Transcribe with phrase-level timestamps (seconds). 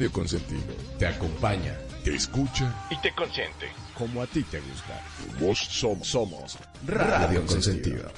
[0.00, 0.62] Radio Consentido
[0.98, 3.66] te acompaña, te escucha y te consiente.
[3.98, 4.98] Como a ti te gusta.
[5.38, 8.10] Vos somos, somos Radio Consentido.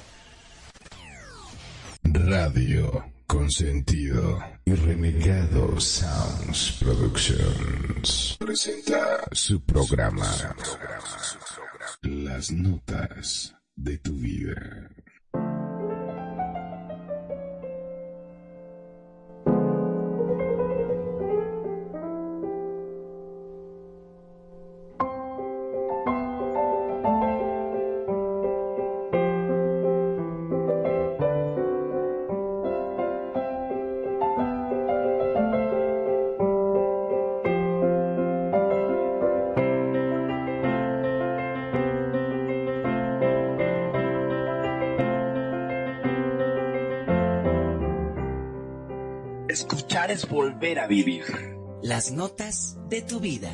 [2.03, 10.55] Radio Consentido y Renegado Sounds Productions presenta su programa
[12.03, 14.89] Las Notas de tu Vida.
[50.23, 51.23] Es volver a vivir.
[51.81, 53.49] Las notas de tu vida.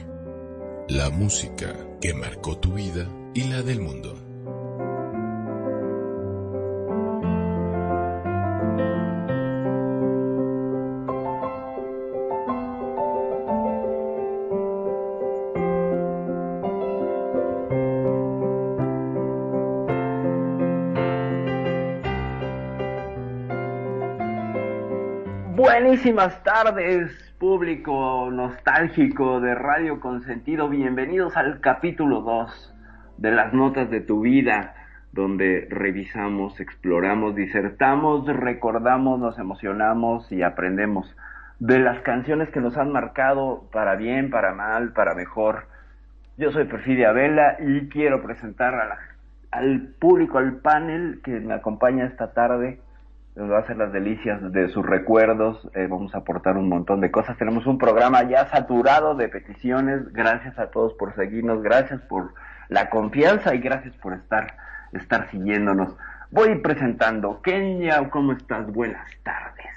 [0.87, 4.28] La música que marcó tu vida y la del mundo.
[25.99, 30.69] Buenísimas tardes, público nostálgico de Radio Consentido.
[30.69, 32.73] Bienvenidos al capítulo 2
[33.17, 34.75] de las notas de tu vida,
[35.11, 41.13] donde revisamos, exploramos, disertamos, recordamos, nos emocionamos y aprendemos
[41.59, 45.65] de las canciones que nos han marcado para bien, para mal, para mejor.
[46.37, 48.73] Yo soy Perfidia Vela y quiero presentar
[49.51, 52.79] al público, al panel que me acompaña esta tarde
[53.39, 56.99] nos va a hacer las delicias de sus recuerdos, eh, vamos a aportar un montón
[56.99, 57.37] de cosas.
[57.37, 62.33] Tenemos un programa ya saturado de peticiones, gracias a todos por seguirnos, gracias por
[62.67, 64.57] la confianza y gracias por estar,
[64.91, 65.95] estar siguiéndonos.
[66.31, 67.41] Voy presentando.
[67.41, 68.71] Kenya, ¿cómo estás?
[68.73, 69.67] Buenas tardes.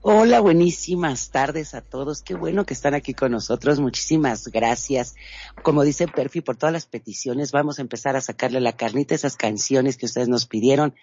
[0.00, 2.22] Hola, buenísimas tardes a todos.
[2.22, 3.80] Qué bueno que están aquí con nosotros.
[3.80, 5.16] Muchísimas gracias.
[5.62, 9.16] Como dice Perfi, por todas las peticiones, vamos a empezar a sacarle la carnita a
[9.16, 10.94] esas canciones que ustedes nos pidieron.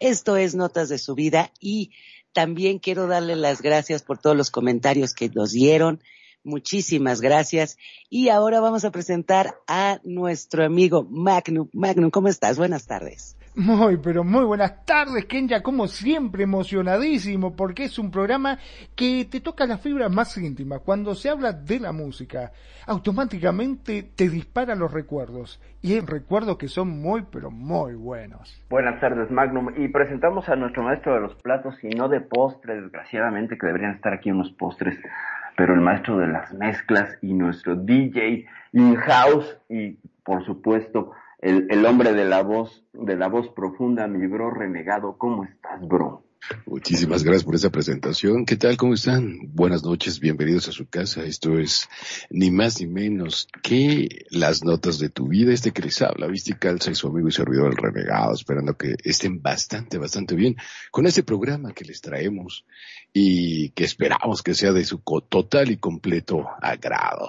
[0.00, 1.92] Esto es Notas de su vida y
[2.32, 6.02] también quiero darle las gracias por todos los comentarios que nos dieron.
[6.44, 7.78] Muchísimas gracias.
[8.08, 11.68] Y ahora vamos a presentar a nuestro amigo Magnum.
[11.72, 12.58] Magnum, ¿cómo estás?
[12.58, 13.37] Buenas tardes.
[13.58, 18.56] Muy, pero muy buenas tardes, Kenya, como siempre emocionadísimo, porque es un programa
[18.94, 20.78] que te toca la fibra más íntima.
[20.78, 22.52] Cuando se habla de la música,
[22.86, 25.60] automáticamente te dispara los recuerdos.
[25.82, 28.62] Y hay recuerdos que son muy, pero muy buenos.
[28.70, 29.72] Buenas tardes, Magnum.
[29.76, 33.96] Y presentamos a nuestro maestro de los platos, y no de postres, desgraciadamente, que deberían
[33.96, 34.96] estar aquí unos postres,
[35.56, 42.12] pero el maestro de las mezclas y nuestro DJ in-house y, por supuesto, el, hombre
[42.12, 45.16] de la voz, de la voz profunda, mi bro renegado.
[45.18, 46.24] ¿Cómo estás, bro?
[46.66, 48.44] Muchísimas gracias por esa presentación.
[48.44, 48.76] ¿Qué tal?
[48.76, 49.52] ¿Cómo están?
[49.54, 51.24] Buenas noches, bienvenidos a su casa.
[51.24, 51.88] Esto es
[52.30, 55.52] ni más ni menos que las notas de tu vida.
[55.52, 58.94] Este que les habla, viste calza y su amigo y servidor el renegado, esperando que
[59.04, 60.56] estén bastante, bastante bien
[60.90, 62.64] con este programa que les traemos
[63.12, 67.28] y que esperamos que sea de su total y completo agrado.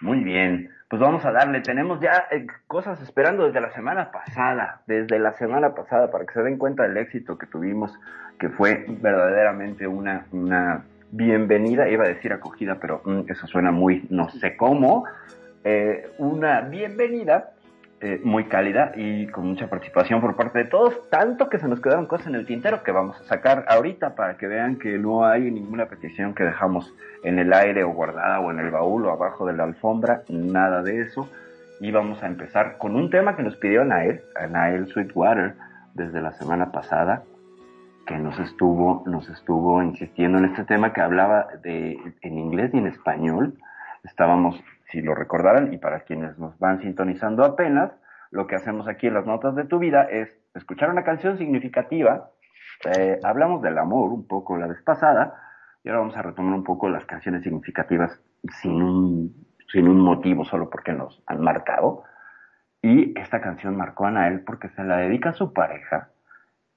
[0.00, 1.60] Muy bien pues vamos a darle.
[1.60, 6.34] Tenemos ya eh, cosas esperando desde la semana pasada, desde la semana pasada, para que
[6.34, 7.98] se den cuenta del éxito que tuvimos,
[8.38, 14.06] que fue verdaderamente una, una bienvenida, iba a decir acogida, pero mm, eso suena muy
[14.08, 15.04] no sé cómo,
[15.64, 17.53] eh, una bienvenida
[18.04, 21.80] eh, muy cálida y con mucha participación por parte de todos, tanto que se nos
[21.80, 25.24] quedaron cosas en el tintero que vamos a sacar ahorita para que vean que no
[25.24, 29.10] hay ninguna petición que dejamos en el aire o guardada o en el baúl o
[29.10, 31.30] abajo de la alfombra, nada de eso.
[31.80, 34.20] Y vamos a empezar con un tema que nos pidió Nael,
[34.50, 35.54] Nael Sweetwater,
[35.94, 37.22] desde la semana pasada,
[38.06, 42.76] que nos estuvo, nos estuvo insistiendo en este tema que hablaba de, en inglés y
[42.76, 43.54] en español.
[44.04, 44.62] Estábamos
[44.94, 47.90] si lo recordarán, y para quienes nos van sintonizando apenas,
[48.30, 52.30] lo que hacemos aquí en las notas de tu vida es escuchar una canción significativa.
[52.96, 55.34] Eh, hablamos del amor un poco la vez pasada,
[55.82, 58.20] y ahora vamos a retomar un poco las canciones significativas
[58.62, 59.34] sin un,
[59.72, 62.04] sin un motivo, solo porque nos han marcado.
[62.80, 66.10] Y esta canción marcó a él porque se la dedica a su pareja,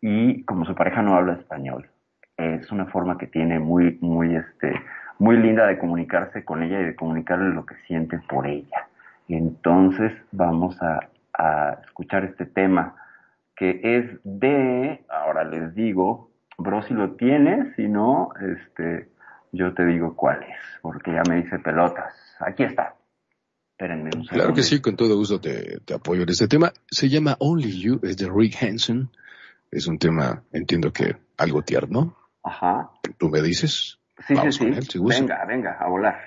[0.02, 1.90] y como su pareja no habla español,
[2.36, 4.74] es una forma que tiene muy, muy, este,
[5.20, 8.88] muy linda de comunicarse con ella y de comunicarle lo que siente por ella.
[9.28, 11.00] Entonces vamos a,
[11.84, 12.96] escuchar este tema
[13.56, 19.10] que es de, ahora les digo, bro, si lo tienes, si no, este,
[19.52, 22.14] yo te digo cuál es, porque ya me dice pelotas.
[22.40, 22.96] Aquí está.
[23.72, 24.26] Espérenme un.
[24.26, 26.72] Claro que sí, con todo gusto te, te apoyo en este tema.
[26.90, 29.10] Se llama Only You, es de Rick Hansen.
[29.70, 32.16] Es un tema, entiendo que algo tierno.
[32.44, 32.90] Ajá.
[33.20, 34.00] ¿Tú me dices?
[34.26, 34.78] Sí, Vamos sí, con sí.
[34.80, 35.20] él, si gusta.
[35.22, 36.20] venga, venga, a volar.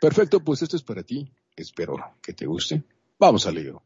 [0.00, 1.32] Perfecto, pues esto es para ti.
[1.54, 2.82] Espero que te guste.
[3.18, 3.82] Vamos al lío.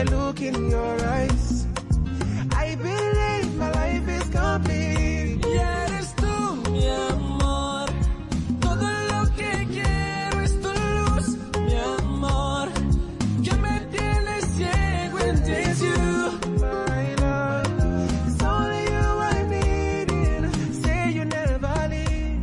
[0.00, 1.66] I look in your eyes,
[2.56, 5.44] I believe my life is complete.
[5.46, 7.86] Y eres tú mi amor,
[8.60, 11.26] todo lo que quiero es tu luz,
[11.66, 12.68] mi amor,
[13.44, 15.36] que me tiene ciego en
[15.84, 16.30] you.
[16.60, 20.82] My love, it's only you I'm needing.
[20.82, 22.40] Say you never leave,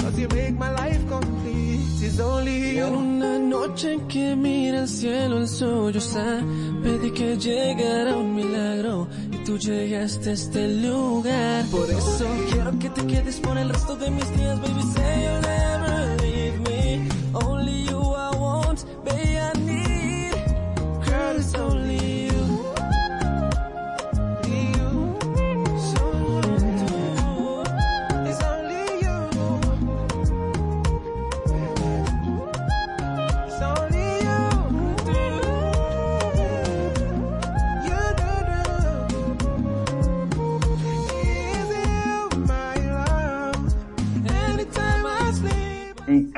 [0.00, 1.80] cause you make my life complete.
[2.00, 2.96] It's only En you.
[2.96, 6.42] una noche en que mira el cielo el sollozar,
[6.82, 11.64] pedí que llegara un milagro y tú llegaste a este lugar.
[11.70, 14.82] Por eso quiero que te quedes por el resto de mis días, baby.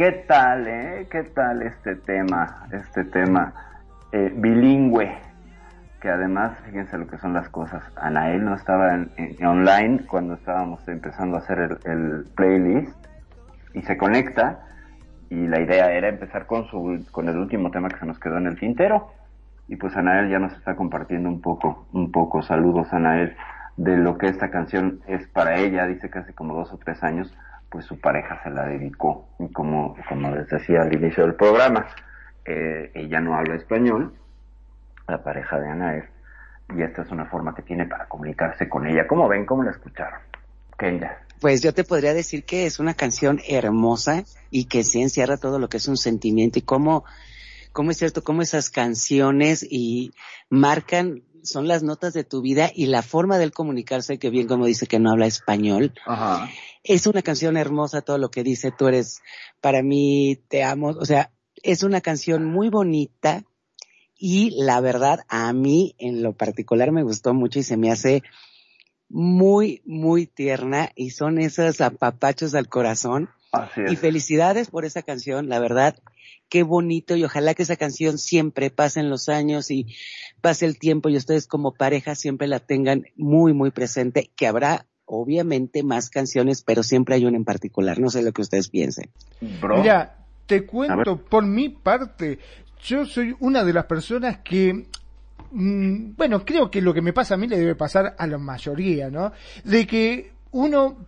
[0.05, 1.07] Qué tal, eh?
[1.11, 2.67] ¿Qué tal este tema?
[2.71, 3.55] Este tema
[4.13, 5.11] eh, bilingüe.
[5.99, 7.83] Que además, fíjense lo que son las cosas.
[7.97, 9.11] Anael no estaba en,
[9.43, 12.95] online cuando estábamos empezando a hacer el, el playlist.
[13.73, 14.59] Y se conecta.
[15.31, 18.37] Y la idea era empezar con, su, con el último tema que se nos quedó
[18.37, 19.11] en el tintero.
[19.69, 23.35] Y pues Anael ya nos está compartiendo un poco, un poco, saludos Anael,
[23.79, 27.03] de lo que esta canción es para ella, dice que hace como dos o tres
[27.03, 27.35] años,
[27.75, 29.31] pues su pareja se la dedicó.
[29.41, 31.89] Y como, como les decía al inicio del programa,
[32.45, 34.15] eh, ella no habla español,
[35.09, 36.05] la pareja de Anael,
[36.73, 39.09] y esta es una forma que tiene para comunicarse con ella.
[39.09, 39.45] ¿Cómo ven?
[39.45, 40.21] ¿Cómo la escucharon?
[40.79, 41.19] Kenya.
[41.41, 45.59] Pues yo te podría decir que es una canción hermosa y que sí encierra todo
[45.59, 47.05] lo que es un sentimiento y cómo,
[47.73, 50.13] cómo es cierto, cómo esas canciones y
[50.49, 54.49] marcan, son las notas de tu vida y la forma de él comunicarse, que bien
[54.49, 55.93] como dice que no habla español.
[56.07, 56.51] Ajá.
[56.83, 59.21] Es una canción hermosa todo lo que dice, tú eres,
[59.61, 61.31] para mí, te amo, o sea,
[61.63, 63.45] es una canción muy bonita
[64.17, 68.23] y la verdad a mí en lo particular me gustó mucho y se me hace
[69.09, 73.31] muy, muy tierna y son esos apapachos al corazón.
[73.53, 74.01] Así Y es.
[74.01, 75.97] felicidades por esa canción, la verdad,
[76.49, 79.87] qué bonito y ojalá que esa canción siempre pasen los años y
[80.41, 84.87] pase el tiempo y ustedes como pareja siempre la tengan muy, muy presente, que habrá
[85.07, 89.11] obviamente más canciones, pero siempre hay una en particular, no sé lo que ustedes piensen.
[89.61, 89.79] Bro.
[89.79, 92.39] Mira, te cuento por mi parte,
[92.83, 94.87] yo soy una de las personas que
[95.51, 98.39] mm, bueno, creo que lo que me pasa a mí le debe pasar a la
[98.39, 99.33] mayoría, ¿no?
[99.65, 101.07] De que uno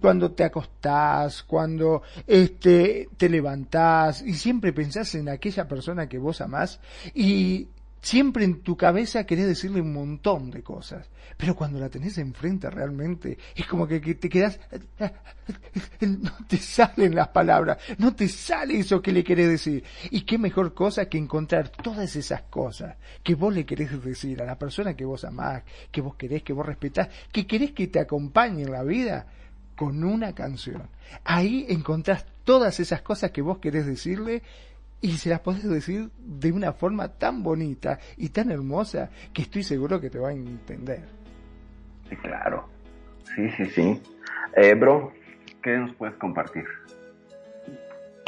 [0.00, 6.40] cuando te acostás, cuando este te levantás y siempre pensás en aquella persona que vos
[6.40, 6.80] amás
[7.14, 7.68] y
[8.02, 12.68] siempre en tu cabeza querés decirle un montón de cosas, pero cuando la tenés enfrente
[12.70, 14.58] realmente es como que, que te quedás,
[16.00, 19.84] no te salen las palabras, no te sale eso que le querés decir.
[20.10, 24.46] Y qué mejor cosa que encontrar todas esas cosas que vos le querés decir a
[24.46, 28.00] la persona que vos amás, que vos querés, que vos respetás, que querés que te
[28.00, 29.26] acompañe en la vida
[29.80, 30.82] con una canción.
[31.24, 34.42] Ahí encontrás todas esas cosas que vos querés decirle
[35.00, 39.62] y se las podés decir de una forma tan bonita y tan hermosa que estoy
[39.62, 41.00] seguro que te va a entender.
[42.10, 42.68] Sí, claro.
[43.34, 44.02] Sí, sí, sí.
[44.54, 45.14] Eh, bro,
[45.62, 46.64] ¿qué nos puedes compartir?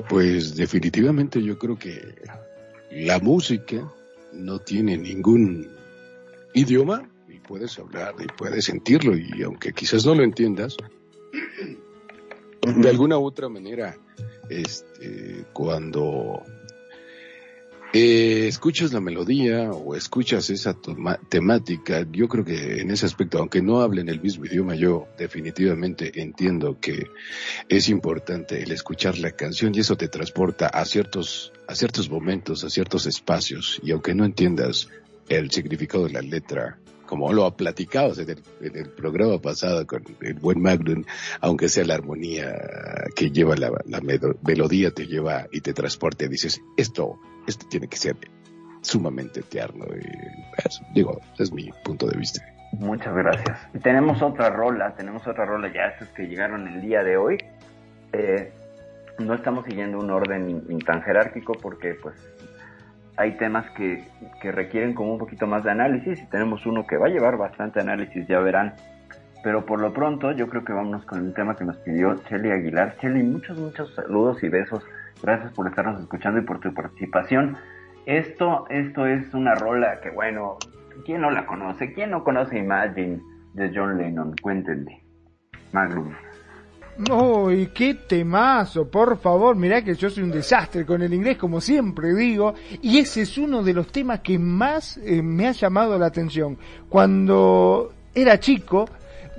[0.08, 2.14] Pues definitivamente yo creo que
[2.92, 3.86] la música
[4.32, 5.68] no tiene ningún
[6.54, 10.78] idioma y puedes hablar y puedes sentirlo y aunque quizás no lo entiendas,
[12.62, 13.96] de alguna u otra manera,
[14.48, 16.42] este, cuando
[17.94, 20.74] eh, escuchas la melodía o escuchas esa
[21.28, 26.22] temática, yo creo que en ese aspecto, aunque no hablen el mismo idioma, yo definitivamente
[26.22, 27.08] entiendo que
[27.68, 32.64] es importante el escuchar la canción y eso te transporta a ciertos, a ciertos momentos,
[32.64, 34.88] a ciertos espacios y aunque no entiendas
[35.28, 36.78] el significado de la letra,
[37.12, 41.04] como lo ha platicado en el, en el programa pasado con el buen Magnum,
[41.42, 42.58] aunque sea la armonía
[43.14, 43.70] que lleva la,
[44.40, 48.16] melodía, te lleva y te transporta dices, esto, esto tiene que ser
[48.80, 49.84] sumamente tierno.
[49.94, 52.40] Y eso, digo, ese es mi punto de vista.
[52.78, 53.60] Muchas gracias.
[53.82, 57.36] Tenemos otra rola, tenemos otra rola ya, esas que llegaron el día de hoy.
[58.14, 58.50] Eh,
[59.18, 62.14] no estamos siguiendo un orden ni tan jerárquico porque pues
[63.22, 64.04] hay temas que,
[64.40, 67.36] que requieren como un poquito más de análisis y tenemos uno que va a llevar
[67.36, 68.74] bastante análisis, ya verán.
[69.44, 72.50] Pero por lo pronto yo creo que vámonos con el tema que nos pidió Shelly
[72.50, 72.96] Aguilar.
[73.00, 74.84] Shelly, muchos, muchos saludos y besos.
[75.22, 77.56] Gracias por estarnos escuchando y por tu participación.
[78.06, 80.58] Esto, esto es una rola que bueno,
[81.04, 81.92] ¿quién no la conoce?
[81.92, 83.20] ¿Quién no conoce Imagine
[83.54, 84.34] de John Lennon?
[84.42, 85.02] Cuéntenme.
[85.72, 86.12] Magnum.
[87.10, 88.86] ¡Uy, qué temazo!
[88.86, 92.98] Por favor, mirá que yo soy un desastre con el inglés, como siempre digo, y
[92.98, 96.58] ese es uno de los temas que más eh, me ha llamado la atención.
[96.90, 98.86] Cuando era chico,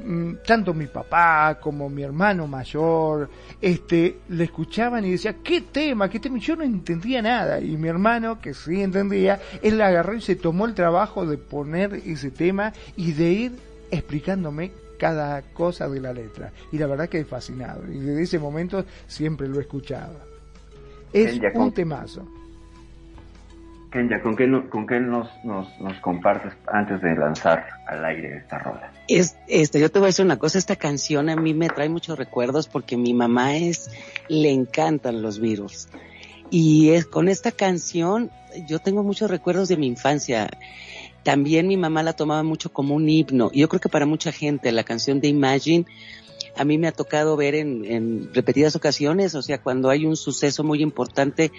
[0.04, 3.30] mm, tanto mi papá como mi hermano mayor,
[3.62, 6.10] este, le escuchaban y decía, ¿qué tema?
[6.10, 6.40] ¿Qué tema?
[6.40, 7.62] Yo no entendía nada.
[7.62, 12.02] Y mi hermano, que sí entendía, él agarró y se tomó el trabajo de poner
[12.04, 13.52] ese tema y de ir
[13.92, 14.72] explicándome
[15.04, 16.54] cada cosa de la letra.
[16.72, 17.84] Y la verdad que he fascinado.
[17.92, 20.16] Y desde ese momento siempre lo he escuchado.
[21.12, 22.26] Es Ella un con- temazo.
[23.92, 28.60] Kenya, ¿con qué, con qué nos, nos, nos compartes antes de lanzar al aire esta
[28.60, 28.92] rola?
[29.10, 31.90] Es, este, yo te voy a decir una cosa, esta canción a mí me trae
[31.90, 33.92] muchos recuerdos porque mi mamá es,
[34.30, 35.90] le encantan los Beatles.
[36.50, 38.32] Y es, con esta canción
[38.68, 40.50] yo tengo muchos recuerdos de mi infancia.
[41.24, 43.52] También mi mamá la tomaba mucho como un himno.
[43.54, 45.86] Yo creo que para mucha gente la canción de Imagine
[46.56, 50.16] a mí me ha tocado ver en, en repetidas ocasiones, o sea, cuando hay un
[50.16, 51.52] suceso muy importante,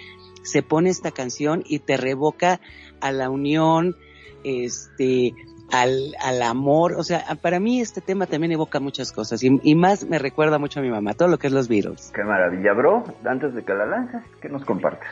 [0.43, 2.59] se pone esta canción y te revoca
[3.01, 3.95] a la unión,
[4.43, 5.33] este,
[5.71, 9.75] al, al amor, o sea, para mí este tema también evoca muchas cosas y, y
[9.75, 12.11] más me recuerda mucho a mi mamá, todo lo que es los Beatles.
[12.13, 13.03] Qué maravilla, bro.
[13.25, 15.09] Antes de que la lances, ¿qué nos compartes?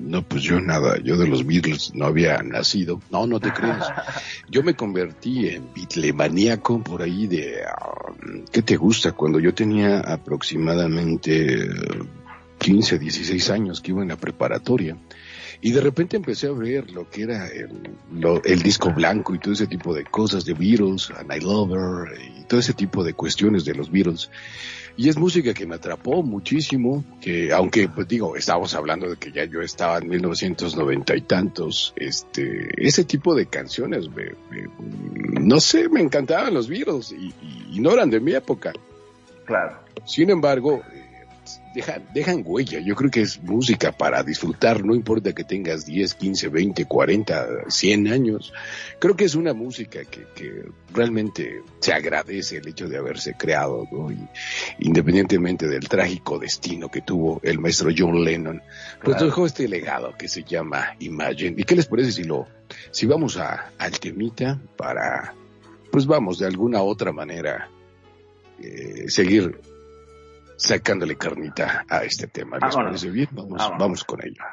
[0.00, 3.00] No, pues yo nada, yo de los Beatles no había nacido.
[3.10, 3.86] No, no te creas.
[4.50, 7.62] Yo me convertí en bitlemaníaco por ahí de...
[7.66, 8.12] ah,
[8.50, 9.12] ¿Qué te gusta?
[9.12, 11.68] Cuando yo tenía aproximadamente eh,
[12.58, 14.96] 15, 16 años que iba en la preparatoria.
[15.60, 17.68] Y de repente empecé a ver lo que era el,
[18.12, 21.70] lo- el disco blanco y todo ese tipo de cosas de Beatles, And I Love
[21.72, 24.30] Her, y todo ese tipo de cuestiones de los Beatles.
[24.96, 29.32] Y es música que me atrapó muchísimo, que aunque, pues digo, estábamos hablando de que
[29.32, 34.68] ya yo estaba en 1990 y tantos, este, ese tipo de canciones, me- me-
[35.40, 38.72] no sé, me encantaban los Beatles y, y- y no eran de mi época.
[39.46, 39.78] Claro.
[40.04, 40.82] Sin embargo,
[41.74, 42.80] dejan, dejan huella.
[42.80, 47.46] Yo creo que es música para disfrutar, no importa que tengas 10, 15, 20, 40,
[47.68, 48.52] 100 años.
[48.98, 53.86] Creo que es una música que, que realmente se agradece el hecho de haberse creado,
[53.90, 54.10] ¿no?
[54.10, 54.18] Y
[54.80, 58.60] independientemente del trágico destino que tuvo el maestro John Lennon,
[59.02, 59.26] pues Claro.
[59.26, 61.54] dejó este legado que se llama Imagine.
[61.56, 62.46] ¿Y qué les parece si lo,
[62.90, 65.34] si vamos a, al temita para,
[65.90, 67.68] pues vamos de alguna otra manera,
[68.62, 69.60] eh, seguir
[70.62, 72.56] sacándole carnita a este tema.
[72.58, 72.90] ¿Les Vámonos.
[72.92, 73.28] parece bien?
[73.32, 73.78] Vamos, Vámonos.
[73.78, 74.44] vamos con ello.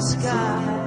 [0.00, 0.79] sky.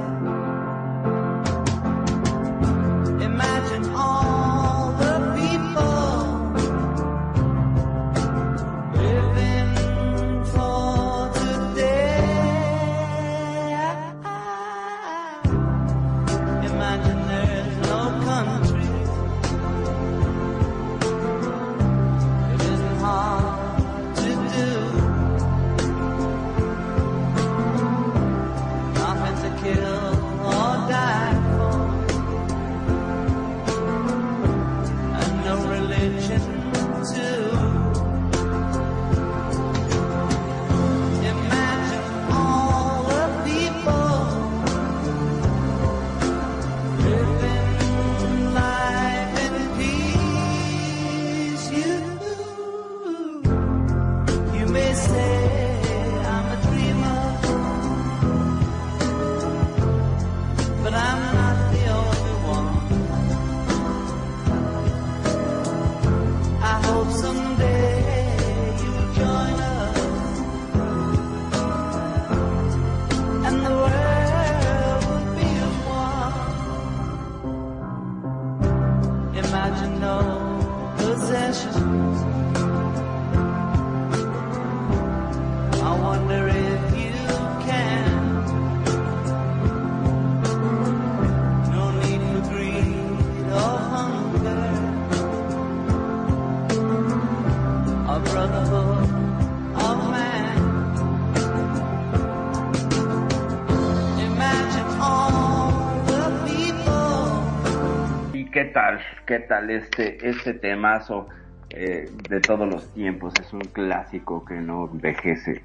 [109.25, 111.27] ¿Qué tal este, este temazo
[111.69, 113.33] eh, de todos los tiempos?
[113.39, 115.61] Es un clásico que no envejece.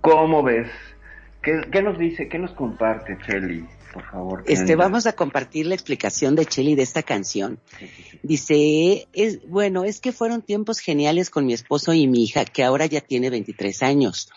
[0.00, 0.68] ¿Cómo ves?
[1.42, 2.28] ¿Qué, qué nos dice?
[2.28, 3.64] ¿Qué nos comparte Chelly?
[3.92, 4.44] Por favor.
[4.46, 7.58] Este, vamos a compartir la explicación de Cheli de esta canción.
[8.22, 12.62] Dice, es, bueno, es que fueron tiempos geniales con mi esposo y mi hija, que
[12.62, 14.30] ahora ya tiene 23 años.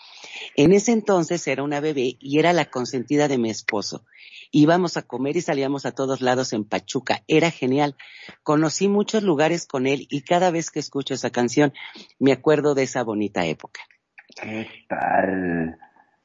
[0.56, 4.04] En ese entonces era una bebé y era la consentida de mi esposo.
[4.52, 7.22] Íbamos a comer y salíamos a todos lados en Pachuca.
[7.28, 7.96] Era genial.
[8.42, 11.72] Conocí muchos lugares con él y cada vez que escucho esa canción
[12.18, 13.80] me acuerdo de esa bonita época.
[14.40, 15.78] ¿Qué tal?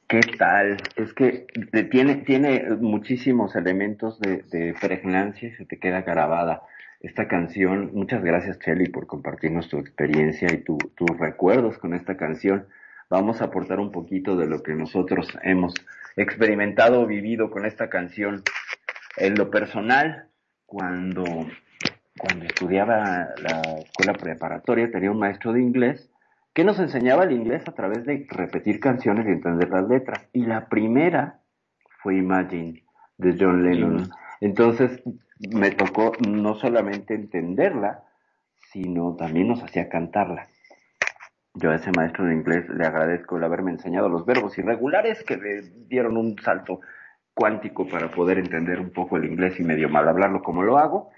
[0.08, 0.76] ¿Qué tal?
[0.96, 1.46] Es que
[1.90, 6.62] tiene, tiene muchísimos elementos de, de pregnancia y se te queda grabada
[7.00, 7.90] esta canción.
[7.92, 12.66] Muchas gracias, Chelly, por compartirnos tu experiencia y tu- tus recuerdos con esta canción.
[13.08, 15.74] Vamos a aportar un poquito de lo que nosotros hemos
[16.16, 18.42] experimentado o vivido con esta canción.
[19.16, 20.28] En lo personal,
[20.66, 21.24] cuando,
[22.18, 26.10] cuando estudiaba la escuela preparatoria, tenía un maestro de inglés
[26.52, 30.26] que nos enseñaba el inglés a través de repetir canciones y entender las letras.
[30.32, 31.40] Y la primera
[32.02, 32.82] fue Imagine
[33.18, 34.10] de John Lennon.
[34.40, 35.02] Entonces
[35.38, 38.04] me tocó no solamente entenderla,
[38.72, 40.48] sino también nos hacía cantarla.
[41.58, 45.38] Yo a ese maestro de inglés le agradezco el haberme enseñado los verbos irregulares que
[45.38, 46.80] me dieron un salto
[47.32, 51.10] cuántico para poder entender un poco el inglés y medio mal hablarlo como lo hago.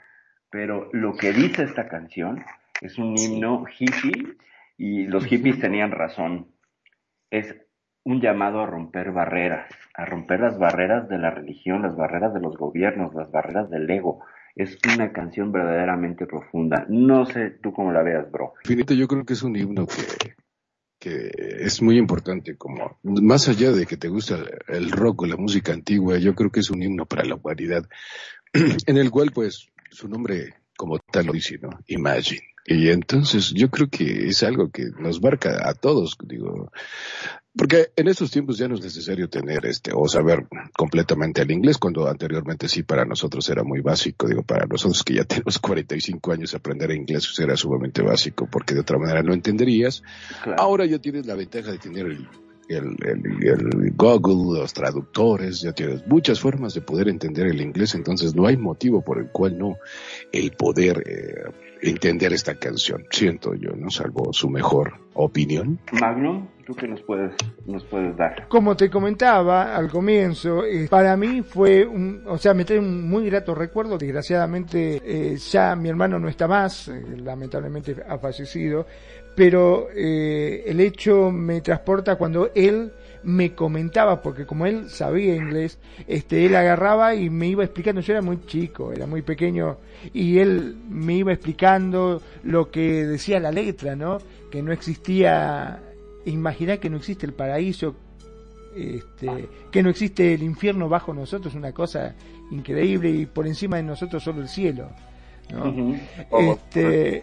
[0.48, 2.44] Pero lo que dice esta canción
[2.80, 4.36] es un himno hippie
[4.76, 6.52] y los hippies tenían razón.
[7.30, 7.56] Es
[8.04, 12.40] un llamado a romper barreras, a romper las barreras de la religión, las barreras de
[12.40, 14.24] los gobiernos, las barreras del ego.
[14.58, 16.84] Es una canción verdaderamente profunda.
[16.88, 18.54] No sé tú cómo la veas, bro.
[18.64, 20.34] Finito, yo creo que es un himno que,
[20.98, 25.36] que es muy importante, como más allá de que te gusta el rock o la
[25.36, 27.88] música antigua, yo creo que es un himno para la humanidad,
[28.52, 31.70] en el cual pues su nombre como tal lo dice, ¿no?
[31.86, 32.42] Imagine.
[32.66, 36.70] Y entonces yo creo que es algo que nos marca a todos, digo,
[37.56, 41.78] porque en estos tiempos ya no es necesario tener este o saber completamente el inglés,
[41.78, 46.32] cuando anteriormente sí para nosotros era muy básico, digo, para nosotros que ya tenemos 45
[46.32, 50.02] años aprender inglés era sumamente básico, porque de otra manera no entenderías.
[50.42, 50.60] Claro.
[50.60, 52.28] Ahora ya tienes la ventaja de tener el,
[52.68, 57.94] el, el- el Google, los traductores, ya tienes muchas formas de poder entender el inglés,
[57.94, 59.76] entonces no hay motivo por el cual no
[60.32, 61.50] el poder eh,
[61.82, 63.90] entender esta canción, siento yo, ¿no?
[63.90, 65.78] Salvo su mejor opinión.
[65.92, 67.32] Magnum, ¿tú qué nos puedes,
[67.66, 68.46] nos puedes dar?
[68.48, 73.08] Como te comentaba al comienzo, eh, para mí fue un, o sea, me trae un
[73.08, 73.96] muy grato recuerdo.
[73.98, 78.86] Desgraciadamente, eh, ya mi hermano no está más, eh, lamentablemente ha fallecido,
[79.38, 85.78] pero eh, el hecho me transporta cuando él me comentaba, porque como él sabía inglés,
[86.08, 89.76] este, él agarraba y me iba explicando, yo era muy chico, era muy pequeño,
[90.12, 94.18] y él me iba explicando lo que decía la letra, ¿no?
[94.50, 95.84] Que no existía,
[96.24, 97.94] imaginar que no existe el paraíso,
[98.74, 102.16] este, que no existe el infierno bajo nosotros, una cosa
[102.50, 104.90] increíble, y por encima de nosotros solo el cielo,
[105.52, 105.68] ¿no?
[105.70, 105.96] Ujú.
[106.40, 107.22] Este,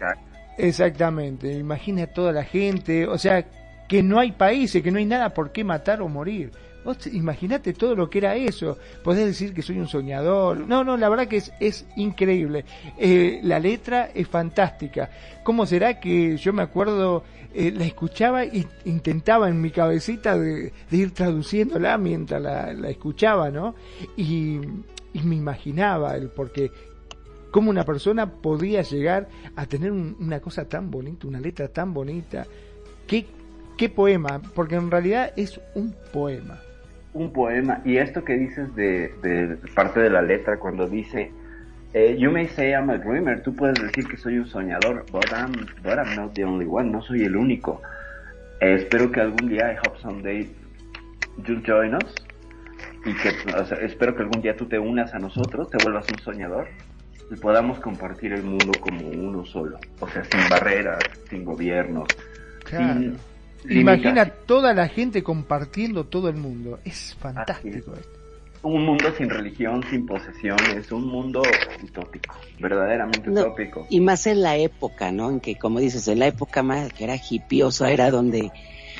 [0.58, 3.46] Exactamente, imagina a toda la gente, o sea,
[3.88, 6.50] que no hay países, que no hay nada por qué matar o morir.
[6.84, 8.78] Vos te- imaginate todo lo que era eso.
[9.02, 10.58] Podés decir que soy un soñador.
[10.68, 12.64] No, no, la verdad que es, es increíble.
[12.96, 15.10] Eh, la letra es fantástica.
[15.42, 20.72] ¿Cómo será que yo me acuerdo, eh, la escuchaba y intentaba en mi cabecita de,
[20.90, 23.74] de ir traduciéndola mientras la, la escuchaba, ¿no?
[24.16, 24.60] Y,
[25.12, 26.70] y me imaginaba el porque
[27.56, 31.94] cómo una persona podía llegar a tener un- una cosa tan bonita, una letra tan
[31.94, 32.44] bonita.
[33.06, 33.24] ¿Qué,
[33.78, 34.42] qué poema?
[34.54, 36.60] Porque en realidad es un poema.
[37.14, 37.80] un poema.
[37.82, 41.32] Y esto que dices de, parte de la letra, cuando dice,
[41.94, 45.24] eh, You may say I'm a dreamer, tú puedes decir que soy un soñador, but
[45.32, 47.80] I'm, but I'm not the only one, no soy el único.
[48.60, 50.46] Eh, espero que algún día, I hope someday,
[51.46, 52.14] you'll join us.
[53.06, 56.04] Y que, o sea, espero que algún día tú te unas a nosotros, te vuelvas
[56.12, 56.68] un soñador.
[57.40, 62.08] Podamos compartir el mundo como uno solo, o sea, sin barreras, sin gobiernos,
[62.64, 63.12] Claro.
[63.62, 66.78] sin Imagina toda la gente compartiendo todo el mundo.
[66.84, 67.98] Es fantástico es.
[68.00, 68.10] esto.
[68.62, 71.42] un mundo sin religión, sin posesiones, un mundo
[71.82, 73.86] utópico, verdaderamente No, utópico.
[73.90, 75.30] Y más en la época, ¿no?
[75.30, 78.50] En que, como dices, en la época más que era hippiosa, era donde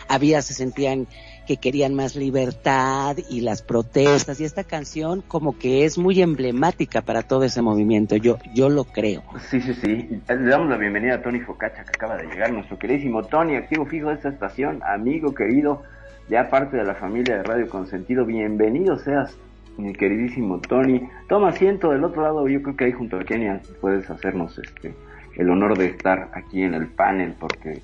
[0.08, 1.06] había, se sentían
[1.46, 4.40] que querían más libertad y las protestas.
[4.40, 8.16] Y esta canción como que es muy emblemática para todo ese movimiento.
[8.16, 9.22] Yo, yo lo creo.
[9.48, 10.20] Sí, sí, sí.
[10.28, 13.86] Le damos la bienvenida a Tony Focacha, que acaba de llegar, nuestro queridísimo Tony, activo
[13.86, 15.82] fijo de esta estación, amigo querido,
[16.28, 18.26] ya parte de la familia de Radio Consentido.
[18.26, 19.36] Bienvenido seas,
[19.78, 21.08] mi queridísimo Tony.
[21.28, 24.94] Toma asiento del otro lado, yo creo que ahí junto a Kenia puedes hacernos este
[25.36, 27.82] el honor de estar aquí en el panel, porque,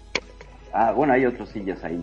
[0.72, 2.01] ah, bueno, hay otras sillas ahí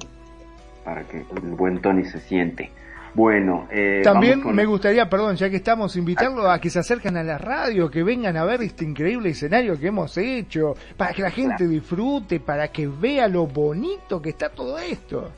[0.84, 2.72] para que el buen Tony se siente.
[3.16, 7.18] Bueno, eh, También con- me gustaría, perdón, ya que estamos, invitarlo a que se acerquen
[7.18, 11.24] a la radio, que vengan a ver este increíble escenario que hemos hecho, para que
[11.24, 11.72] la gente Claro.
[11.72, 15.32] disfrute, para que vea lo bonito que está todo esto.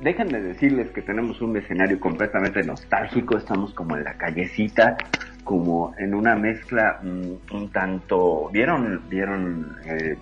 [0.00, 4.96] Déjenme decirles que tenemos un escenario completamente nostálgico, estamos como en la callecita,
[5.44, 8.50] como en una mezcla mm, un tanto...
[8.52, 9.02] ¿Vieron?
[9.08, 9.76] ¿Vieron?
[9.86, 10.16] Eh,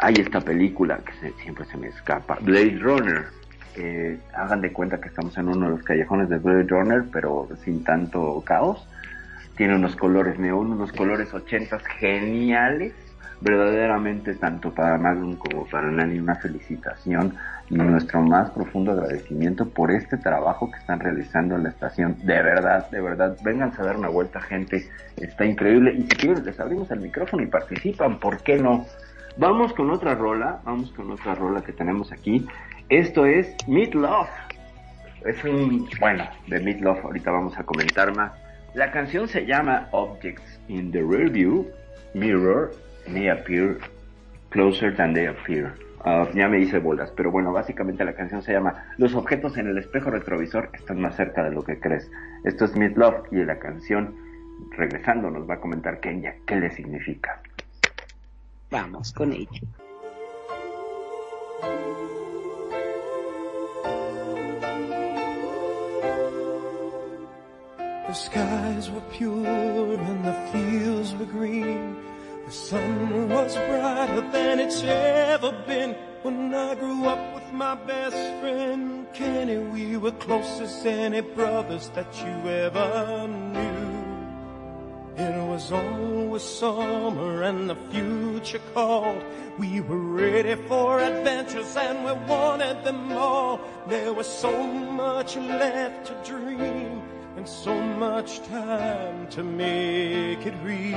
[0.00, 3.26] hay esta película que se- siempre se me escapa, Blade Runner.
[3.76, 7.48] Eh, hagan de cuenta que estamos en uno de los callejones de Blade Runner, pero
[7.62, 8.86] sin tanto caos.
[9.56, 12.94] Tiene unos colores neón, unos colores ochentas geniales.
[13.38, 17.34] Verdaderamente, tanto para Magnum como para Nani, una felicitación
[17.68, 22.16] y nuestro más profundo agradecimiento por este trabajo que están realizando en la estación.
[22.24, 24.88] De verdad, de verdad, vénganse a dar una vuelta, gente.
[25.16, 25.92] Está increíble.
[25.92, 28.86] Y si quieren, les abrimos el micrófono y participan, ¿por qué no?
[29.36, 32.46] Vamos con otra rola, vamos con otra rola que tenemos aquí.
[32.88, 34.28] Esto es Meat Love.
[35.24, 38.32] Es un, bueno, de Meat Love ahorita vamos a comentar más.
[38.74, 41.66] La canción se llama Objects in the Rearview
[42.14, 42.70] Mirror
[43.08, 43.78] May Appear
[44.50, 45.74] Closer Than They Appear.
[46.04, 49.66] Ah, ya me hice bolas, pero bueno, básicamente la canción se llama Los objetos en
[49.66, 52.08] el espejo retrovisor están más cerca de lo que crees.
[52.44, 54.14] Esto es Meat Love y la canción,
[54.76, 57.42] regresando, nos va a comentar Kenya qué le significa.
[58.70, 59.66] Vamos con ello.
[68.06, 71.96] The skies were pure and the fields were green.
[72.46, 75.96] The sun was brighter than it's ever been.
[76.22, 81.88] When I grew up with my best friend Kenny, we were close as any brothers
[81.96, 83.96] that you ever knew.
[85.16, 89.24] It was always summer and the future called.
[89.58, 93.58] We were ready for adventures and we wanted them all.
[93.88, 97.02] There was so much left to dream
[97.36, 100.96] and so much time to make it real.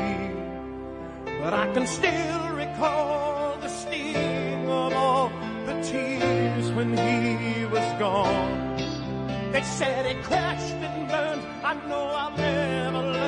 [1.42, 5.32] But I can still recall the sting of all
[5.66, 8.78] the tears when he was gone.
[9.52, 11.46] They said it crashed and burned.
[11.64, 13.19] I know I'll never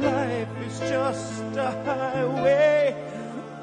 [0.00, 2.94] life is just a highway,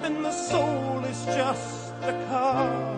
[0.02, 2.98] and the soul is just a car.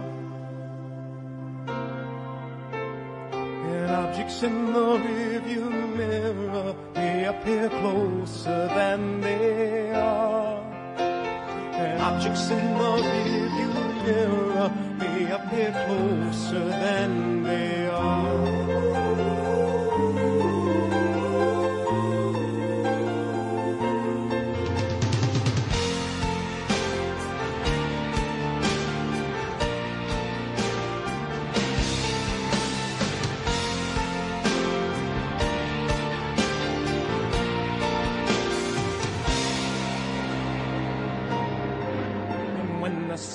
[3.71, 10.59] And objects in the rearview mirror may appear closer than they are.
[10.97, 13.73] And objects in the rearview
[14.05, 18.58] mirror may appear closer than they are.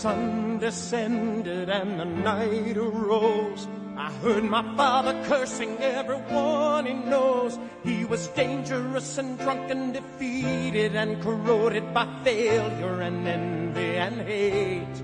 [0.05, 7.59] Sun descended and the night arose, I heard my father cursing everyone he knows.
[7.85, 14.97] He was dangerous and drunk and defeated and corroded by failure and envy and hate.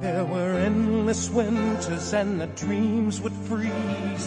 [0.00, 4.24] There were endless winters and the dreams would freeze.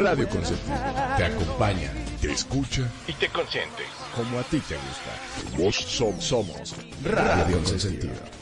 [0.00, 0.74] Radio Consentido
[1.16, 3.84] te acompaña te escucha y te consiente.
[4.16, 5.12] como a ti te gusta.
[5.56, 8.41] Vos som- somos Radio Consentido.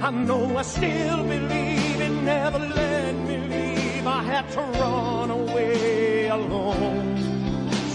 [0.00, 4.06] I know I still believe it never let me leave.
[4.06, 7.18] I had to run away alone.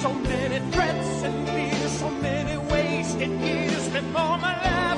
[0.01, 4.92] So many threats and fears, so many wasted years before my life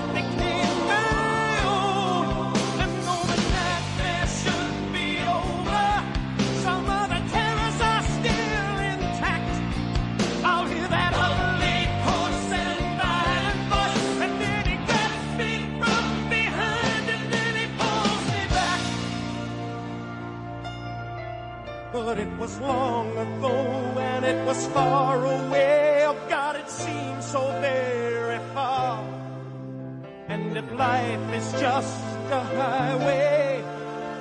[22.05, 23.55] But it was long ago,
[23.97, 26.05] and it was far away.
[26.05, 29.03] Oh God, it seems so very far.
[30.27, 33.63] And if life is just a highway,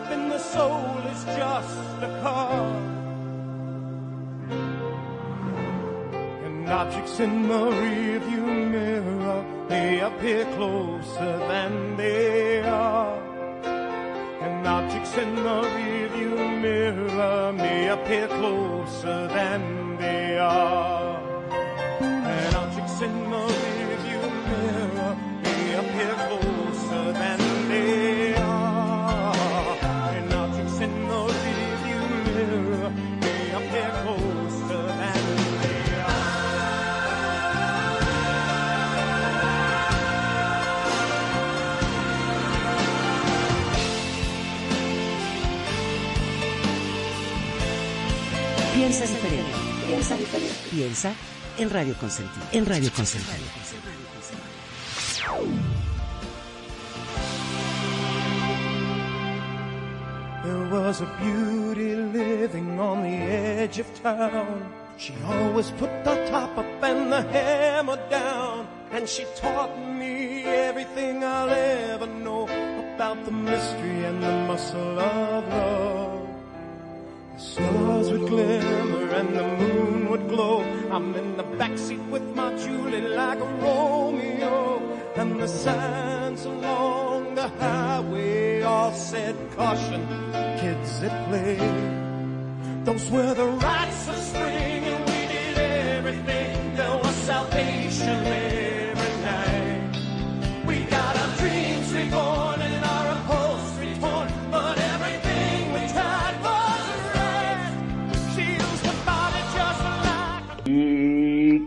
[0.09, 2.65] then the soul is just a car.
[6.47, 13.34] And objects in the rearview mirror, they appear closer than they are.
[14.45, 21.14] and objects in the rearview mirror may appear closer than they are.
[51.59, 52.47] En Radio Consentido.
[52.53, 53.33] En Radio Consentido.
[60.45, 64.73] There was a beauty living on the edge of town.
[64.97, 68.69] She always put the top up and the hammer down.
[68.93, 72.45] And she taught me everything I'll ever know
[72.95, 76.29] about the mystery and the muscle of love.
[77.35, 80.84] The stars would glimmer and the moon would glow.
[80.95, 84.81] I'm in the backseat with my Julie like a Romeo.
[85.17, 90.07] And the signs along the highway all said caution,
[90.61, 91.59] kids at play.
[92.85, 94.94] Those were the rites of spring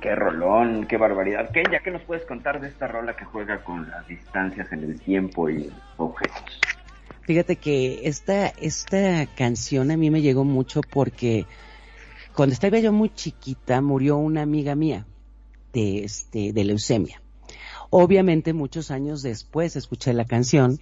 [0.08, 1.50] qué rolón, qué barbaridad.
[1.52, 4.84] ¿Qué, ya que nos puedes contar de esta rola que juega con las distancias en
[4.84, 6.62] el tiempo y objetos?
[7.24, 11.46] Fíjate que esta, esta canción a mí me llegó mucho porque
[12.34, 15.06] cuando estaba yo muy chiquita murió una amiga mía
[15.74, 17.22] de, este, de leucemia.
[17.89, 20.80] Obviamente muchos años después escuché la canción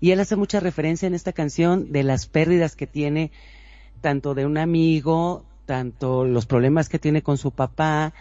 [0.00, 3.32] y él hace mucha referencia en esta canción de las pérdidas que tiene
[4.02, 8.12] tanto de un amigo, tanto los problemas que tiene con su papá,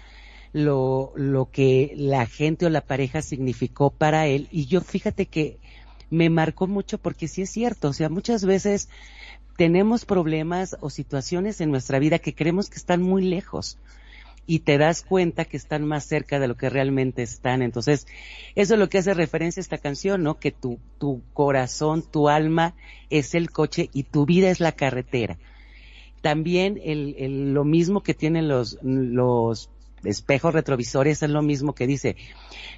[0.56, 4.48] lo, lo que la gente o la pareja significó para él.
[4.52, 5.60] Y yo fíjate que
[6.10, 8.88] me marcó mucho porque sí es cierto, o sea, muchas veces
[9.58, 13.78] tenemos problemas o situaciones en nuestra vida que creemos que están muy lejos
[14.48, 17.62] y te das cuenta que están más cerca de lo que realmente están.
[17.62, 18.08] Entonces,
[18.56, 20.40] eso es lo que hace referencia a esta canción, ¿no?
[20.40, 22.76] Que tu, tu corazón, tu alma
[23.10, 25.38] es el coche y tu vida es la carretera.
[26.22, 29.70] También el, el- lo mismo que tienen los, los
[30.06, 32.16] espejos retrovisores es lo mismo que dice.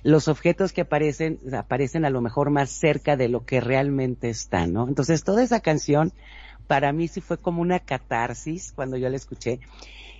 [0.04, 4.74] Los objetos que aparecen, aparecen a lo mejor más cerca de lo que realmente están,
[4.74, 4.88] ¿no?
[4.88, 6.14] Entonces, toda esa canción,
[6.68, 9.60] para mí sí fue como una catarsis cuando yo la escuché.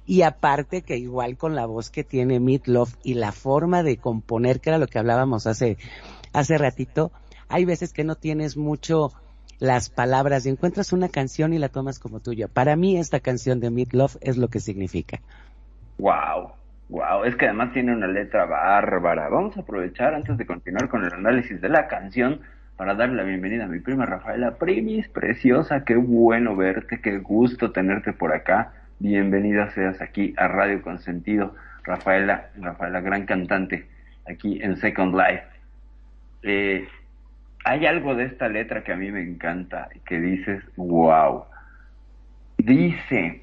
[0.06, 4.62] Y aparte que igual con la voz que tiene Meatloaf y la forma de componer,
[4.62, 5.78] que era lo que hablábamos hace,
[6.32, 7.12] hace ratito,
[7.50, 9.12] hay veces que no tienes mucho
[9.60, 12.48] las palabras y encuentras una canción y la tomas como tuya.
[12.48, 15.22] Para mí esta canción de Meatloaf es lo que significa.
[15.98, 16.52] Wow,
[16.90, 19.30] wow, es que además tiene una letra bárbara.
[19.30, 22.42] Vamos a aprovechar antes de continuar con el análisis de la canción
[22.78, 27.72] para darle la bienvenida a mi prima Rafaela Primis, preciosa, qué bueno verte, qué gusto
[27.72, 28.74] tenerte por acá.
[29.00, 33.88] Bienvenida seas aquí a Radio Consentido, Rafaela, Rafaela, gran cantante,
[34.30, 35.44] aquí en Second Life.
[36.44, 36.88] Eh,
[37.66, 41.46] hay algo de esta letra que a mí me encanta, que dices, wow.
[42.58, 43.42] Dice,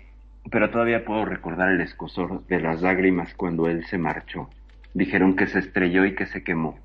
[0.50, 4.48] pero todavía puedo recordar el escosor de las lágrimas cuando él se marchó.
[4.92, 6.78] Dijeron que se estrelló y que se quemó.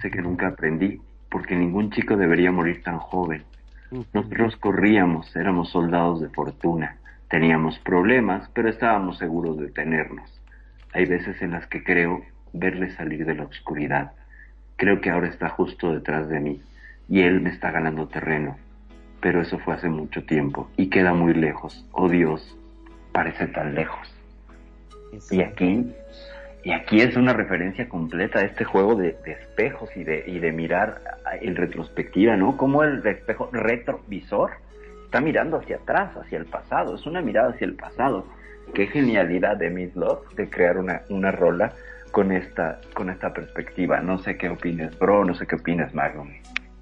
[0.00, 3.44] Sé que nunca aprendí, porque ningún chico debería morir tan joven.
[4.12, 6.96] Nosotros corríamos, éramos soldados de fortuna.
[7.28, 10.30] Teníamos problemas, pero estábamos seguros de tenernos.
[10.92, 12.22] Hay veces en las que creo
[12.52, 14.12] verle salir de la oscuridad.
[14.76, 16.62] Creo que ahora está justo detrás de mí
[17.08, 18.56] y él me está ganando terreno.
[19.20, 21.86] Pero eso fue hace mucho tiempo y queda muy lejos.
[21.92, 22.56] Oh Dios,
[23.16, 24.06] parece tan lejos.
[25.30, 25.90] Y aquí,
[26.62, 30.38] y aquí es una referencia completa a este juego de, de espejos y de, y
[30.38, 31.00] de mirar
[31.40, 32.58] en retrospectiva, ¿no?
[32.58, 34.50] Como el espejo retrovisor
[35.06, 38.26] está mirando hacia atrás, hacia el pasado, es una mirada hacia el pasado.
[38.74, 41.72] Qué genialidad de Miss Love de crear una, una rola
[42.10, 44.00] con esta, con esta perspectiva.
[44.00, 46.28] No sé qué opines, bro, no sé qué opinas, Magnum.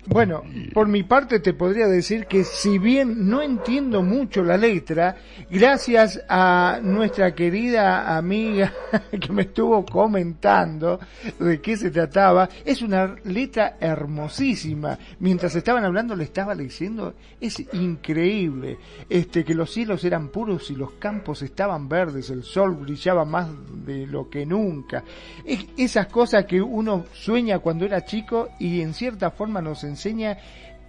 [0.07, 0.43] Bueno,
[0.75, 5.17] por mi parte te podría decir que si bien no entiendo mucho la letra,
[5.51, 8.71] gracias a nuestra querida amiga
[9.19, 11.01] que me estuvo comentando
[11.39, 14.99] de qué se trataba, es una letra hermosísima.
[15.21, 18.77] Mientras estaban hablando le estaba diciendo, es increíble,
[19.09, 23.49] este que los cielos eran puros y los campos estaban verdes, el sol brillaba más
[23.87, 25.03] de lo que nunca.
[25.47, 29.94] Es- esas cosas que uno sueña cuando era chico y en cierta forma nos enseña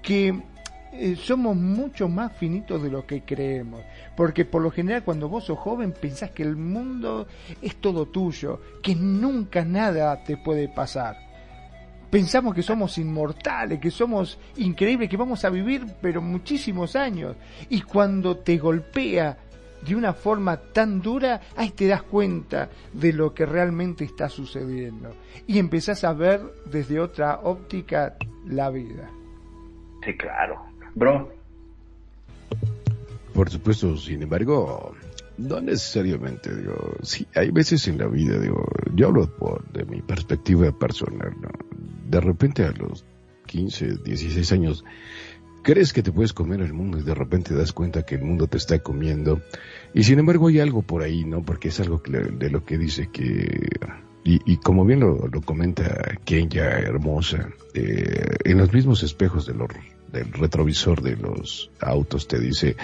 [0.02, 0.42] que
[0.98, 3.82] eh, somos mucho más finitos de lo que creemos.
[4.16, 7.28] Porque por lo general cuando vos sos joven pensás que el mundo
[7.62, 11.18] es todo tuyo, que nunca nada te puede pasar.
[12.10, 17.36] Pensamos que somos inmortales, que somos increíbles, que vamos a vivir pero muchísimos años.
[17.70, 19.38] Y cuando te golpea
[19.86, 25.14] de una forma tan dura, ahí te das cuenta de lo que realmente está sucediendo.
[25.46, 28.16] Y empezás a ver desde otra óptica
[28.48, 29.10] la vida.
[30.04, 30.62] Sí, claro.
[30.96, 31.32] Bro,
[33.34, 34.96] Por supuesto, sin embargo,
[35.38, 40.02] no necesariamente, digo, sí, hay veces en la vida, digo, yo hablo por, de mi
[40.02, 41.50] perspectiva personal, ¿no?
[42.10, 43.04] De repente a los
[43.48, 44.86] 15, 16 años,
[45.64, 48.22] crees que te puedes comer el mundo y de repente te das cuenta que el
[48.24, 49.42] mundo te está comiendo.
[49.94, 51.42] Y sin embargo hay algo por ahí, ¿no?
[51.42, 53.68] Porque es algo que le- de lo que dice que...
[54.28, 59.54] Y, y como bien lo, lo comenta Kenya, hermosa, eh, en los mismos espejos de
[59.54, 59.70] los,
[60.12, 62.76] del retrovisor de los autos te dice,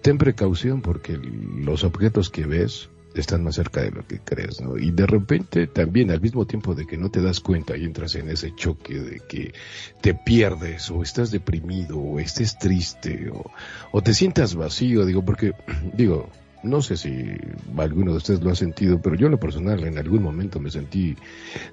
[0.00, 4.78] ten precaución porque los objetos que ves están más cerca de lo que crees, ¿no?
[4.78, 8.14] Y de repente también al mismo tiempo de que no te das cuenta y entras
[8.14, 9.52] en ese choque de que
[10.00, 13.50] te pierdes o estás deprimido o estés triste o,
[13.92, 15.52] o te sientas vacío, digo, porque,
[15.94, 16.30] digo,
[16.62, 17.36] no sé si
[17.76, 21.16] alguno de ustedes lo ha sentido, pero yo lo personal en algún momento me sentí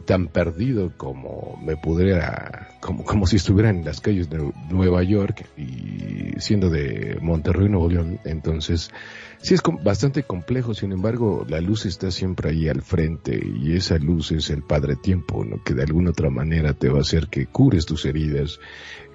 [0.05, 5.45] tan perdido como me pudiera, como, como si estuviera en las calles de Nueva York
[5.57, 8.91] y siendo de Monterrey, Nuevo León, entonces
[9.41, 13.97] sí es bastante complejo, sin embargo la luz está siempre ahí al frente y esa
[13.97, 15.63] luz es el Padre Tiempo, ¿no?
[15.63, 18.59] que de alguna otra manera te va a hacer que cures tus heridas,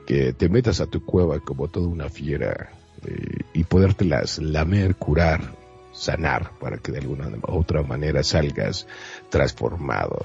[0.06, 2.70] que te metas a tu cueva como toda una fiera
[3.06, 5.59] eh, y podértelas lamer, curar,
[6.01, 8.86] sanar para que de alguna otra manera salgas
[9.28, 10.18] transformado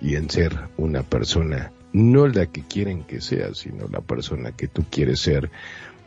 [0.00, 4.52] y, y en ser una persona, no la que quieren que seas, sino la persona
[4.52, 5.50] que tú quieres ser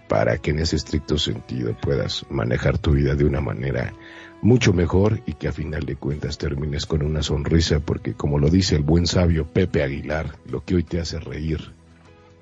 [0.07, 3.93] para que en ese estricto sentido puedas manejar tu vida de una manera
[4.41, 8.49] mucho mejor y que a final de cuentas termines con una sonrisa porque como lo
[8.49, 11.71] dice el buen sabio Pepe Aguilar, lo que hoy te hace reír,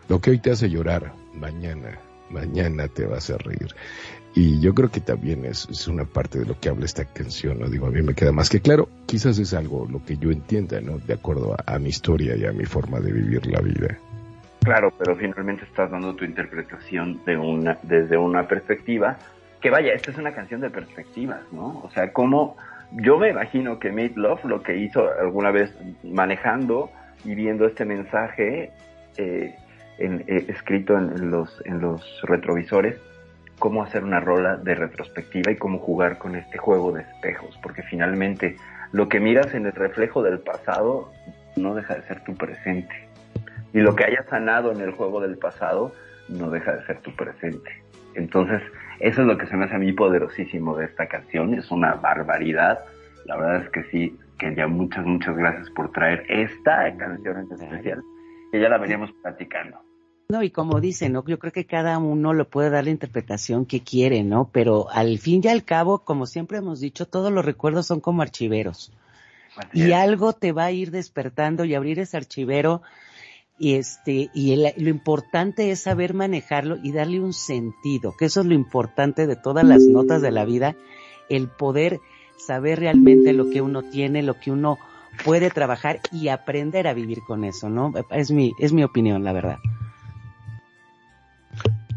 [0.08, 2.00] lo que hoy te hace llorar, mañana,
[2.30, 3.76] mañana te va a reír.
[4.34, 7.60] Y yo creo que también es, es una parte de lo que habla esta canción,
[7.60, 7.70] ¿no?
[7.70, 10.80] Digo, a mí me queda más que claro, quizás es algo lo que yo entienda,
[10.80, 11.00] ¿no?
[11.00, 13.98] De acuerdo a, mi historia y a mi forma de vivir la vida.
[14.62, 19.18] Claro, pero finalmente estás dando tu interpretación de una, desde una perspectiva
[19.60, 21.82] que vaya, esta es una canción de perspectivas, ¿no?
[21.84, 22.56] O sea, como
[22.94, 25.74] yo me imagino que Made Love lo que hizo alguna vez
[26.04, 26.90] manejando
[27.26, 28.72] y viendo este mensaje
[29.18, 29.56] eh,
[30.00, 33.00] eh, escrito en los, en los retrovisores,
[33.62, 37.84] cómo hacer una rola de retrospectiva y cómo jugar con este juego de espejos, porque
[37.84, 38.56] finalmente
[38.92, 41.12] lo que miras en el reflejo del pasado
[41.56, 43.08] no deja de ser tu presente.
[43.72, 45.94] Y lo que hayas sanado en el juego del pasado
[46.28, 47.84] no deja de ser tu presente.
[48.16, 48.64] Entonces,
[49.00, 51.54] eso es lo que se me hace a mí poderosísimo de esta canción.
[51.54, 52.80] Es una barbaridad.
[53.26, 57.62] La verdad es que sí, que ya muchas, muchas gracias por traer esta canción en
[57.62, 58.02] especial,
[58.52, 59.91] que ya la veníamos platicando.
[60.32, 61.26] No, y como dicen, ¿no?
[61.28, 64.50] Yo creo que cada uno le puede dar la interpretación que quiere, ¿no?
[64.54, 68.22] Pero al fin y al cabo, como siempre hemos dicho, todos los recuerdos son como
[68.22, 68.94] archiveros.
[69.58, 69.94] Así Y es.
[69.98, 72.82] algo te va a ir despertando y abrir ese archivero
[73.60, 78.40] y este, y el- lo importante es saber manejarlo y darle un sentido, que eso
[78.40, 80.78] es lo importante de todas las notas de la vida,
[81.30, 82.00] el poder
[82.38, 84.80] saber realmente lo que uno tiene, lo que uno
[85.26, 87.92] puede trabajar y aprender a vivir con eso, ¿no?
[88.12, 89.58] Es mi, es mi opinión, la verdad.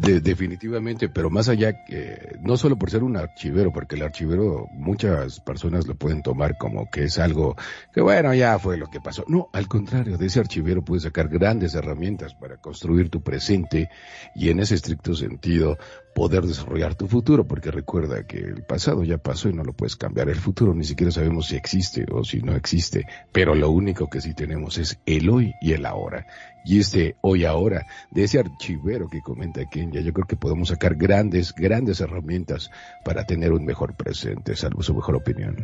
[0.04, 4.68] De- definitivamente, pero más allá, eh, no solo por ser un archivero, porque el archivero
[4.72, 7.56] muchas personas lo pueden tomar como que es algo
[7.92, 9.24] que bueno, ya fue lo que pasó.
[9.28, 13.88] No, al contrario, de ese archivero puedes sacar grandes herramientas para construir tu presente
[14.34, 15.78] y en ese estricto sentido
[16.14, 19.96] poder desarrollar tu futuro, porque recuerda que el pasado ya pasó y no lo puedes
[19.96, 20.28] cambiar.
[20.28, 24.20] El futuro ni siquiera sabemos si existe o si no existe, pero lo único que
[24.20, 26.26] sí tenemos es el hoy y el ahora.
[26.64, 30.94] Y este hoy ahora, de ese archivero que comenta Kenya, yo creo que podemos sacar
[30.94, 32.70] grandes, grandes herramientas
[33.04, 35.56] para tener un mejor presente, salvo su mejor opinión.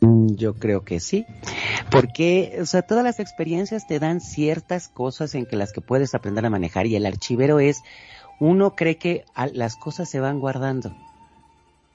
[0.00, 1.26] Mm, Yo creo que sí,
[1.90, 6.14] porque, o sea, todas las experiencias te dan ciertas cosas en que las que puedes
[6.14, 7.82] aprender a manejar y el archivero es,
[8.40, 10.96] uno cree que las cosas se van guardando,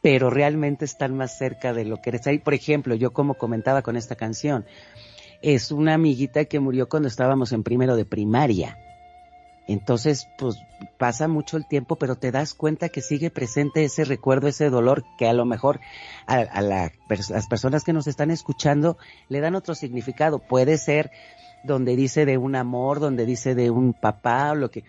[0.01, 2.37] pero realmente están más cerca de lo que eres ahí.
[2.37, 4.65] Por ejemplo, yo como comentaba con esta canción,
[5.41, 8.77] es una amiguita que murió cuando estábamos en primero de primaria.
[9.67, 10.57] Entonces, pues
[10.99, 15.03] pasa mucho el tiempo, pero te das cuenta que sigue presente ese recuerdo, ese dolor
[15.17, 15.79] que a lo mejor
[16.27, 16.91] a, a la
[17.29, 20.37] las personas que nos están escuchando le dan otro significado.
[20.37, 21.09] Puede ser
[21.63, 24.83] donde dice de un amor, donde dice de un papá, o lo que.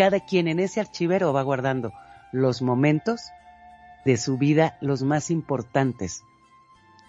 [0.00, 1.92] Cada quien en ese archivero va guardando
[2.32, 3.20] los momentos
[4.06, 6.22] de su vida, los más importantes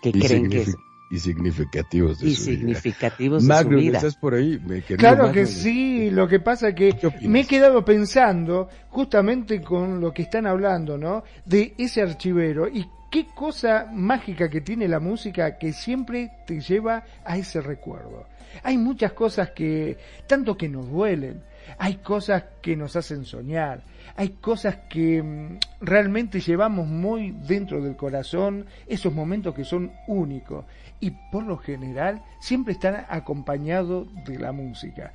[0.01, 0.75] que Y, creen que es,
[1.09, 2.57] y significativos de y su vida.
[2.57, 3.97] significativos de Magno, su vida.
[3.97, 4.59] ¿estás por ahí?
[4.67, 9.61] Me Claro Magno, que sí, lo que pasa es que me he quedado pensando justamente
[9.61, 11.23] con lo que están hablando, ¿no?
[11.45, 17.05] De ese archivero y qué cosa mágica que tiene la música que siempre te lleva
[17.23, 18.25] a ese recuerdo.
[18.63, 21.41] Hay muchas cosas que, tanto que nos duelen,
[21.77, 23.83] hay cosas que nos hacen soñar,
[24.15, 30.65] hay cosas que mm, realmente llevamos muy dentro del corazón, esos momentos que son únicos
[30.99, 35.13] y por lo general siempre están acompañados de la música.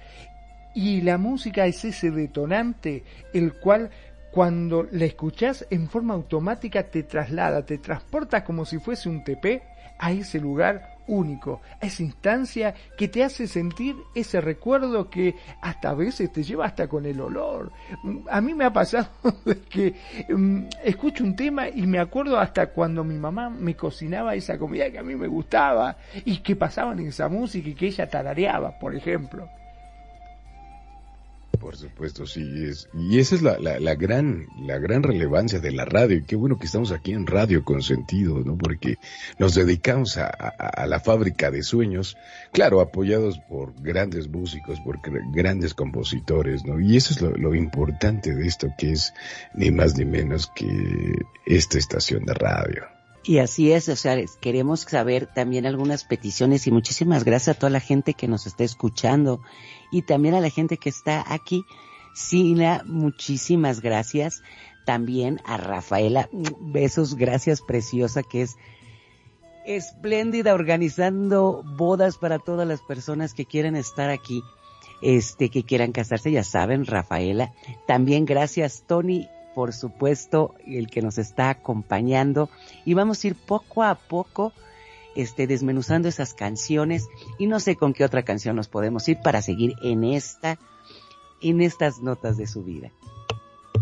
[0.75, 3.91] Y la música es ese detonante el cual
[4.31, 9.63] cuando la escuchás en forma automática te traslada, te transporta como si fuese un TP
[9.99, 15.91] a ese lugar único, a esa instancia que te hace sentir ese recuerdo que hasta
[15.91, 17.73] a veces te lleva hasta con el olor.
[18.31, 19.09] A mí me ha pasado
[19.69, 19.95] que
[20.29, 24.91] mm, escucho un tema y me acuerdo hasta cuando mi mamá me cocinaba esa comida
[24.91, 28.95] que a mí me gustaba y que pasaban esa música y que ella tarareaba, por
[28.95, 29.49] ejemplo.
[31.67, 32.89] Por supuesto, sí es.
[32.95, 33.57] Y esa es la,
[33.97, 36.19] gran, la gran relevancia de la radio.
[36.19, 38.57] Y qué bueno que estamos aquí en Radio con sentido, ¿no?
[38.57, 38.99] Porque
[39.41, 42.17] nos dedicamos a, la fábrica de sueños,
[42.53, 46.79] claro, apoyados por grandes músicos, por gr- grandes compositores, ¿no?
[46.79, 49.13] Y eso es lo, lo importante de esto, que es
[49.53, 52.85] ni más ni menos que esta estación de radio.
[53.25, 57.71] Y así es, o sea, queremos saber también algunas peticiones y muchísimas gracias a toda
[57.71, 59.41] la gente que nos está escuchando
[59.91, 61.65] y también a la gente que está aquí.
[62.15, 64.43] Sina, muchísimas gracias.
[64.87, 66.29] También a Rafaela,
[66.61, 68.57] besos, gracias preciosa que es
[69.67, 74.43] espléndida organizando bodas para todas las personas que quieren estar aquí,
[75.03, 77.53] este, que quieran casarse, ya saben, Rafaela.
[77.87, 82.49] También gracias, Tony, por supuesto, el que nos está acompañando.
[82.85, 84.53] Y vamos a ir poco a poco,
[85.17, 87.09] este, desmenuzando esas canciones.
[87.39, 90.59] Y no sé con qué otra canción nos podemos ir para seguir en esta,
[91.41, 92.93] en estas notas de su vida.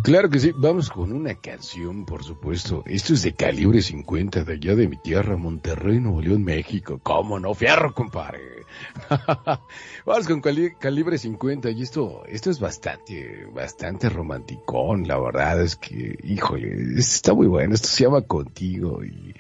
[0.05, 2.83] Claro que sí, vamos con una canción, por supuesto.
[2.85, 7.01] Esto es de calibre 50, de allá de mi tierra, Monterrey, Nuevo León, México.
[7.03, 7.55] ¿Cómo no?
[7.55, 8.67] Fierro, compadre.
[10.05, 15.77] vamos con cali- calibre 50 y esto, esto es bastante, bastante romanticón, la verdad es
[15.77, 17.73] que, híjole, está muy bueno.
[17.73, 19.35] Esto se llama Contigo y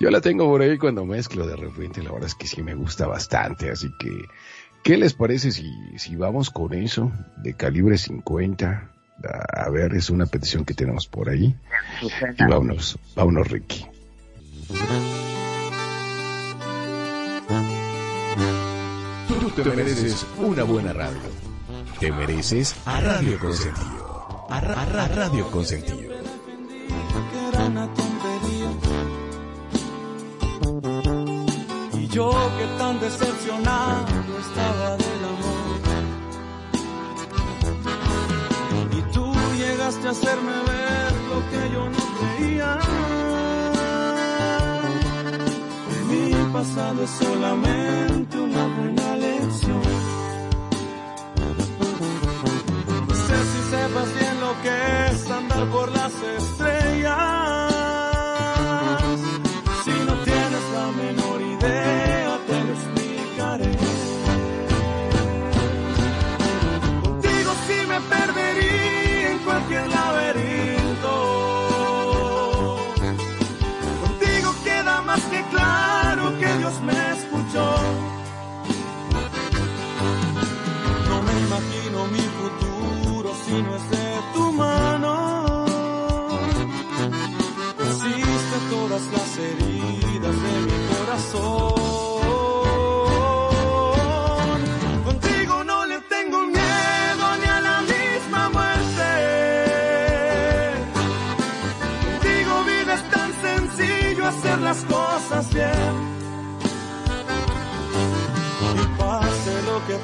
[0.00, 2.74] yo la tengo por ahí cuando mezclo de repente, la verdad es que sí me
[2.74, 4.10] gusta bastante, así que,
[4.82, 8.90] ¿qué les parece si, si vamos con eso de calibre 50?
[9.24, 11.54] A a ver, es una petición que tenemos por ahí.
[12.38, 13.86] Y vámonos, vámonos, Ricky.
[19.28, 21.18] Tú te mereces una buena radio.
[21.98, 24.46] Te mereces a Radio Consentido.
[24.48, 26.10] A, Ra- a Ra- Radio Consentido.
[31.94, 34.06] Y yo que tan decepcionado
[34.40, 35.59] estaba del amor.
[39.90, 42.78] Llegaste a hacerme ver lo que yo no creía.
[46.08, 49.82] Mi pasado es solamente una buena lección.
[53.08, 56.79] No sé si sepas bien lo que es andar por las estrellas.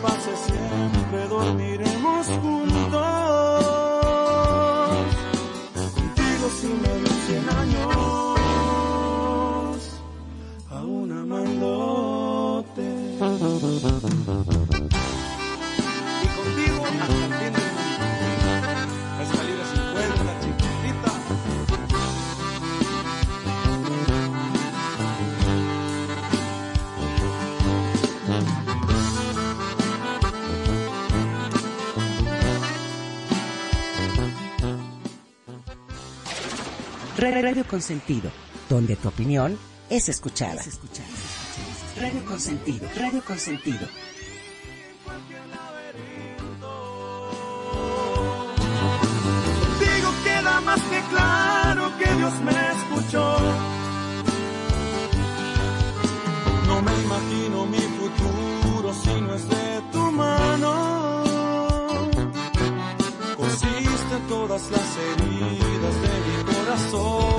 [0.02, 2.96] Pase siempre dormiremos juntos.
[5.94, 6.92] Contigo si me
[7.26, 8.38] cien años,
[10.70, 12.86] aún amándote.
[37.30, 38.30] Radio Consentido,
[38.68, 39.58] donde tu opinión
[39.90, 40.62] es escuchada.
[42.00, 43.86] Radio Consentido, Radio Consentido.
[49.80, 53.38] Digo queda más que claro que Dios me escuchó.
[56.66, 61.24] No me imagino mi futuro si no es de tu mano.
[63.36, 65.65] Consiste todas las heridas
[66.76, 67.36] corazón.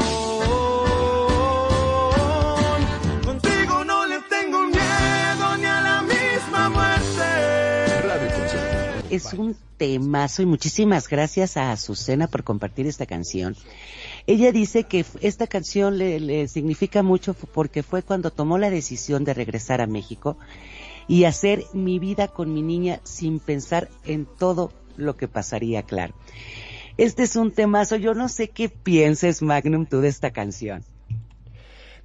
[3.23, 8.01] Contigo no le tengo miedo ni a la misma muerte.
[8.01, 9.03] Radio Consentido.
[9.09, 13.55] Es un temazo y muchísimas gracias a Azucena por compartir esta canción.
[14.25, 19.23] Ella dice que esta canción le, le significa mucho porque fue cuando tomó la decisión
[19.23, 20.37] de regresar a México
[21.07, 26.13] y hacer mi vida con mi niña sin pensar en todo lo que pasaría, claro.
[26.97, 30.83] Este es un temazo, yo no sé qué pienses, Magnum, tú de esta canción.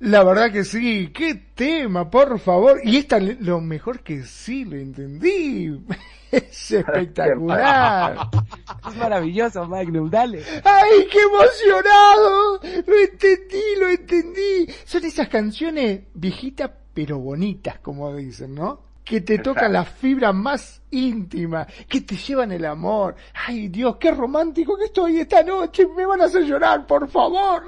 [0.00, 2.80] La verdad que sí, qué tema, por favor.
[2.82, 5.80] Y esta lo mejor que sí lo entendí.
[6.32, 8.30] Es espectacular.
[8.88, 10.42] Es maravilloso, Magnum, dale.
[10.64, 12.58] ¡Ay, qué emocionado!
[12.86, 14.66] Lo entendí, lo entendí.
[14.84, 18.91] Son esas canciones viejitas pero bonitas, como dicen, ¿no?
[19.04, 23.16] Que te tocan la fibra más íntima, que te llevan el amor.
[23.46, 25.86] ¡Ay, Dios, qué romántico que estoy esta noche!
[25.96, 27.64] Me van a hacer llorar, por favor.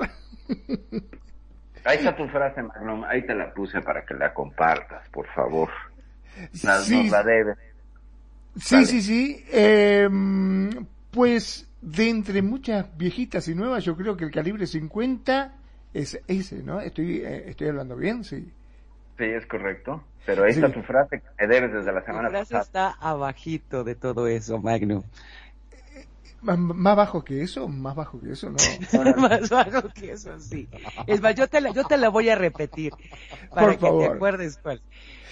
[1.85, 3.05] Ahí está tu frase, Magnum.
[3.05, 5.69] Ahí te la puse para que la compartas, por favor.
[6.53, 6.67] Sí.
[6.67, 7.59] Nos la debes.
[8.57, 8.87] Sí, Dale.
[8.87, 9.45] sí, sí.
[9.53, 10.71] Em,
[11.11, 15.53] pues de entre muchas viejitas y nuevas, yo creo que el calibre 50
[15.93, 16.81] es ese, ¿no?
[16.81, 18.51] Estoy, eh, estoy hablando bien, sí.
[19.19, 20.03] Sí, es correcto.
[20.27, 20.61] Pero ahí Sí.
[20.61, 22.63] está tu frase que me debes desde la semana frase pasada.
[22.63, 25.03] está abajito de todo eso, Magnum.
[26.47, 28.57] M- Más bajo que eso, más bajo que eso, no.
[29.19, 30.69] más bajo que eso, sí.
[31.07, 32.93] Es más, yo te la, yo te la voy a repetir
[33.51, 34.09] para Por que favor.
[34.09, 34.81] te acuerdes cuál.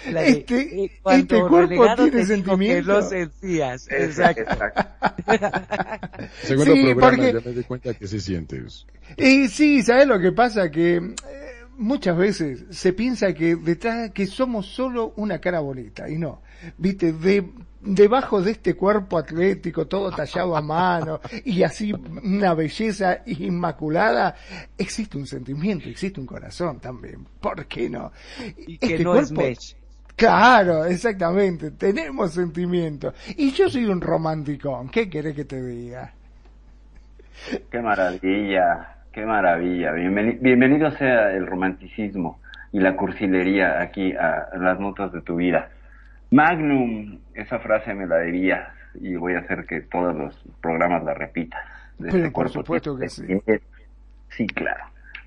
[0.09, 2.87] La de, Este- eh, cuando este cuerpo tiene te dijo sentimiento.
[2.87, 4.41] Que lo sentías, exacto.
[4.41, 4.81] exacto.
[6.43, 8.85] Segundo Sí, programa, porque- ya me di cuenta que se sientes.
[9.17, 10.69] Y sí, ¿sabes lo que pasa?
[10.71, 11.42] Que eh,
[11.77, 16.41] muchas veces se piensa que detrás, que somos solo una cara bonita, y no.
[16.77, 17.49] Viste, de,
[17.81, 24.35] debajo de este cuerpo atlético, todo tallado a mano, y así una belleza inmaculada,
[24.77, 27.25] existe un sentimiento, existe un corazón también.
[27.41, 28.11] ¿Por qué no?
[28.67, 29.75] Y que Este no es cuerpo- Mesh.
[30.15, 33.15] Claro, exactamente, tenemos sentimientos.
[33.35, 36.13] Y yo soy un romanticón, ¿qué querés que te diga?
[37.71, 39.91] Qué maravilla, qué maravilla.
[39.93, 42.39] Bienveni- bienvenido sea el romanticismo
[42.71, 45.69] y la cursilería aquí a las notas de tu vida.
[46.31, 48.67] Magnum, esa frase me la debías
[48.99, 51.61] y voy a hacer que todos los programas la repitas.
[51.99, 53.07] de Pero este por supuesto que
[54.29, 54.83] Sí, claro,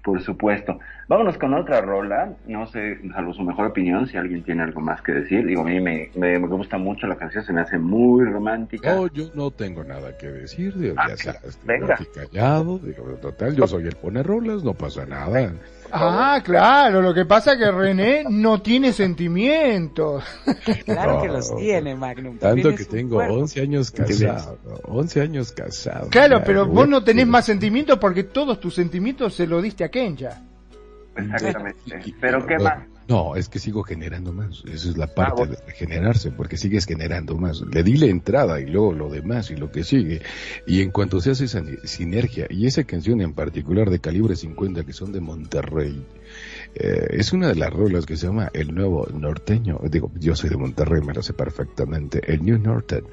[0.07, 0.79] por supuesto.
[1.09, 2.33] Vámonos con otra rola.
[2.47, 5.45] No sé, salvo su mejor opinión, si alguien tiene algo más que decir.
[5.45, 8.95] Digo, a mí me, me, me gusta mucho la canción, se me hace muy romántica.
[8.95, 11.99] No, yo no tengo nada que decir, digo, Ah, ya sabes, Venga.
[12.15, 15.53] callado, digo, total, yo soy el pone rolas, no pasa nada.
[15.93, 20.25] Ah, claro, lo que pasa es que René no tiene sentimientos.
[20.85, 22.39] Claro que los tiene, Magnum.
[22.39, 23.35] Tanto que tengo cuerpo.
[23.35, 26.09] 11 años casado, 11 años casado.
[26.11, 29.89] Claro, pero vos no tenés más sentimientos porque todos tus sentimientos se los diste a
[29.89, 30.43] Kenya.
[31.17, 32.15] Exactamente.
[32.21, 32.79] Pero ¿qué más?
[33.09, 34.65] No, es que sigo generando más.
[34.65, 35.55] Esa es la parte bueno.
[35.65, 37.61] de generarse, porque sigues generando más.
[37.61, 40.23] Le di la entrada y luego lo demás y lo que sigue.
[40.67, 44.85] Y en cuanto se hace esa sinergia, y esa canción en particular de calibre 50
[44.85, 46.05] que son de Monterrey,
[46.79, 49.81] eh, es una de las rolas que se llama El Nuevo Norteño.
[49.91, 52.21] Digo, yo soy de Monterrey, me lo sé perfectamente.
[52.33, 53.07] El New Northern.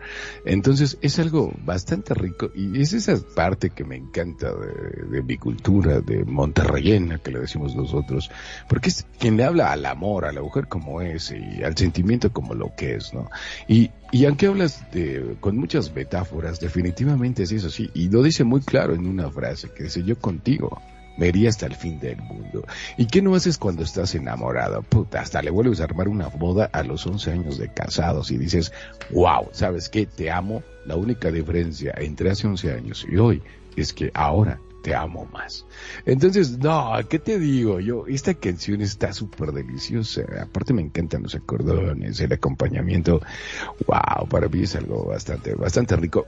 [0.46, 5.38] Entonces es algo bastante rico y es esa parte que me encanta de, de mi
[5.38, 8.30] cultura, de monterreyena, que le decimos nosotros,
[8.68, 12.32] porque es quien le habla al amor, a la mujer como es y al sentimiento
[12.32, 13.30] como lo que es, ¿no?
[13.68, 18.44] Y, y aunque hablas de, con muchas metáforas, definitivamente es eso, sí, y lo dice
[18.44, 20.82] muy claro en una frase que dice yo contigo,
[21.18, 22.66] me iría hasta el fin del mundo.
[22.98, 24.82] ¿Y qué no haces cuando estás enamorado?
[24.82, 28.38] Puta, hasta le vuelves a armar una boda a los 11 años de casados y
[28.38, 28.72] dices,
[29.12, 30.06] wow, ¿sabes qué?
[30.06, 30.64] Te amo.
[30.86, 33.42] La única diferencia entre hace 11 años y hoy
[33.76, 35.66] es que ahora te amo más.
[36.06, 37.80] Entonces, no, ¿qué te digo?
[37.80, 40.24] Yo, esta canción está súper deliciosa.
[40.42, 43.22] Aparte me encantan los acordones, el acompañamiento.
[43.88, 46.28] Wow, para mí es algo bastante, bastante rico.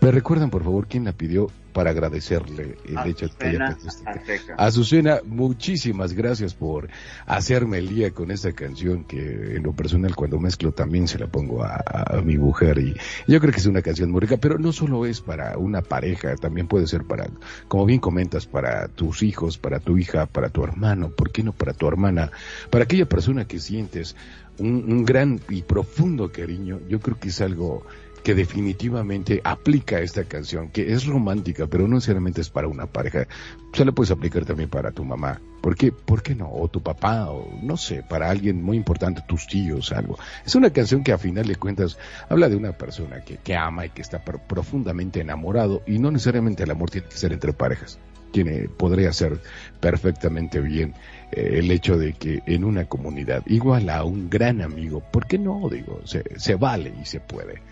[0.00, 3.78] ¿Me recuerdan, por favor, quién la pidió para agradecerle el hecho de que haya Azucena
[3.86, 4.54] esta Ateca.
[4.56, 6.88] Azucena, muchísimas gracias por
[7.26, 11.26] hacerme el día con esta canción que en lo personal cuando mezclo también se la
[11.26, 12.94] pongo a mi mujer y
[13.26, 16.36] yo creo que es una canción muy rica, pero no solo es para una pareja,
[16.36, 17.28] también puede ser para,
[17.68, 21.52] como bien comentas, para tus hijos, para tu hija, para tu hermano, ¿por qué no
[21.52, 22.30] para tu hermana?
[22.70, 24.16] Para aquella persona que sientes
[24.58, 27.84] un, un gran y profundo cariño, yo creo que es algo
[28.24, 33.26] que definitivamente aplica esta canción, que es romántica, pero no necesariamente es para una pareja.
[33.74, 35.40] Se la puedes aplicar también para tu mamá.
[35.60, 35.92] ¿Por qué?
[35.92, 36.50] ¿Por qué no?
[36.50, 40.18] O tu papá, o no sé, para alguien muy importante, tus tíos, algo.
[40.44, 41.98] Es una canción que a final de cuentas
[42.28, 46.10] habla de una persona que, que ama y que está pro- profundamente enamorado y no
[46.10, 47.98] necesariamente el amor tiene que ser entre parejas.
[48.32, 49.38] Tiene, podría ser
[49.80, 50.94] perfectamente bien
[51.30, 55.38] eh, el hecho de que en una comunidad, igual a un gran amigo, ¿por qué
[55.38, 55.68] no?
[55.70, 57.62] Digo, se, se vale y se puede.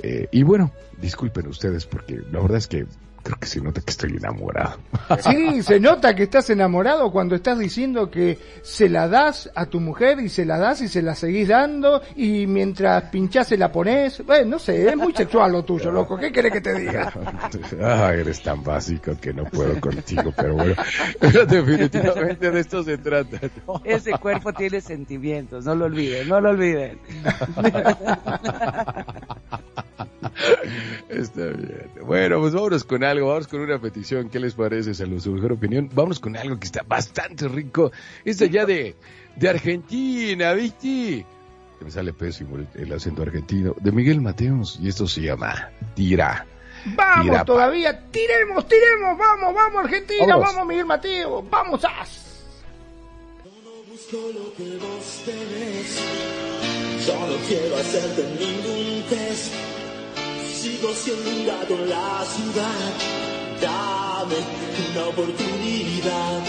[0.00, 2.86] Eh, y bueno, disculpen ustedes porque la verdad es que
[3.22, 4.78] creo que se nota que estoy enamorado.
[5.22, 9.78] Sí, se nota que estás enamorado cuando estás diciendo que se la das a tu
[9.78, 13.70] mujer y se la das y se la seguís dando y mientras pinchás se la
[13.70, 14.24] pones.
[14.24, 16.16] Bueno, no sé, es muy sexual lo tuyo, loco.
[16.16, 17.12] ¿Qué querés que te diga?
[17.82, 20.74] Ah, eres tan básico que no puedo contigo, pero bueno,
[21.20, 23.38] definitivamente de esto se trata.
[23.66, 23.82] ¿no?
[23.84, 26.98] Ese cuerpo tiene sentimientos, no lo olviden, no lo olviden.
[31.08, 31.90] Está bien.
[32.06, 34.28] Bueno, pues vámonos con algo, vamos con una petición.
[34.30, 34.94] ¿Qué les parece?
[34.94, 35.88] Salud, su mejor opinión.
[35.92, 37.92] Vámonos con algo que está bastante rico.
[38.24, 38.96] Es allá de,
[39.36, 41.26] de Argentina, ¿viste?
[41.78, 43.74] Que me sale pésimo el, el acento argentino.
[43.80, 46.46] De Miguel Mateos, y esto se llama Tira.
[46.96, 50.52] Vamos pa- todavía, tiremos, tiremos, vamos, vamos Argentina, Vámonos.
[50.54, 52.42] vamos Miguel Mateo, vamos as.
[53.88, 56.00] busco lo que vos tenés.
[57.06, 59.52] Yo no quiero hacerte ningún test.
[60.62, 62.92] Sigo siendo un gato en la ciudad.
[63.60, 64.36] Dame
[64.92, 66.40] una oportunidad.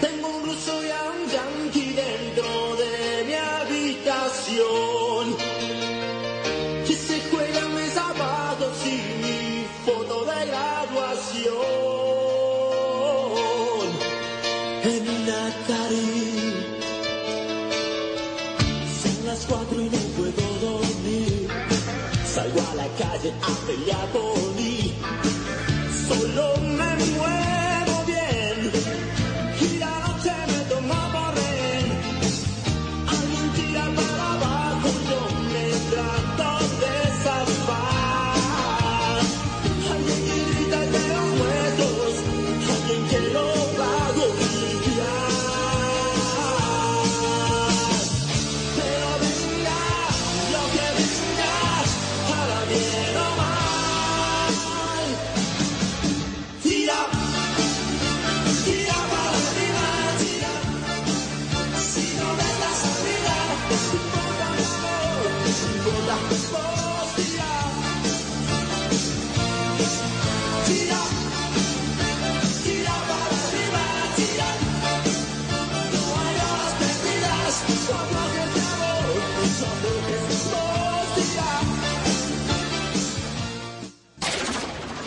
[0.00, 5.01] Tengo un ruso y a un yankee dentro de mi habitación.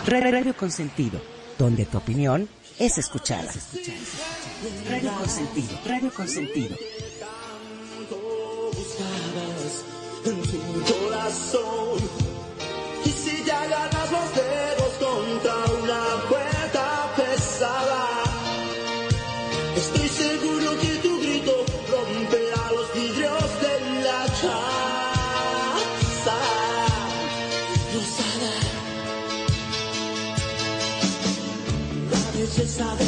[0.06, 1.20] Radio Consentido,
[1.58, 2.48] donde tu opinión
[2.78, 3.52] es escuchada.
[4.90, 6.76] Radio Consentido, Radio Consentido.
[10.26, 12.00] en tu corazón.
[13.04, 14.85] Y si te agarras los dedos
[32.78, 33.05] la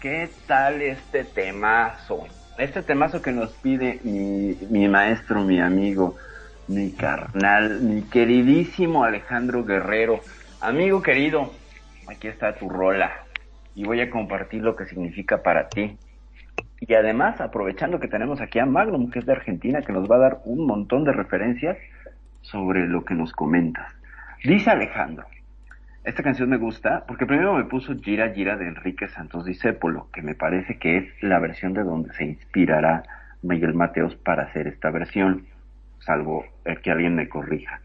[0.00, 2.24] ¿Qué tal este temazo?
[2.58, 6.16] Este temazo que nos pide mi, mi maestro, mi amigo,
[6.66, 10.18] mi carnal, mi queridísimo Alejandro Guerrero.
[10.60, 11.52] Amigo querido,
[12.08, 13.12] aquí está tu rola
[13.76, 15.96] y voy a compartir lo que significa para ti.
[16.80, 20.16] Y además, aprovechando que tenemos aquí a Magnum, que es de Argentina, que nos va
[20.16, 21.78] a dar un montón de referencias
[22.40, 23.86] sobre lo que nos comentas.
[24.42, 25.26] Dice Alejandro,
[26.04, 30.20] esta canción me gusta porque primero me puso Gira Gira de Enrique Santos Discépolo, que
[30.20, 33.02] me parece que es la versión de donde se inspirará
[33.42, 35.46] Miguel Mateos para hacer esta versión,
[36.00, 37.80] salvo el que alguien me corrija.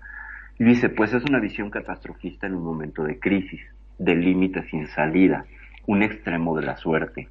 [0.57, 3.61] Y dice, pues es una visión catastrofista en un momento de crisis,
[3.97, 5.45] de límite sin salida,
[5.87, 7.29] un extremo de la suerte.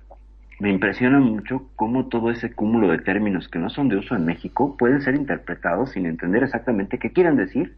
[0.58, 4.24] Me impresiona mucho cómo todo ese cúmulo de términos que no son de uso en
[4.24, 7.76] México pueden ser interpretados sin entender exactamente qué quieren decir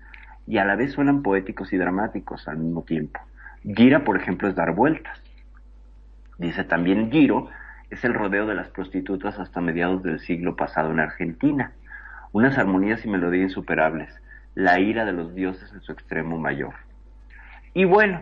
[0.51, 3.20] y a la vez suenan poéticos y dramáticos al mismo tiempo.
[3.62, 5.22] Gira, por ejemplo, es dar vueltas.
[6.38, 7.48] Dice también giro
[7.88, 11.70] es el rodeo de las prostitutas hasta mediados del siglo pasado en Argentina.
[12.32, 14.12] Unas armonías y melodías insuperables,
[14.57, 16.74] la ira de los dioses en su extremo mayor.
[17.72, 18.20] Y bueno,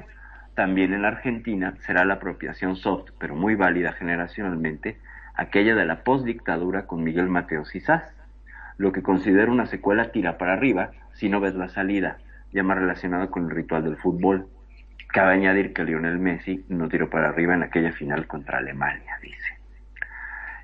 [0.55, 4.99] también en Argentina será la apropiación soft, pero muy válida generacionalmente,
[5.35, 7.83] aquella de la postdictadura con Miguel Mateos y
[8.77, 12.19] lo que considero una secuela tira para arriba si no ves la salida,
[12.53, 14.49] ya más relacionado con el ritual del fútbol.
[15.09, 19.59] Cabe añadir que Lionel Messi no tiró para arriba en aquella final contra Alemania, dice.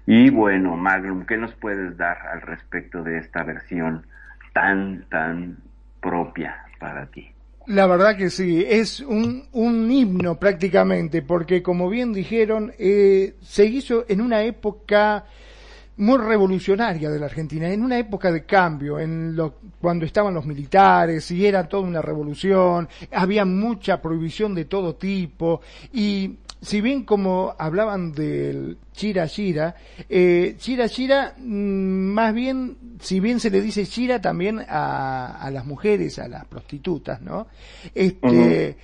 [0.06, 4.06] Y bueno, Magnum, ¿qué nos puedes dar al respecto de esta versión
[4.52, 5.56] tan, tan
[6.00, 7.30] propia para ti?
[7.66, 13.64] La verdad que sí, es un, un himno prácticamente, porque como bien dijeron, eh, se
[13.64, 15.24] hizo en una época
[15.96, 20.46] muy revolucionaria de la Argentina, en una época de cambio, en lo, cuando estaban los
[20.46, 25.60] militares y era toda una revolución, había mucha prohibición de todo tipo
[25.92, 29.76] y si bien como hablaban del Chira Chira,
[30.08, 35.50] eh, Chira Chira, mm, más bien, si bien se le dice Chira también a, a
[35.50, 37.48] las mujeres, a las prostitutas, ¿no?
[37.94, 38.78] Este,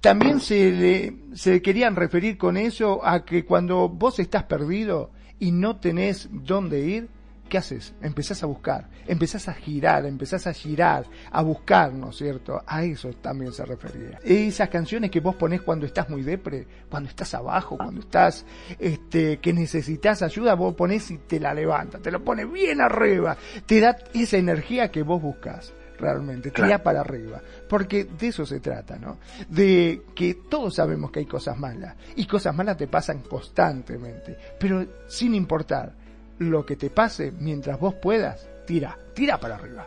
[0.00, 5.52] también se le, se querían referir con eso a que cuando vos estás perdido y
[5.52, 7.08] no tenés dónde ir,
[7.48, 7.94] ¿qué haces?
[8.00, 12.62] Empezás a buscar, empezás a girar, empezás a girar, a buscar, ¿no es cierto?
[12.66, 14.18] A eso también se refería.
[14.24, 18.44] Esas canciones que vos ponés cuando estás muy depre, cuando estás abajo, cuando estás,
[18.78, 23.36] este, que necesitas ayuda, vos ponés y te la levanta, te lo pone bien arriba,
[23.66, 25.72] te da esa energía que vos buscas
[26.04, 29.16] realmente, te da para arriba, porque de eso se trata, ¿no?
[29.48, 34.84] De que todos sabemos que hay cosas malas y cosas malas te pasan constantemente, pero
[35.06, 35.92] sin importar
[36.38, 39.86] lo que te pase, mientras vos puedas, tira, tira para arriba.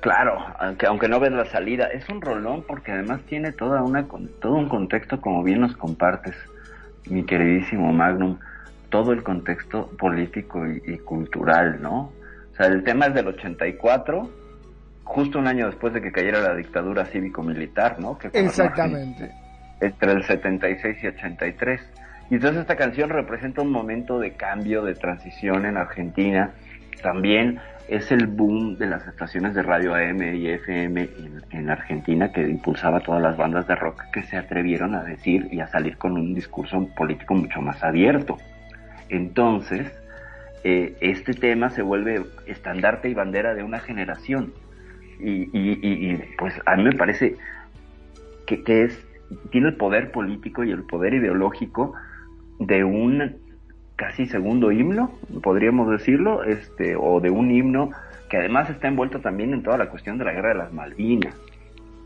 [0.00, 4.06] Claro, aunque, aunque no ves la salida, es un rolón porque además tiene toda una,
[4.40, 6.36] todo un contexto como bien nos compartes,
[7.08, 8.38] mi queridísimo Magnum,
[8.90, 12.12] todo el contexto político y, y cultural, ¿no?
[12.52, 14.30] O sea, el tema es del 84,
[15.08, 18.18] justo un año después de que cayera la dictadura cívico-militar, ¿no?
[18.18, 19.32] Que Exactamente.
[19.80, 21.80] Entre el 76 y 83.
[22.30, 26.52] Y entonces esta canción representa un momento de cambio, de transición en Argentina.
[27.02, 32.30] También es el boom de las estaciones de radio AM y FM en, en, Argentina
[32.30, 35.96] que impulsaba todas las bandas de rock que se atrevieron a decir y a salir
[35.96, 38.36] con un discurso político mucho más abierto.
[39.08, 39.90] Entonces,
[40.64, 44.52] eh, este tema se vuelve estandarte y bandera de una generación.
[45.20, 47.36] Y, y, y, y pues a mí me parece
[48.46, 49.04] que, que es
[49.50, 51.94] tiene el poder político y el poder ideológico
[52.58, 53.36] de un
[53.96, 55.12] casi segundo himno,
[55.42, 57.90] podríamos decirlo, este, o de un himno
[58.30, 61.34] que además está envuelto también en toda la cuestión de la guerra de las Malvinas.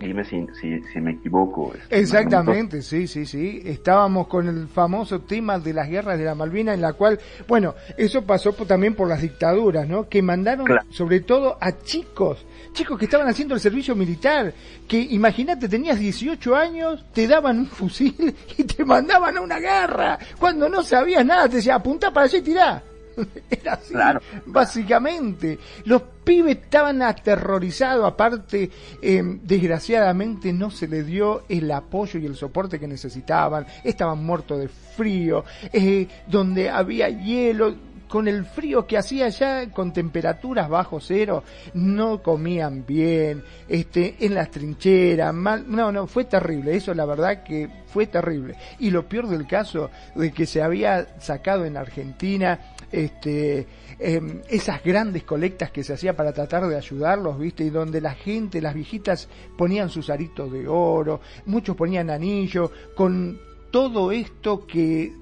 [0.03, 1.73] Dime si, si, si me equivoco.
[1.75, 3.63] Este, Exactamente, sí, sí, sí.
[3.65, 7.75] Estábamos con el famoso tema de las guerras de la Malvinas, en la cual, bueno,
[7.97, 10.09] eso pasó también por las dictaduras, ¿no?
[10.09, 10.87] Que mandaron claro.
[10.91, 14.53] sobre todo a chicos, chicos que estaban haciendo el servicio militar,
[14.89, 20.19] que imagínate, tenías 18 años, te daban un fusil y te mandaban a una guerra.
[20.39, 22.83] Cuando no sabías nada, te decía, apunta para allá y tirá.
[23.51, 24.21] Era así, claro.
[24.47, 25.59] básicamente.
[25.85, 32.37] Los pibes estaban aterrorizados, aparte, eh, desgraciadamente no se les dio el apoyo y el
[32.37, 37.75] soporte que necesitaban, estaban muertos de frío, eh, donde había hielo,
[38.13, 44.35] con el frío que hacía allá, con temperaturas bajo cero, no comían bien, este, en
[44.35, 48.55] las trincheras, mal, no, no, fue terrible, eso la verdad que fue terrible.
[48.81, 53.67] Y lo peor del caso, de que se había sacado en Argentina, este,
[53.99, 57.65] eh, esas grandes colectas que se hacía para tratar de ayudarlos, ¿viste?
[57.65, 63.41] Y donde la gente, las viejitas ponían sus aritos de oro, muchos ponían anillo, con
[63.71, 65.13] todo esto que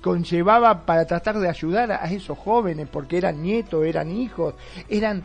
[0.00, 4.54] conllevaba para tratar de ayudar a esos jóvenes, porque eran nietos, eran hijos,
[4.88, 5.22] eran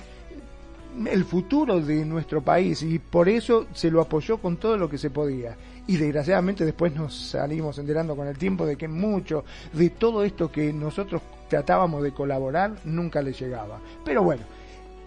[1.06, 4.98] el futuro de nuestro país y por eso se lo apoyó con todo lo que
[4.98, 5.56] se podía.
[5.86, 10.52] Y desgraciadamente después nos salimos enterando con el tiempo de que mucho de todo esto
[10.52, 13.80] que nosotros tratábamos de colaborar nunca le llegaba.
[14.04, 14.43] Pero bueno,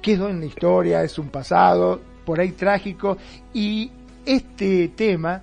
[0.01, 3.19] quedó en la historia, es un pasado, por ahí trágico,
[3.53, 3.91] y
[4.25, 5.43] este tema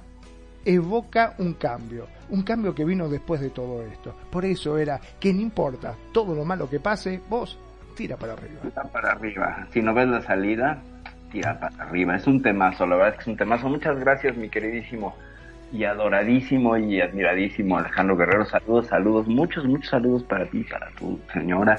[0.66, 4.16] evoca un cambio, un cambio que vino después de todo esto.
[4.32, 7.58] Por eso era que no importa todo lo malo que pase, vos
[7.98, 8.62] tira para arriba.
[8.62, 9.68] Tira para arriba.
[9.72, 10.78] Si no ves la salida,
[11.32, 12.16] tira para arriba.
[12.16, 13.68] Es un temazo, la verdad es que es un temazo.
[13.68, 15.16] Muchas gracias, mi queridísimo
[15.72, 18.46] y adoradísimo y admiradísimo Alejandro Guerrero.
[18.46, 21.78] Saludos, saludos, muchos, muchos saludos para ti, para tu señora,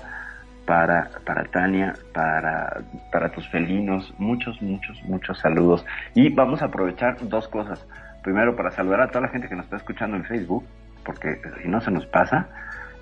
[0.67, 4.13] para, para Tania, para, para tus felinos.
[4.19, 5.87] Muchos, muchos, muchos saludos.
[6.15, 7.87] Y vamos a aprovechar dos cosas.
[8.23, 10.65] Primero, para saludar a toda la gente que nos está escuchando en Facebook,
[11.05, 12.49] porque si no se nos pasa.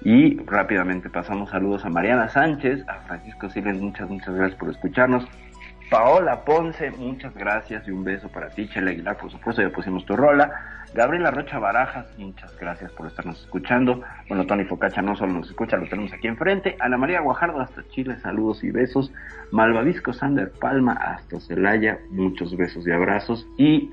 [0.02, 5.26] Y rápidamente pasamos saludos a Mariana Sánchez, a Francisco Siles, muchas, muchas gracias por escucharnos.
[5.90, 8.68] Paola Ponce, muchas gracias y un beso para ti.
[8.68, 10.52] Chela Aguilar, por supuesto, ya pusimos tu rola.
[10.94, 14.02] Gabriela Rocha Barajas, muchas gracias por estarnos escuchando.
[14.28, 16.76] Bueno, Tony Focacha no solo nos escucha, lo tenemos aquí enfrente.
[16.80, 19.12] Ana María Guajardo hasta Chile, saludos y besos.
[19.52, 23.46] Malvavisco Sander Palma hasta Celaya, muchos besos y abrazos.
[23.56, 23.90] Y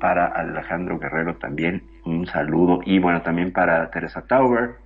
[0.00, 2.80] para Alejandro Guerrero también un saludo.
[2.84, 4.76] Y bueno, también para Teresa Tauber,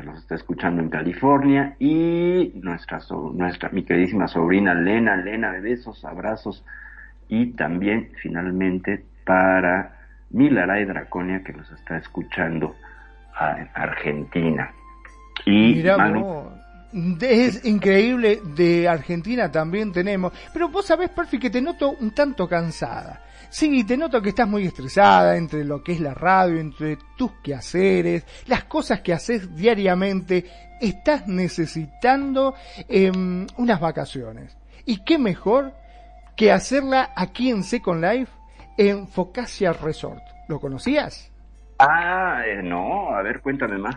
[0.00, 1.76] que nos está escuchando en California.
[1.78, 6.64] Y nuestra, so- nuestra mi queridísima sobrina Lena, Lena de besos, abrazos.
[7.28, 9.96] Y también finalmente para
[10.30, 12.74] Milaray Draconia, que nos está escuchando
[13.58, 14.70] en Argentina.
[15.46, 16.50] Y Mirá Manu,
[17.20, 22.48] es increíble, de Argentina también tenemos, pero vos sabés, Perfi, que te noto un tanto
[22.48, 23.20] cansada.
[23.50, 27.32] Sí, te noto que estás muy estresada entre lo que es la radio, entre tus
[27.42, 30.44] quehaceres, las cosas que haces diariamente.
[30.80, 32.54] Estás necesitando
[32.88, 34.56] em, unas vacaciones.
[34.86, 35.74] ¿Y qué mejor
[36.36, 38.32] que hacerla aquí en Second Life
[38.78, 40.22] en Focasia Resort?
[40.48, 41.32] ¿Lo conocías?
[41.80, 43.96] Ah, eh, no, a ver, cuéntame más.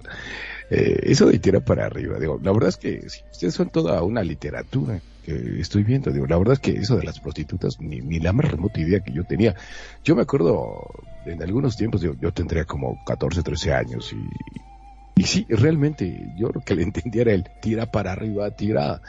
[0.69, 4.01] eh, eso de tira para arriba, digo, la verdad es que sí, ustedes son toda
[4.03, 7.99] una literatura que estoy viendo, digo, la verdad es que eso de las prostitutas, ni,
[8.01, 9.55] ni la más remota idea que yo tenía.
[10.03, 10.85] Yo me acuerdo,
[11.25, 14.17] en algunos tiempos, yo, yo tendría como 14, 13 años y,
[15.17, 19.01] y sí, realmente yo lo que le entendía era el tira para arriba, tira.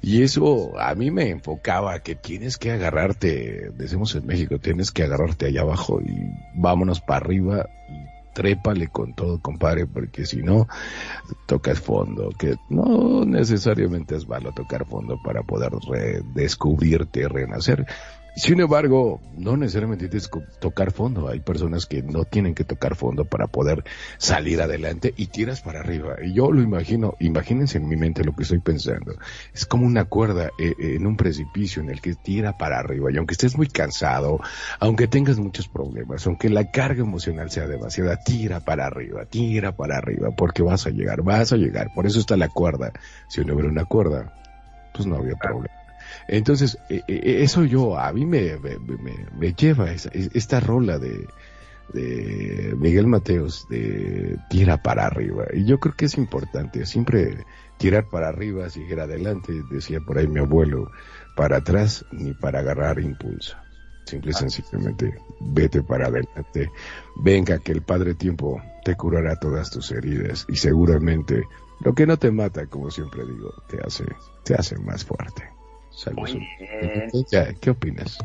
[0.00, 5.02] Y eso a mí me enfocaba que tienes que agarrarte, decimos en México, tienes que
[5.02, 10.68] agarrarte allá abajo y vámonos para arriba y trépale con todo, compadre, porque si no,
[11.46, 17.86] tocas fondo, que no necesariamente es malo tocar fondo para poder redescubrirte, renacer.
[18.36, 21.26] Sin embargo, no necesariamente tienes que tocar fondo.
[21.28, 23.82] Hay personas que no tienen que tocar fondo para poder
[24.18, 26.16] salir adelante y tiras para arriba.
[26.22, 29.14] Y yo lo imagino, imagínense en mi mente lo que estoy pensando.
[29.54, 33.10] Es como una cuerda eh, eh, en un precipicio en el que tira para arriba.
[33.10, 34.38] Y aunque estés muy cansado,
[34.80, 39.96] aunque tengas muchos problemas, aunque la carga emocional sea demasiada, tira para arriba, tira para
[39.96, 41.90] arriba, porque vas a llegar, vas a llegar.
[41.94, 42.92] Por eso está la cuerda.
[43.28, 44.34] Si no hubiera una cuerda,
[44.92, 45.75] pues no había problema.
[46.28, 50.60] Entonces, eh, eh, eso yo, a mí me, me, me- me lleva esa- es- esta
[50.60, 51.28] rola de,
[51.92, 55.44] de Miguel Mateos de tira para arriba.
[55.54, 57.46] Y yo creo que es importante siempre
[57.78, 60.90] tirar para arriba, seguir adelante, decía por ahí mi abuelo,
[61.36, 63.56] para atrás ni para agarrar impulso.
[64.04, 66.70] Simple y sencillamente, vete para adelante.
[67.16, 71.48] Venga que el Padre Tiempo te curará todas tus heridas y seguramente
[71.80, 74.04] lo que no te mata, como siempre digo, te hace,
[74.44, 75.55] te hace más fuerte.
[77.60, 78.18] ¿Qué opinas?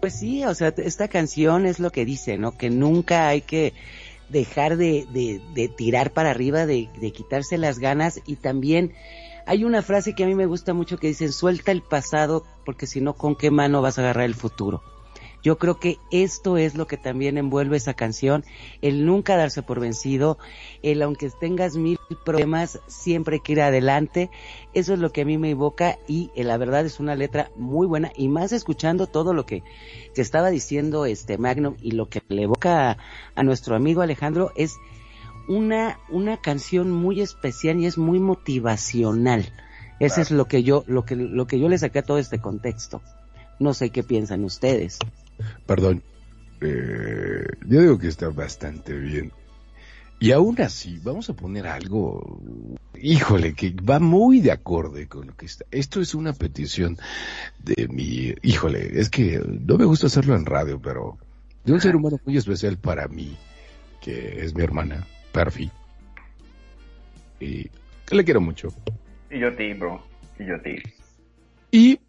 [0.00, 2.56] Pues sí, o sea, esta canción es lo que dice, ¿no?
[2.56, 3.72] Que nunca hay que
[4.28, 8.92] dejar de, de, de tirar para arriba, de, de quitarse las ganas y también
[9.46, 12.86] hay una frase que a mí me gusta mucho que dicen, suelta el pasado porque
[12.86, 14.82] si no, ¿con qué mano vas a agarrar el futuro?
[15.42, 18.44] Yo creo que esto es lo que también envuelve esa canción,
[18.82, 20.38] el nunca darse por vencido,
[20.82, 24.30] el aunque tengas mil problemas, siempre hay que ir adelante.
[24.74, 27.50] Eso es lo que a mí me evoca y eh, la verdad es una letra
[27.56, 29.62] muy buena y más escuchando todo lo que,
[30.14, 32.98] que estaba diciendo este Magnum y lo que le evoca a,
[33.34, 34.76] a nuestro amigo Alejandro es
[35.48, 39.52] una, una canción muy especial y es muy motivacional.
[40.00, 42.38] Eso es lo que yo, lo que, lo que yo le saqué a todo este
[42.38, 43.02] contexto.
[43.58, 44.98] No sé qué piensan ustedes.
[45.66, 46.02] Perdón,
[46.60, 49.32] eh, yo digo que está bastante bien.
[50.20, 52.40] Y aún así, vamos a poner algo,
[53.00, 55.64] híjole, que va muy de acorde con lo que está.
[55.70, 56.96] Esto es una petición
[57.60, 61.18] de mi, híjole, es que no me gusta hacerlo en radio, pero
[61.64, 63.36] de un ser humano muy especial para mí,
[64.00, 65.70] que es mi hermana, Perfi.
[67.38, 67.70] Y
[68.10, 68.74] le quiero mucho.
[69.30, 70.02] Y yo a ti, bro.
[70.40, 70.76] Y yo a ti.
[71.70, 72.00] Y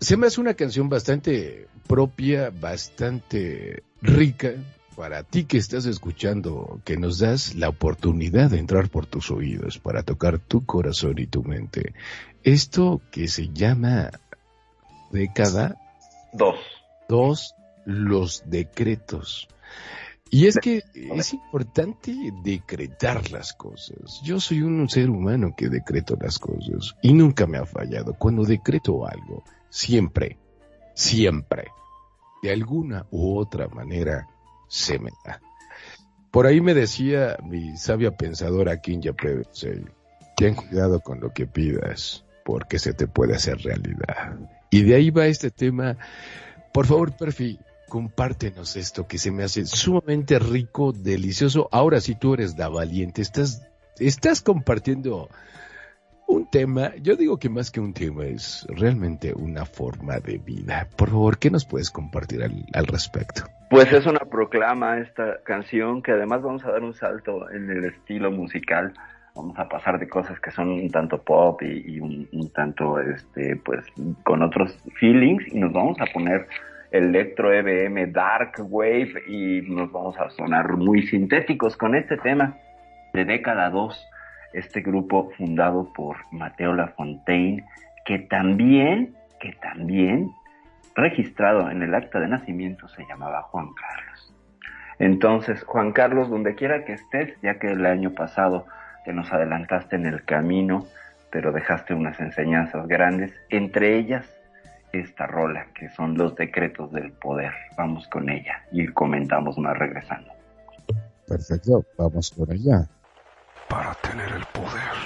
[0.00, 4.54] se me hace una canción bastante propia, bastante rica
[4.96, 9.78] para ti que estás escuchando, que nos das la oportunidad de entrar por tus oídos
[9.78, 11.94] para tocar tu corazón y tu mente.
[12.42, 14.10] Esto que se llama
[15.10, 15.76] década
[16.32, 16.56] Dos.
[17.08, 19.48] dos, los decretos.
[20.30, 24.20] Y es que es importante decretar las cosas.
[24.22, 28.14] Yo soy un ser humano que decreto las cosas y nunca me ha fallado.
[28.14, 30.38] Cuando decreto algo, siempre,
[30.94, 31.68] siempre,
[32.42, 34.28] de alguna u otra manera,
[34.68, 35.40] se me da.
[36.30, 39.84] Por ahí me decía mi sabia pensadora Kinja Pevensey,
[40.36, 44.38] ten cuidado con lo que pidas, porque se te puede hacer realidad.
[44.70, 45.96] Y de ahí va este tema.
[46.72, 47.58] Por favor, Perfi,
[47.88, 51.68] compártenos esto que se me hace sumamente rico, delicioso.
[51.72, 53.62] Ahora sí tú eres la valiente, estás,
[53.98, 55.28] estás compartiendo
[56.30, 60.86] un tema, yo digo que más que un tema es realmente una forma de vida.
[60.96, 63.42] Por favor, ¿qué nos puedes compartir al, respecto?
[63.68, 67.84] Pues es una proclama esta canción que además vamos a dar un salto en el
[67.84, 68.92] estilo musical.
[69.34, 73.84] Vamos a pasar de cosas que son un tanto pop y, un tanto, este, pues,
[74.24, 76.46] con otros feelings y nos vamos a poner
[76.90, 82.56] electro EBM, dark wave y nos vamos a sonar muy sintéticos con este tema
[83.12, 84.09] de década 2,
[84.52, 87.64] este grupo fundado por Mateo Lafontaine,
[88.04, 90.30] que también, que también
[90.94, 94.34] registrado en el acta de nacimiento se llamaba Juan Carlos.
[94.98, 98.66] Entonces, Juan Carlos, donde quiera que estés, ya que el año pasado
[99.04, 100.86] te nos adelantaste en el camino,
[101.30, 104.28] pero dejaste unas enseñanzas grandes, entre ellas
[104.92, 107.52] esta rola, que son los decretos del poder.
[107.76, 110.32] Vamos con ella y comentamos más regresando.
[111.26, 112.86] Perfecto, vamos por allá.
[113.70, 114.96] Para tener el poder,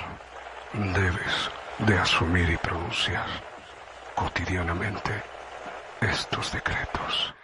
[0.73, 1.51] debes
[1.81, 3.27] de asumir y pronunciar
[4.15, 5.23] cotidianamente
[6.01, 7.35] estos decretos.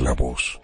[0.00, 0.60] La voz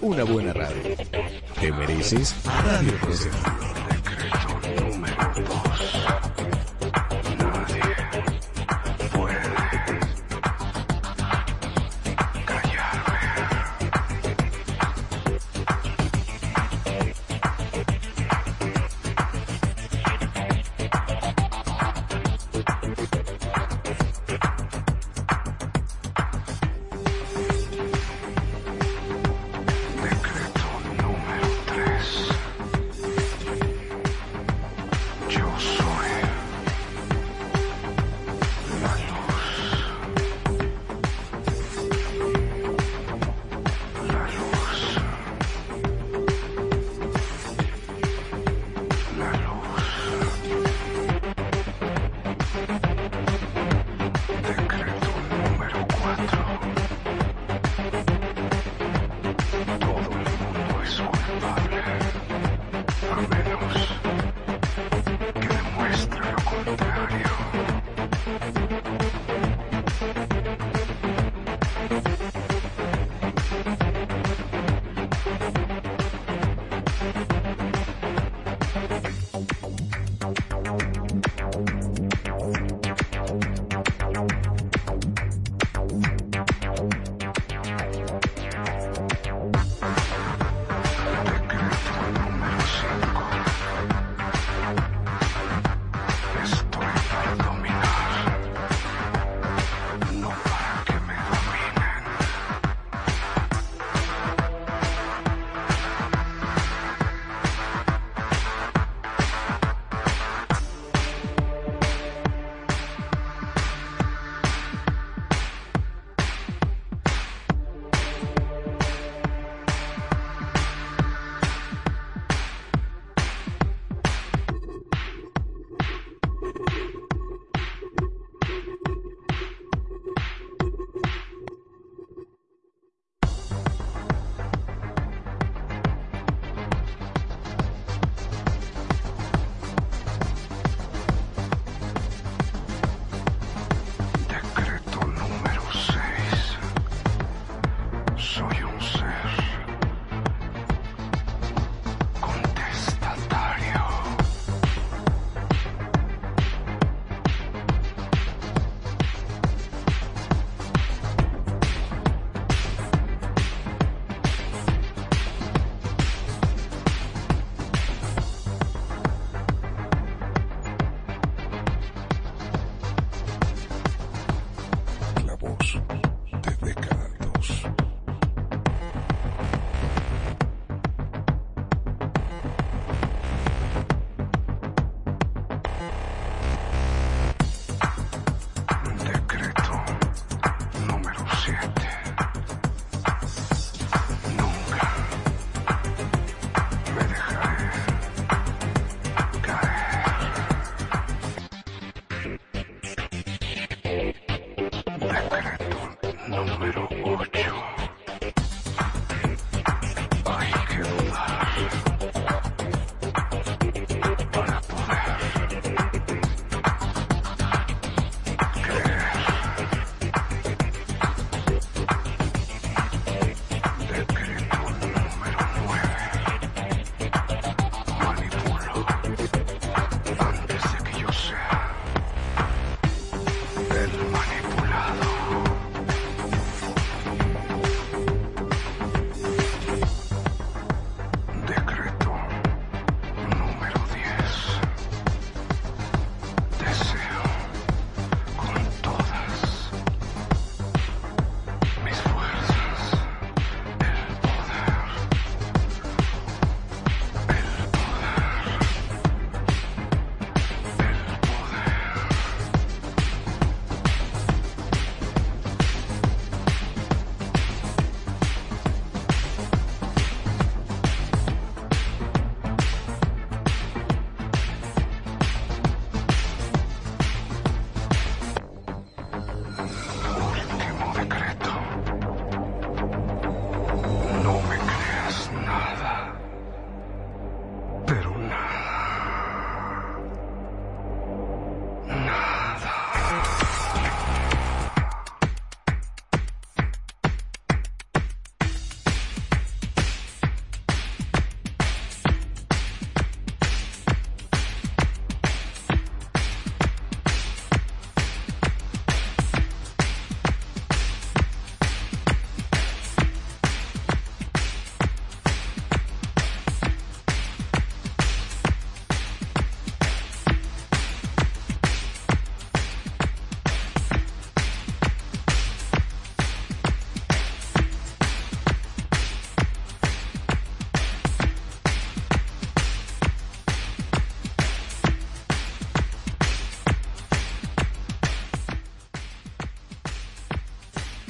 [0.00, 0.96] una buena radio.
[1.60, 3.67] Te mereces Radio Consentido.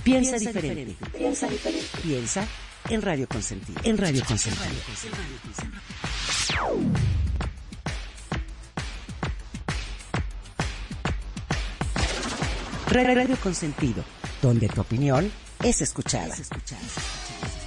[0.09, 0.97] Piensa, diferente.
[1.19, 1.87] Piensa diferente.
[2.03, 2.49] Piensa
[2.89, 3.79] en Radio Consentido.
[3.85, 4.65] En Radio Consentido.
[12.91, 14.03] Radio, Radio Consentido,
[14.41, 15.31] donde tu opinión
[15.63, 16.35] es escuchada.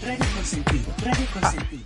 [0.01, 0.93] Radio Consentido.
[1.05, 1.85] Radio Consentido.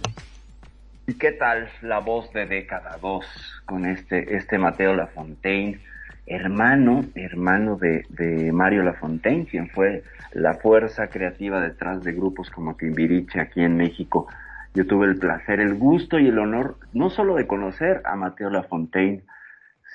[1.07, 3.25] ¿Y qué tal la voz de década 2
[3.65, 5.81] con este, este Mateo Lafontaine
[6.25, 10.03] hermano, hermano de, de Mario Lafontaine, quien fue
[10.33, 14.27] la fuerza creativa detrás de grupos como Timbiriche aquí en México.
[14.73, 18.49] Yo tuve el placer, el gusto y el honor no solo de conocer a Mateo
[18.49, 19.23] Lafontaine,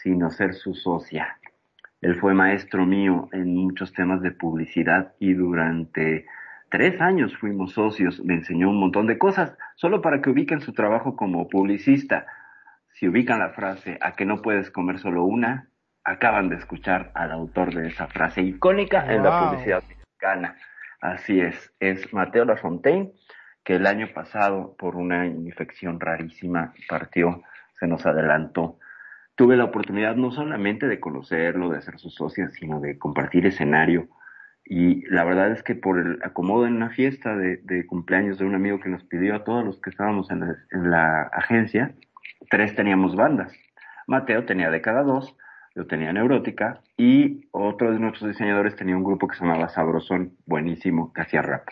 [0.03, 1.37] sino ser su socia.
[2.01, 6.25] Él fue maestro mío en muchos temas de publicidad y durante
[6.71, 8.25] tres años fuimos socios.
[8.25, 12.27] Me enseñó un montón de cosas, solo para que ubiquen su trabajo como publicista.
[12.95, 15.70] Si ubican la frase a que no puedes comer solo una,
[16.05, 20.57] acaban de escuchar al autor de esa frase icónica en la publicidad mexicana.
[21.01, 23.13] Así es, es Mateo Lafontaine,
[23.65, 27.43] que el año pasado, por una infección rarísima, partió,
[27.79, 28.79] se nos adelantó.
[29.35, 34.09] Tuve la oportunidad no solamente de conocerlo, de ser su socia, sino de compartir escenario.
[34.65, 38.45] Y la verdad es que por el acomodo en una fiesta de, de cumpleaños de
[38.45, 41.95] un amigo que nos pidió a todos los que estábamos en la, en la agencia,
[42.51, 43.53] tres teníamos bandas.
[44.07, 45.37] Mateo tenía de cada dos,
[45.75, 50.37] yo tenía Neurótica y otro de nuestros diseñadores tenía un grupo que se llamaba Sabrosón,
[50.47, 51.69] buenísimo, que hacía rap.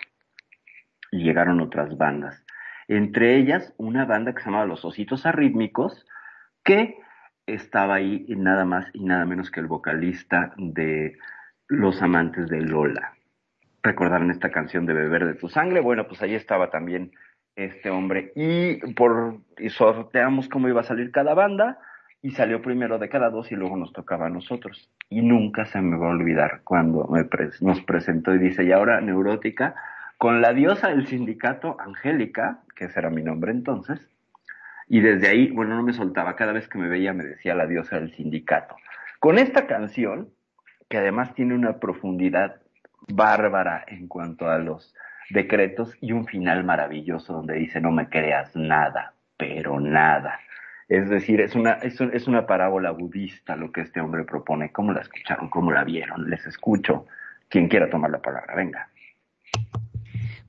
[1.11, 2.45] Y llegaron otras bandas.
[2.87, 6.07] Entre ellas, una banda que se llamaba Los Ositos Arrítmicos,
[6.65, 6.99] que
[7.47, 11.19] estaba ahí nada más y nada menos que el vocalista de
[11.67, 13.15] Los Amantes de Lola.
[13.83, 15.81] ¿Recordaron esta canción de Beber de tu Sangre?
[15.81, 17.13] Bueno, pues ahí estaba también
[17.57, 18.33] este hombre.
[18.37, 21.79] Y, por, y sorteamos cómo iba a salir cada banda
[22.23, 24.91] y salió primero de cada dos y luego nos tocaba a nosotros.
[25.09, 27.29] Y nunca se me va a olvidar cuando me
[27.61, 29.75] nos presentó y dice, y ahora Neurótica,
[30.17, 34.01] con la diosa del sindicato, Angélica, que ese era mi nombre entonces,
[34.89, 37.67] y desde ahí, bueno, no me soltaba, cada vez que me veía me decía la
[37.67, 38.75] diosa del sindicato.
[39.21, 40.31] Con esta canción,
[40.89, 42.57] que además tiene una profundidad
[43.07, 44.95] bárbara en cuanto a los
[45.31, 50.41] decretos y un final maravilloso donde dice no me creas nada, pero nada.
[50.89, 54.73] Es decir, es una, es, es una parábola budista lo que este hombre propone.
[54.73, 55.51] ¿Cómo la escucharon?
[55.51, 56.31] ¿Cómo la vieron?
[56.31, 57.07] Les escucho.
[57.49, 58.89] Quien quiera tomar la palabra, venga.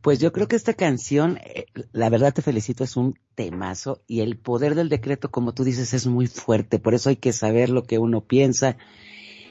[0.01, 4.21] Pues yo creo que esta canción, eh, la verdad te felicito, es un temazo y
[4.21, 6.79] el poder del decreto, como tú dices, es muy fuerte.
[6.79, 8.77] Por eso hay que saber lo que uno piensa,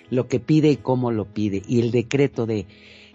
[0.08, 1.62] lo que pide y cómo lo pide.
[1.66, 2.66] Y el decreto de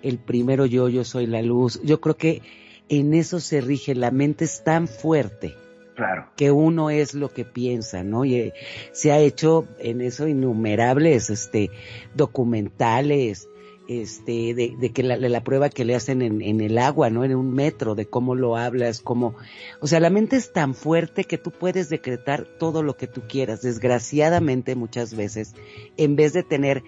[0.03, 2.43] el primero yo, yo soy la luz, yo creo que
[2.89, 3.95] en eso se rige.
[3.95, 5.55] La mente es tan fuerte
[5.95, 6.27] Claro.
[6.35, 8.25] que uno es lo que piensa, ¿no?
[8.25, 8.53] Y eh,
[8.93, 11.69] se ha hecho en eso innumerables, este,
[12.15, 13.47] documentales,
[13.87, 17.23] este, de, que la prueba que le hacen en, en el agua, ¿no?
[17.25, 19.35] En un metro, de cómo lo hablas, cómo,
[19.81, 23.23] o sea, la mente es tan fuerte que tú puedes decretar todo lo que tú
[23.27, 23.61] quieras.
[23.61, 25.53] Desgraciadamente, muchas veces,
[25.97, 26.83] en vez de tener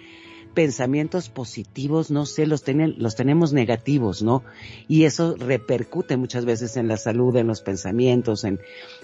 [0.56, 4.44] pensamientos positivos, no sé, los, tienen, los tenemos negativos, ¿no?
[4.88, 8.60] Y eso repercute muchas veces en la salud, en los pensamientos, en,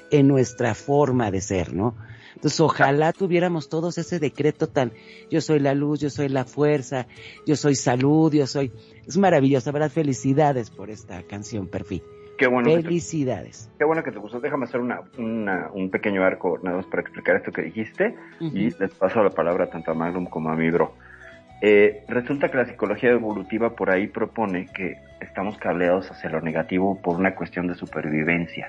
[0.10, 1.96] en nuestra forma de ser, ¿no?
[2.34, 4.94] Entonces, ojalá tuviéramos todos ese decreto tan,
[5.30, 7.06] yo soy la luz, yo soy la fuerza,
[7.46, 8.72] yo soy salud, yo soy,
[9.06, 9.92] es maravilloso, ¿verdad?
[9.92, 12.02] Felicidades por esta canción, Perfil.
[12.38, 13.70] Qué bueno, que te, Felicidades.
[13.78, 14.40] qué bueno que te gustó.
[14.40, 18.72] Déjame hacer una, una- un pequeño arco nada más para explicar esto que dijiste y
[18.80, 20.96] les paso la palabra tanto a Magnum como a mi bro.
[21.62, 27.00] Eh, resulta que la psicología evolutiva por ahí propone que estamos cableados hacia lo negativo
[27.02, 28.68] por una cuestión de supervivencia.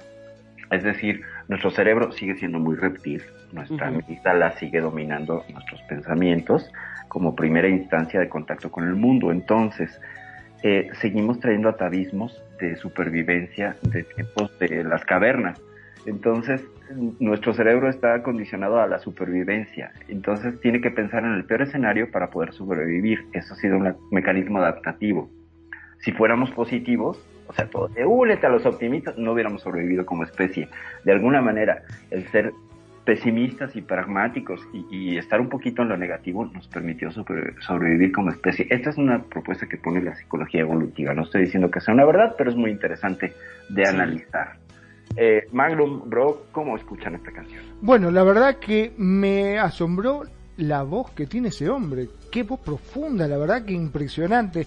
[0.71, 4.01] Es decir, nuestro cerebro sigue siendo muy reptil, nuestra Ujú.
[4.07, 6.71] amígdala sigue dominando nuestros pensamientos
[7.09, 9.31] como primera instancia de contacto con el mundo.
[9.33, 10.01] Entonces,
[10.63, 15.61] eh, seguimos trayendo atavismos de supervivencia de tiempos de las cavernas.
[16.07, 16.63] Entonces,
[17.21, 19.93] nuestro cerebro está acondicionado a la supervivencia.
[20.09, 23.27] Entonces, tiene que pensar en el peor escenario para poder sobrevivir.
[23.33, 25.31] Eso ha sido un mecanismo adaptativo.
[26.01, 30.25] Si fuéramos positivos, o sea, todo, de, únete a los optimistas, no hubiéramos sobrevivido como
[30.25, 30.69] especie.
[31.05, 32.53] De alguna manera, el ser
[33.05, 38.13] pesimistas y pragmáticos y, y estar un poquito en lo negativo nos permitió sobre- sobrevivir
[38.13, 38.67] como especie.
[38.71, 41.13] Esta es una propuesta que pone la psicología evolutiva.
[41.13, 43.33] No estoy diciendo que sea una verdad, pero es muy interesante
[43.71, 43.93] de Sí.
[43.95, 44.53] analizar.
[45.17, 47.63] Eh, Magnum, bro, ¿cómo escuchan esta canción?
[47.81, 50.23] Bueno, la verdad que me asombró
[50.57, 52.09] la voz que tiene ese hombre.
[52.31, 54.67] Qué voz profunda, la verdad que impresionante.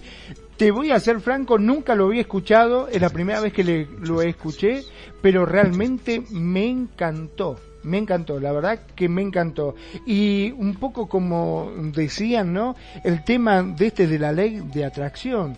[0.56, 3.88] Te voy a ser franco, nunca lo había escuchado, es la primera vez que le-
[4.00, 4.82] lo escuché,
[5.20, 7.58] pero realmente me encantó.
[7.82, 9.76] Me encantó, la verdad que me encantó.
[10.06, 12.74] Y un poco como decían, ¿no?
[13.04, 15.56] El tema de este de la ley de atracción,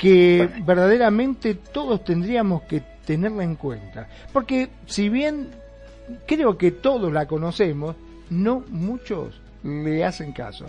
[0.00, 4.08] que verdaderamente todos tendríamos que tenerla en cuenta.
[4.32, 5.50] Porque si bien
[6.26, 7.96] creo que todos la conocemos,
[8.30, 10.64] no muchos le hacen caso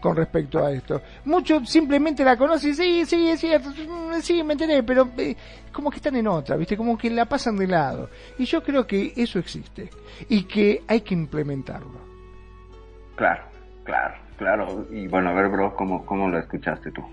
[0.00, 1.00] con respecto a esto.
[1.26, 5.36] Muchos simplemente la conocen, sí, sí, es cierto, mm, sí, me enteré, pero eh,
[5.72, 6.76] como que están en otra, ¿viste?
[6.76, 8.10] Como que la pasan de lado.
[8.36, 9.90] Y yo creo que eso existe
[10.28, 12.00] y que hay que implementarlo.
[13.14, 13.44] Claro,
[13.84, 14.14] claro.
[14.40, 17.04] Claro, y bueno, a ver, bro, ¿cómo, cómo lo escuchaste tú?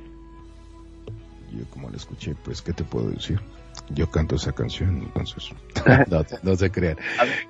[1.51, 3.39] Yo como la escuché, pues, ¿qué te puedo decir?
[3.91, 5.49] Yo canto esa canción, entonces,
[6.09, 6.97] no, no se crean.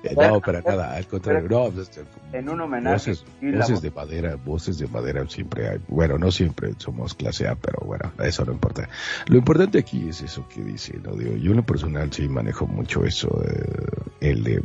[0.04, 2.02] Eh, no, para nada, al contrario, no, este,
[2.32, 3.12] En un homenaje.
[3.42, 5.78] voces, de madera, voces de madera siempre hay.
[5.88, 8.88] Bueno, no siempre somos clase A, pero bueno, eso no importa.
[9.26, 11.12] Lo importante aquí es eso que dice, ¿no?
[11.16, 13.86] Digo, yo en lo personal sí manejo mucho eso, eh,
[14.20, 14.62] el de,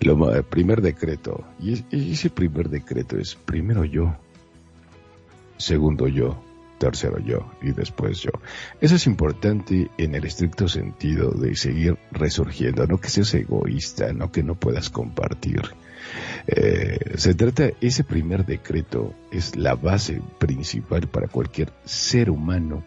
[0.00, 1.44] lo, el primer decreto.
[1.60, 4.14] Y, es- y ese primer decreto es primero yo,
[5.56, 6.42] segundo yo,
[6.82, 8.32] tercero yo y después yo.
[8.80, 14.32] Eso es importante en el estricto sentido de seguir resurgiendo, no que seas egoísta, no
[14.32, 15.62] que no puedas compartir.
[16.48, 22.82] Eh, se trata, ese primer decreto es la base principal para cualquier ser humano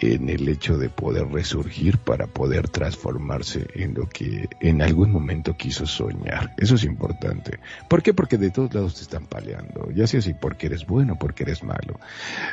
[0.00, 5.56] en el hecho de poder resurgir para poder transformarse en lo que en algún momento
[5.56, 6.54] quiso soñar.
[6.58, 7.58] Eso es importante.
[7.88, 8.12] ¿Por qué?
[8.12, 11.62] Porque de todos lados te están paleando, ya sea si porque eres bueno, porque eres
[11.62, 11.98] malo.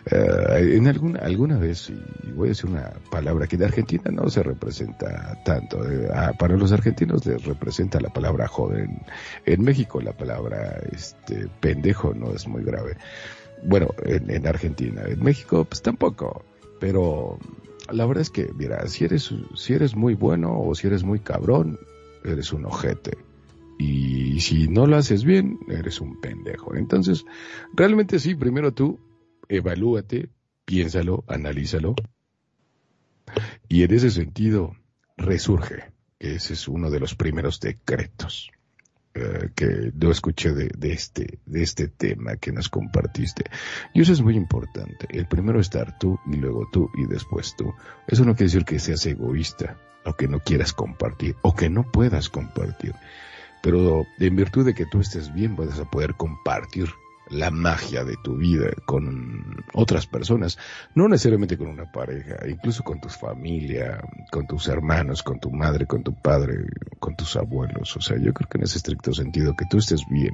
[0.10, 4.30] Eh, en alguna, alguna vez, y voy a decir una palabra que de Argentina no
[4.30, 6.10] se representa tanto, eh,
[6.40, 9.02] para los argentinos les representa la palabra joven.
[9.46, 12.98] En México la palabra este pendejo no es muy grave.
[13.66, 16.44] Bueno, en, en Argentina, en México pues tampoco,
[16.84, 17.40] pero
[17.94, 21.20] la verdad es que, mira, si eres, si eres muy bueno o si eres muy
[21.20, 21.80] cabrón,
[22.26, 23.20] eres un ojete.
[23.80, 26.76] Y si no lo haces bien, eres un pendejo.
[26.76, 27.24] Entonces,
[27.74, 29.00] realmente sí, primero tú
[29.48, 30.28] evalúate,
[30.66, 31.96] piénsalo, analízalo.
[33.70, 34.76] Y en ese sentido,
[35.16, 35.86] resurge.
[36.20, 38.52] Ese es uno de los primeros decretos
[39.16, 43.44] eh, que yo escuché de, de este, de este tema que nos compartiste.
[43.94, 45.08] Y eso es muy importante.
[45.10, 47.74] El primero estar tú y luego tú y después tú.
[48.08, 51.84] Eso no quiere decir que seas egoísta o que no quieras compartir o que no
[51.92, 52.96] puedas compartir.
[53.62, 56.90] Pero en virtud de que tú estés bien, vas a poder compartir
[57.34, 60.58] la magia de tu vida con otras personas,
[60.96, 64.02] no necesariamente con una pareja, incluso con tu familia,
[64.32, 66.66] con tus hermanos, con tu madre, con tu padre,
[67.00, 67.96] con tus abuelos.
[67.98, 70.34] O sea, yo creo que en ese estricto sentido, que tú estés bien,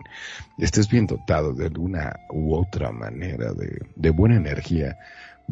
[0.57, 4.97] estés bien dotado de alguna u otra manera de, de buena energía,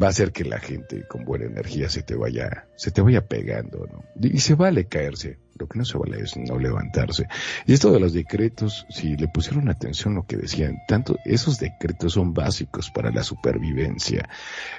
[0.00, 3.26] va a hacer que la gente con buena energía se te vaya, se te vaya
[3.26, 4.04] pegando, ¿no?
[4.20, 7.26] Y se vale caerse, lo que no se vale es no levantarse.
[7.66, 12.14] Y esto de los decretos, si le pusieron atención lo que decían, tanto esos decretos
[12.14, 14.28] son básicos para la supervivencia.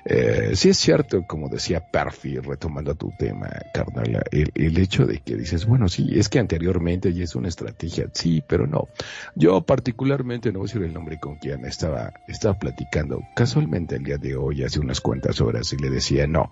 [0.05, 5.19] Eh, sí es cierto, como decía Perfi, retomando tu tema, carnal, el, el hecho de
[5.19, 8.87] que dices, bueno, sí, es que anteriormente ya es una estrategia, sí, pero no.
[9.35, 14.03] Yo particularmente, no voy a decir el nombre con quien estaba, estaba platicando, casualmente el
[14.03, 16.51] día de hoy, hace unas cuantas horas, y le decía, no,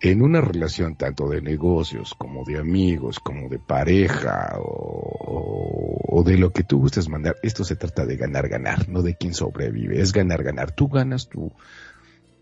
[0.00, 6.52] en una relación tanto de negocios como de amigos, como de pareja o, de lo
[6.52, 10.12] que tú gustes mandar, esto se trata de ganar, ganar, no de quién sobrevive, es
[10.12, 10.72] ganar, ganar.
[10.72, 11.52] Tú ganas, tú,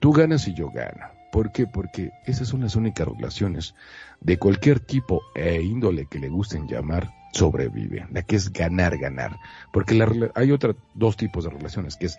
[0.01, 1.07] tú ganas y yo gano.
[1.31, 1.67] ¿Por qué?
[1.67, 3.75] Porque esas son las únicas relaciones
[4.21, 9.37] de cualquier tipo e índole que le gusten llamar sobrevive, la que es ganar, ganar.
[9.73, 12.19] Porque la, hay otros dos tipos de relaciones, que es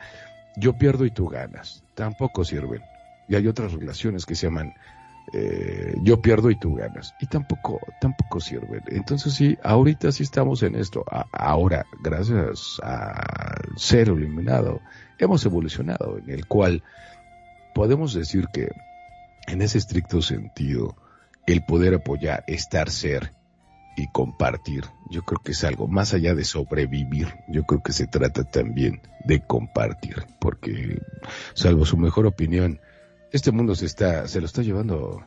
[0.57, 1.83] yo pierdo y tú ganas.
[1.95, 2.81] Tampoco sirven.
[3.27, 4.73] Y hay otras relaciones que se llaman
[5.33, 7.15] eh, yo pierdo y tú ganas.
[7.19, 8.83] Y tampoco, tampoco sirven.
[8.87, 11.03] Entonces sí, ahorita sí estamos en esto.
[11.31, 14.81] Ahora, gracias al ser eliminado,
[15.17, 16.83] hemos evolucionado en el cual
[17.73, 18.69] podemos decir que
[19.47, 20.95] en ese estricto sentido,
[21.45, 23.33] el poder apoyar, estar, ser
[23.95, 28.07] y compartir, yo creo que es algo más allá de sobrevivir, yo creo que se
[28.07, 31.01] trata también de compartir, porque
[31.53, 32.79] salvo su mejor opinión,
[33.35, 35.23] este mundo se está, se lo está llevando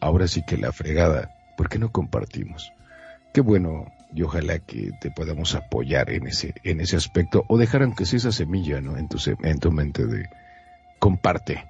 [0.00, 2.72] ahora sí que la fregada, ¿por qué no compartimos?
[3.32, 7.82] Qué bueno y ojalá que te podamos apoyar en ese, en ese aspecto o dejar
[7.82, 8.96] aunque sea esa semilla, ¿no?
[8.96, 10.28] En tu, en tu mente de
[10.98, 11.64] comparte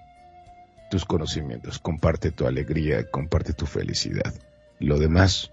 [0.91, 4.33] tus conocimientos, comparte tu alegría, comparte tu felicidad.
[4.79, 5.51] Lo demás,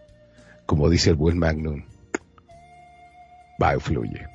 [0.66, 1.84] como dice el buen Magnum,
[3.62, 4.28] va y fluye.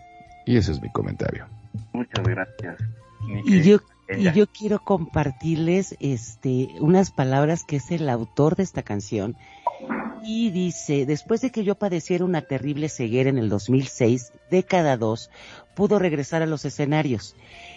[0.44, 1.46] Y ese es mi comentario.
[1.92, 2.76] Muchas gracias.
[3.46, 3.78] Y yo,
[4.18, 9.36] y yo quiero compartirles este unas palabras que es el autor de esta canción
[10.22, 14.96] y dice, después de que yo padeciera una terrible ceguera en el 2006, de cada
[14.96, 15.30] dos,
[15.74, 17.36] pudo regresar a los escenarios.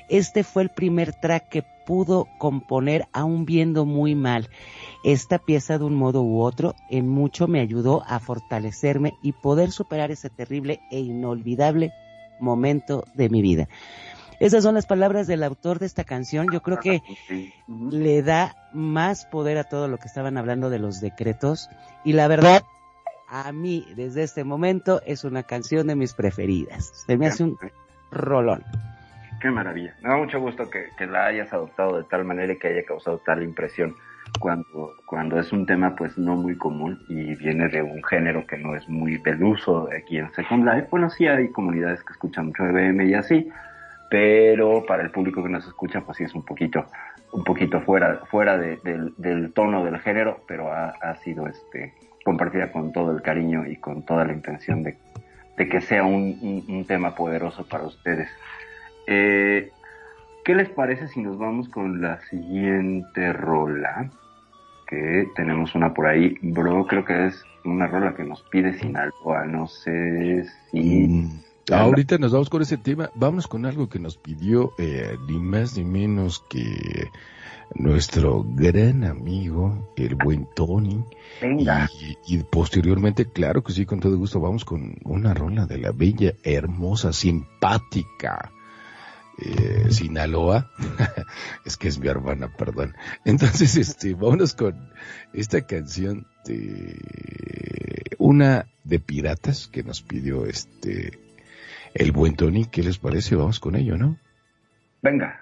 [0.10, 4.50] Este fue el primer track que pudo componer aún viendo muy mal.
[5.04, 9.72] Esta pieza de un modo u otro en mucho me ayudó a fortalecerme y poder
[9.72, 11.94] superar ese terrible e inolvidable
[12.40, 13.70] momento de mi vida.
[14.40, 16.48] Esas son las palabras del autor de esta canción.
[16.52, 17.02] Yo creo que
[17.68, 21.70] le da más poder a todo lo que estaban hablando de los decretos.
[22.04, 22.64] Y la verdad,
[23.28, 26.92] a mí, desde este momento, es una canción de mis preferidas.
[27.08, 27.58] Se me hace un
[28.12, 28.64] rolón.
[29.42, 29.96] Qué maravilla.
[30.02, 32.86] Me da mucho gusto que, que la hayas adoptado de tal manera y que haya
[32.86, 33.96] causado tal impresión
[34.40, 38.58] cuando, cuando es un tema pues no muy común y viene de un género que
[38.58, 40.88] no es muy del uso aquí en Second Life.
[40.92, 43.50] Bueno, sí hay comunidades que escuchan mucho EBM y así,
[44.14, 46.86] pero para el público que nos escucha pues sí es un poquito,
[47.32, 48.78] un poquito fuera, fuera de-
[49.18, 54.04] del, tono del género, pero ha, sido este compartida con todo el cariño y con
[54.04, 54.96] toda la intención de,
[55.58, 58.30] que sea un tema poderoso para ustedes.
[59.08, 59.72] Eh,
[60.46, 64.12] ¿Qué les parece si nos vamos con la siguiente rola?
[64.86, 69.46] Que tenemos una por ahí, bro, creo que es una rola que nos pide Sinaloa,
[69.48, 71.08] no sé si...
[71.08, 73.10] Mm, Ahorita nos vamos con ese tema.
[73.16, 77.10] Vamos con algo que nos pidió eh, ni más ni menos que
[77.76, 81.04] nuestro gran amigo, el buen Tony.
[81.42, 81.90] Venga,
[82.28, 85.92] Y, y posteriormente, claro que sí, con todo gusto, vamos con una rola de la
[85.92, 88.52] bella, hermosa, simpática
[89.38, 90.70] eh, Sinaloa.
[91.66, 92.96] es que es mi hermana, perdón.
[93.26, 94.92] Entonces, este, vámonos con
[95.34, 96.98] esta canción de
[98.18, 101.20] una de piratas que nos pidió este
[101.94, 102.66] el buen Tony.
[102.66, 103.36] ¿Qué les parece?
[103.36, 104.18] Vamos con ello, ¿no?
[105.02, 105.40] venga.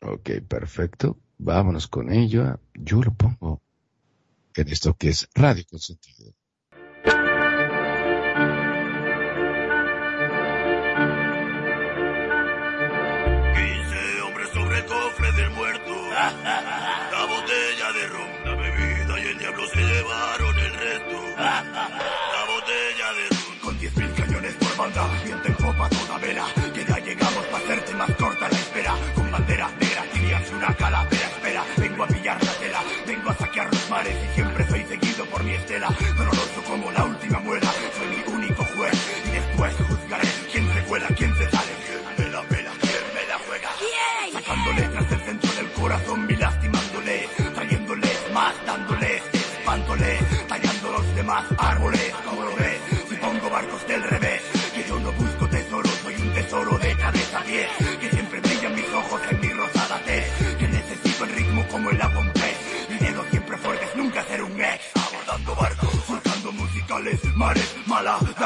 [0.00, 1.18] Ok, perfecto.
[1.38, 2.58] Vámonos con ello.
[2.74, 3.62] Yo lo pongo
[4.54, 6.32] en esto que es Radio Consentido.
[30.68, 31.06] Una.
[31.10, 32.80] Espera, vengo a pillar la tela.
[33.06, 35.88] Vengo a saquear los mares y siempre soy seguido por mi estela.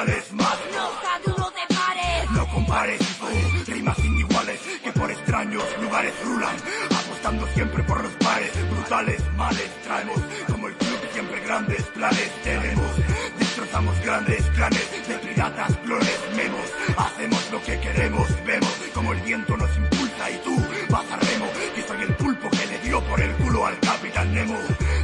[0.04, 2.30] Dales más, Nunca duro te pares.
[2.30, 6.56] no compares, oh, rimas iniguales que por extraños lugares rulan,
[6.86, 12.90] apostando siempre por los pares, brutales males traemos, como el club siempre grandes planes tenemos,
[13.38, 16.66] destrozamos grandes planes de piratas, clones, memos,
[16.96, 20.56] hacemos lo que queremos, vemos como el viento nos impulsa y tú
[20.88, 24.32] vas a remo, que soy el pulpo que le dio por el culo al capitán
[24.32, 24.58] Nemo,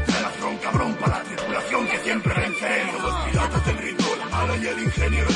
[0.06, 3.65] trae ron cabrón para la tripulación que siempre venceremos, los piratas
[4.70, 5.28] el ingeniero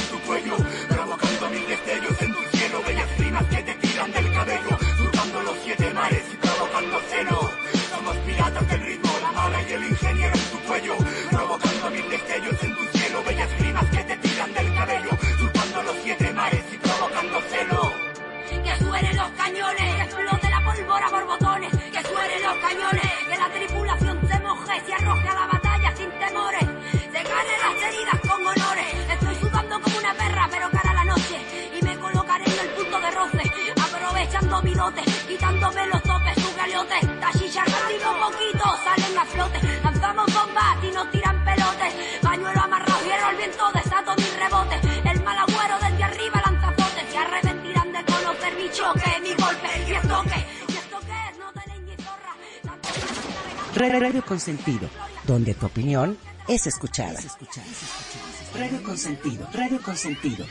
[53.88, 54.90] Radio Consentido,
[55.26, 57.18] donde tu opinión es escuchada.
[58.54, 60.44] Radio Consentido, Radio Consentido.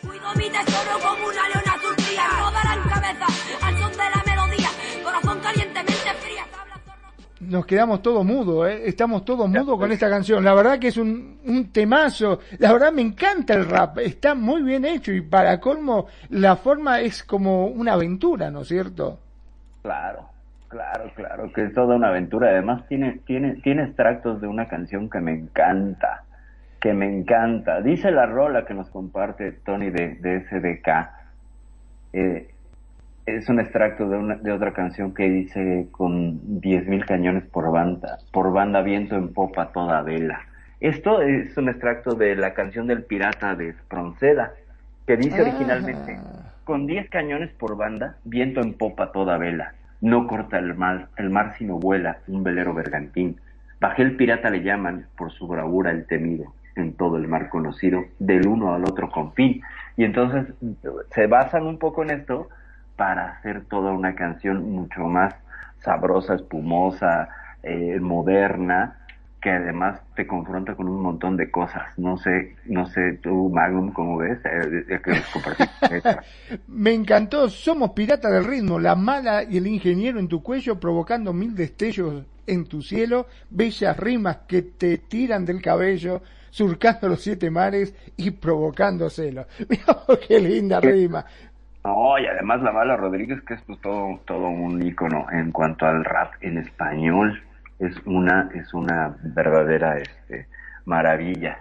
[0.00, 3.26] Cuido mi tesoro como una leona turquía, rodarán cabeza
[3.60, 4.68] al son de la melodía,
[5.02, 7.12] corazón calientemente fría, tabla zorro.
[7.40, 8.82] Nos quedamos todos mudos, ¿eh?
[8.86, 10.44] estamos todos mudos con esta canción.
[10.44, 12.38] La verdad que es un, un temazo.
[12.60, 17.00] La verdad me encanta el rap, está muy bien hecho y para colmo la forma
[17.00, 19.18] es como una aventura, ¿no es cierto?
[19.82, 20.37] Claro,
[20.68, 22.50] claro, claro, que es toda una aventura.
[22.50, 26.24] Además tiene, tiene, tiene extractos de una canción que me encanta,
[26.80, 27.80] que me encanta.
[27.80, 30.88] Dice la rola que nos comparte Tony de, de SDK.
[32.12, 32.48] eh,
[33.36, 38.18] es un extracto de, una, de otra canción que dice con 10.000 cañones por banda,
[38.32, 40.40] por banda viento en popa toda vela.
[40.80, 44.52] Esto es un extracto de la canción del pirata de Espronceda,
[45.06, 46.18] que dice originalmente,
[46.64, 51.30] con 10 cañones por banda, viento en popa toda vela, no corta el mar, el
[51.30, 53.40] mar sino vuela, un velero bergantín.
[53.80, 58.04] Bajé el pirata le llaman, por su bravura el temido, en todo el mar conocido
[58.18, 59.62] del uno al otro confín.
[59.96, 60.46] Y entonces
[61.10, 62.48] se basan un poco en esto
[62.96, 65.34] para hacer toda una canción mucho más
[65.78, 67.28] sabrosa, espumosa,
[67.62, 68.98] eh, moderna,
[69.40, 71.82] que además te confronta con un montón de cosas.
[71.96, 75.12] No sé, no sé tú, Magnum, cómo ves, eh, ya que.
[76.68, 81.32] Me encantó, somos piratas del ritmo, la mala y el ingeniero en tu cuello provocando
[81.32, 87.50] mil destellos en tu cielo, bellas rimas que te tiran del cabello, surcando los siete
[87.50, 89.46] mares y provocando celos.
[89.68, 89.96] Mira
[90.26, 91.24] qué linda rima.
[91.84, 95.86] No, y además la Mala Rodríguez, que es pues, todo, todo un ícono en cuanto
[95.86, 97.40] al rap en español,
[97.78, 100.48] es una, es una verdadera este,
[100.84, 101.58] maravilla.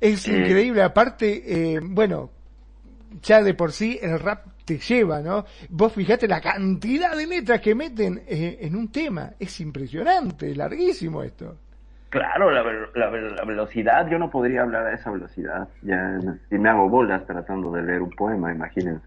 [0.00, 2.30] Es Eh, increíble, aparte, eh, bueno,
[3.22, 5.44] ya de por sí el rap te lleva, ¿no?
[5.68, 11.22] Vos fijate la cantidad de letras que meten eh, en un tema, es impresionante, larguísimo
[11.22, 11.58] esto.
[12.08, 12.62] Claro, la,
[12.94, 15.68] la, la velocidad, yo no podría hablar a esa velocidad.
[15.82, 16.18] Ya,
[16.48, 19.06] si me hago bolas tratando de leer un poema, imagínense.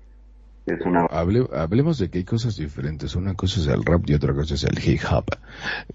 [0.65, 1.07] Es una...
[1.07, 3.15] Hable- hablemos de que hay cosas diferentes.
[3.15, 5.25] Una cosa es el rap y otra cosa es el hip hop.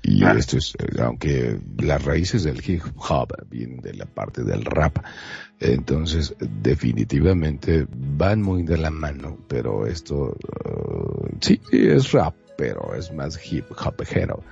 [0.03, 0.35] Y Ah.
[0.37, 4.99] esto es, eh, aunque las raíces del hip hop vienen de la parte del rap,
[5.61, 12.95] entonces definitivamente van muy de la mano, pero esto, eh, sí, sí, es rap, pero
[12.95, 14.43] es más hip hopero.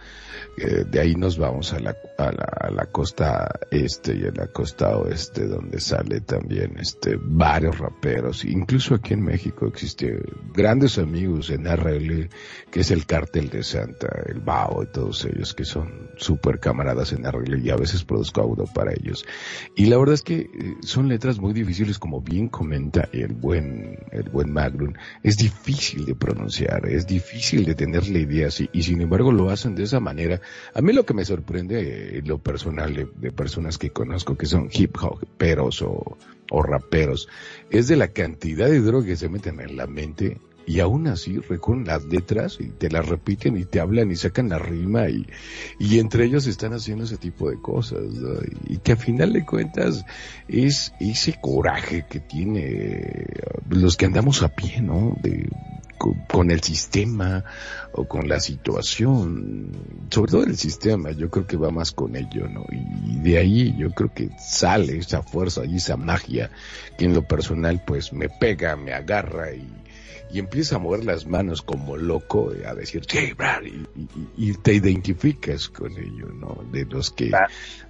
[0.56, 4.96] Eh, de ahí nos vamos a la, a la, costa este y a la costa
[4.96, 8.44] oeste donde sale también este varios raperos.
[8.44, 10.18] Incluso aquí en México existe
[10.54, 12.28] grandes amigos en RL
[12.70, 17.12] que es el cártel de Santa el Bao y todos ellos que son súper camaradas
[17.12, 19.24] en RL y a veces produzco audio para ellos.
[19.74, 20.48] Y la verdad es que eh,
[20.80, 24.94] son letras muy difíciles como bien comenta el buen el buen Magnum.
[25.22, 29.50] Es difícil de pronunciar es difícil de tener la idea así y sin embargo lo
[29.50, 33.78] hacen de esa manera a mí lo que me sorprende eh, lo personal de, personas
[33.78, 36.16] que conozco que son hip hoperos o,
[36.50, 37.28] o raperos
[37.70, 41.38] es de la cantidad de droga que se meten en la mente y aún así
[41.38, 45.26] recorren las letras y te las repiten y te hablan y sacan la rima y,
[45.78, 48.02] y entre ellos están haciendo ese tipo de cosas
[48.68, 50.04] y que a final de cuentas
[50.48, 53.26] es ese coraje que tiene eh,
[53.70, 55.16] los que andamos a pie, ¿no?
[55.22, 55.48] De,
[56.14, 57.44] con, con el sistema
[57.92, 59.72] o con la situación,
[60.10, 62.64] sobre todo el sistema, yo creo que va más con ello, ¿no?
[62.70, 66.50] Y de ahí yo creo que sale esa fuerza y esa magia
[66.98, 69.66] que en lo personal pues me pega, me agarra y,
[70.30, 73.86] y empieza a mover las manos como loco eh, a decir, sí, Brad", y,
[74.38, 76.58] y- y te identificas con ello, ¿no?
[76.72, 77.30] De los que,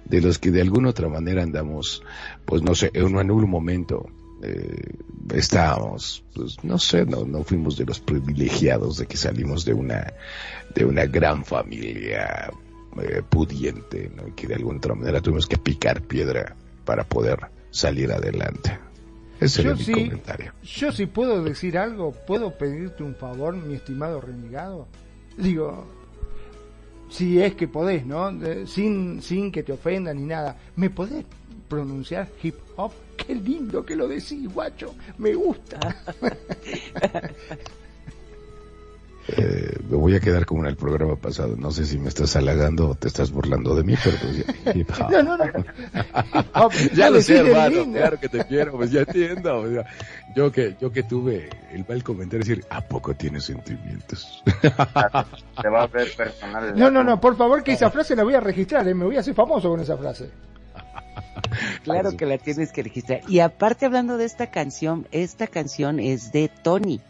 [0.05, 2.03] de los que de alguna otra manera andamos,
[2.45, 4.07] pues no sé, en, en un momento
[4.43, 4.95] eh,
[5.33, 10.13] estábamos, pues no sé, no, no fuimos de los privilegiados de que salimos de una,
[10.75, 12.51] de una gran familia
[13.01, 14.35] eh, pudiente, ¿no?
[14.35, 16.55] Que de alguna otra manera tuvimos que picar piedra
[16.85, 17.39] para poder
[17.71, 18.77] salir adelante.
[19.39, 20.53] Ese Yo era mi sí, comentario.
[20.63, 24.87] yo sí puedo decir algo, puedo pedirte un favor, mi estimado renegado.
[25.37, 25.85] Digo,
[27.09, 28.31] si es que podés, ¿no?
[28.31, 30.57] De- sin, sin que te ofendan ni nada.
[30.75, 31.23] ¿Me podés
[31.69, 32.91] pronunciar hip hop?
[33.17, 34.93] Qué lindo que lo decís, guacho.
[35.17, 35.79] Me gusta.
[39.29, 41.57] Eh, me voy a quedar como en el programa pasado.
[41.57, 45.05] No sé si me estás halagando o te estás burlando de mí, pero pues ya-
[45.05, 45.11] hop.
[45.11, 45.43] No, no, no.
[46.53, 47.99] hop, ya ya lo sé, hermano, lindo.
[47.99, 49.57] claro que te quiero, pues ya entiendo.
[49.63, 49.85] o sea,
[50.33, 54.41] yo que, yo que tuve el mal comentario de decir, ¿a poco tienes sentimientos?
[54.61, 56.73] Se va a ver personal.
[56.79, 58.93] No, no, no, por favor que esa frase la voy a registrar, ¿eh?
[58.93, 60.29] me voy a hacer famoso con esa frase.
[61.83, 63.21] Claro que la tienes que registrar.
[63.27, 67.01] Y aparte hablando de esta canción, esta canción es de Tony.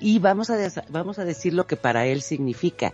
[0.00, 0.56] Y vamos a,
[0.88, 2.92] vamos a decir lo que para él significa.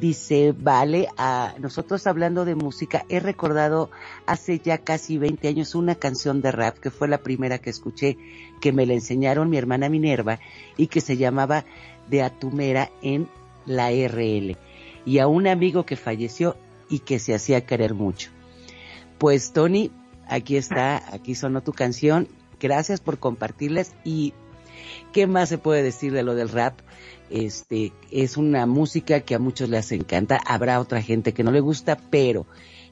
[0.00, 3.90] Dice, vale, a nosotros hablando de música, he recordado
[4.26, 8.18] hace ya casi 20 años una canción de rap que fue la primera que escuché,
[8.60, 10.38] que me la enseñaron mi hermana Minerva
[10.76, 11.64] y que se llamaba
[12.08, 13.26] De Atumera en
[13.64, 14.56] la RL.
[15.06, 16.56] Y a un amigo que falleció
[16.90, 18.35] y que se hacía querer mucho.
[19.18, 19.90] Pues Tony,
[20.28, 22.28] aquí está, aquí sonó tu canción.
[22.60, 24.34] Gracias por compartirlas y
[25.12, 26.80] ¿qué más se puede decir de lo del rap?
[27.30, 31.60] Este, es una música que a muchos les encanta, habrá otra gente que no le
[31.60, 32.46] gusta, pero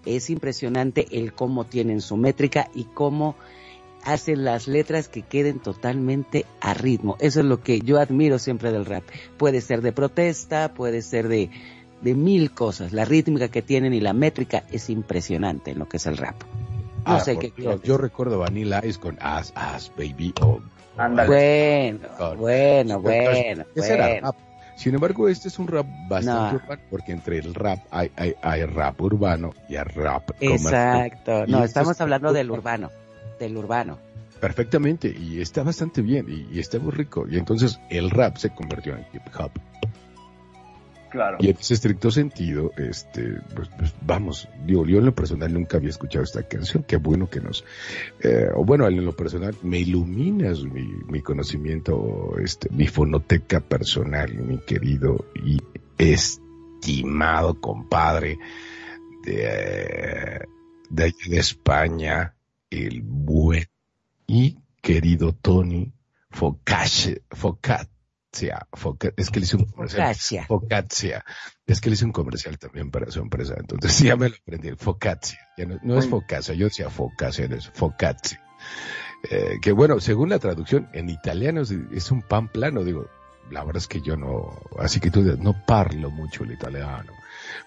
[0.04, 3.36] es impresionante el cómo tienen su métrica y cómo
[4.02, 7.16] hacen las letras que queden totalmente a ritmo.
[7.20, 9.04] Eso es lo que yo admiro siempre del rap.
[9.38, 11.50] Puede ser de protesta, puede ser de,
[12.04, 12.92] de mil cosas.
[12.92, 16.36] La rítmica que tienen y la métrica es impresionante en lo que es el rap.
[17.06, 20.32] No Ah, sé por qué Dios, yo recuerdo Vanilla Ice con As, As, Baby.
[20.40, 20.60] o- o
[20.96, 21.28] Ándale.
[21.28, 24.36] Bueno, Con- bueno, bueno, Ese era rap.
[24.76, 26.62] Sin embargo, este es un rap bastante No.
[26.62, 31.06] urbano, porque entre el rap hay, hay, hay rap urbano y hay rap comercial.
[31.06, 31.46] Exacto.
[31.46, 32.90] No, estamos es- hablando del urbano.
[33.38, 33.98] Del urbano.
[34.40, 37.24] Perfectamente, y está bastante bien, y, y está muy rico.
[37.28, 39.50] Y entonces el rap se convirtió en hip hop.
[41.40, 45.76] Y en ese estricto sentido, este, pues, pues, vamos, digo, yo en lo personal nunca
[45.76, 47.64] había escuchado esta canción, qué bueno que nos,
[48.22, 54.34] eh, o bueno, en lo personal me iluminas mi, mi conocimiento, este, mi fonoteca personal,
[54.34, 55.58] mi querido y
[55.98, 58.38] estimado compadre
[59.24, 60.46] de,
[60.90, 62.34] de de España,
[62.70, 63.64] el buen
[64.26, 65.92] y querido Tony
[66.30, 67.88] Focaccia, Focaccia, Foca-
[69.16, 70.06] es que le hice un comercial.
[70.06, 70.44] Focaccia.
[70.46, 71.24] Focaccia.
[71.66, 74.70] Es que le hice un comercial también para su empresa, entonces ya me lo aprendí.
[74.76, 75.38] Focaccia.
[75.56, 78.40] Ya no, no es Focaccia, yo decía Focaccia, no es Focaccia.
[79.30, 83.08] Eh, que bueno, según la traducción, en italiano es, es un pan plano, digo,
[83.50, 87.12] la verdad es que yo no, así que tú no parlo mucho el italiano.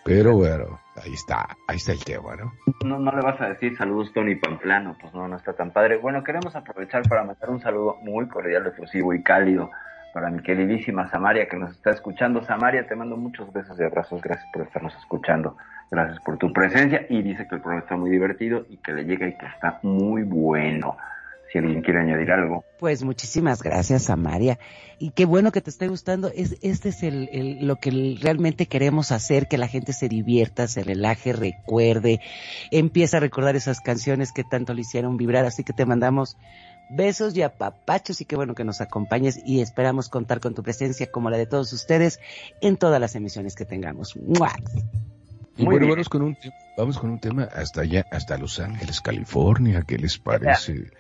[0.03, 2.53] Pero bueno, ahí está, ahí está el tema, ¿no?
[2.84, 5.98] No, no le vas a decir saludos Tony Pamplano, pues no, no está tan padre.
[5.98, 9.69] Bueno, queremos aprovechar para mandar un saludo muy cordial, efusivo y cálido
[10.18, 12.41] para mi queridísima Samaria que nos está escuchando.
[12.44, 15.57] Samaria, te mando muchos besos y abrazos, gracias por estarnos escuchando,
[15.91, 19.03] gracias por tu presencia y dice que el programa está muy divertido y que le
[19.03, 20.98] llega y que está muy bueno.
[21.53, 22.65] Si alguien quiere añadir algo.
[22.80, 24.57] Pues muchísimas gracias, Amaria.
[24.99, 26.30] Y qué bueno que te esté gustando.
[26.35, 30.68] Es, este es el, el- lo que realmente queremos hacer, que la gente se divierta,
[30.68, 32.19] se relaje, recuerde,
[32.72, 35.45] empieza a recordar esas canciones que tanto le hicieron vibrar.
[35.45, 36.35] Así que te mandamos
[36.89, 41.11] besos y apapachos y qué bueno que nos acompañes y esperamos contar con tu presencia
[41.11, 42.19] como la de todos ustedes
[42.61, 44.15] en todas las emisiones que tengamos.
[44.15, 44.53] ¡Mua!
[45.57, 45.89] Y Muy bueno, bien.
[45.91, 49.97] vamos con un tema, vamos con un tema hasta allá, hasta Los Ángeles, California, ¿qué
[49.97, 50.91] les parece?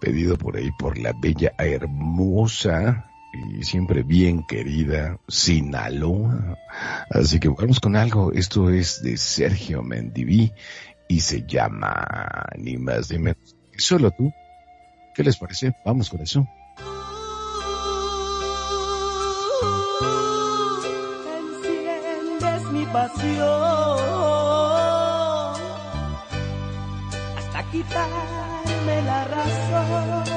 [0.00, 6.56] Pedido por ahí por la bella, hermosa y siempre bien querida Sinaloa.
[7.10, 8.32] Así que vamos con algo.
[8.32, 10.52] Esto es de Sergio Mendiví
[11.08, 13.56] y se llama ni más ni menos.
[13.76, 14.32] Solo tú.
[15.18, 15.74] ¿Qué les parece?
[15.84, 16.46] Vamos con eso.
[21.40, 23.98] Enciendes mi pasión
[27.36, 30.27] hasta quitarme la razón.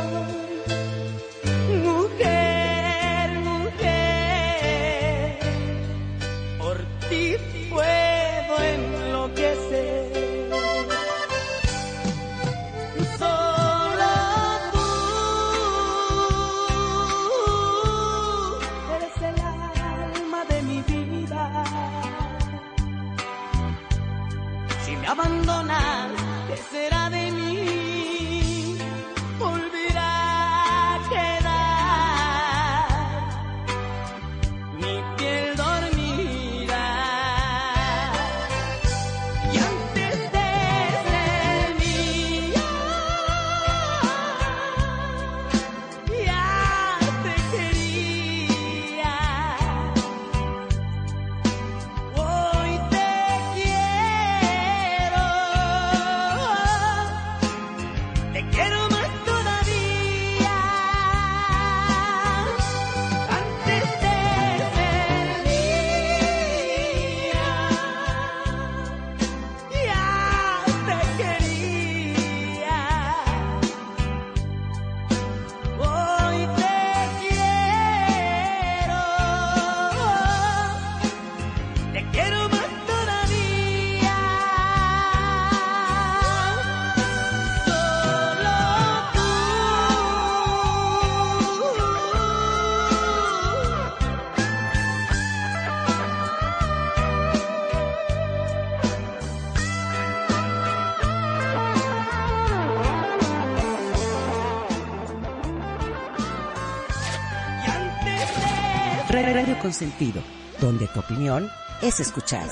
[109.61, 110.23] Consentido,
[110.59, 111.47] donde tu opinión
[111.83, 112.51] es escuchada.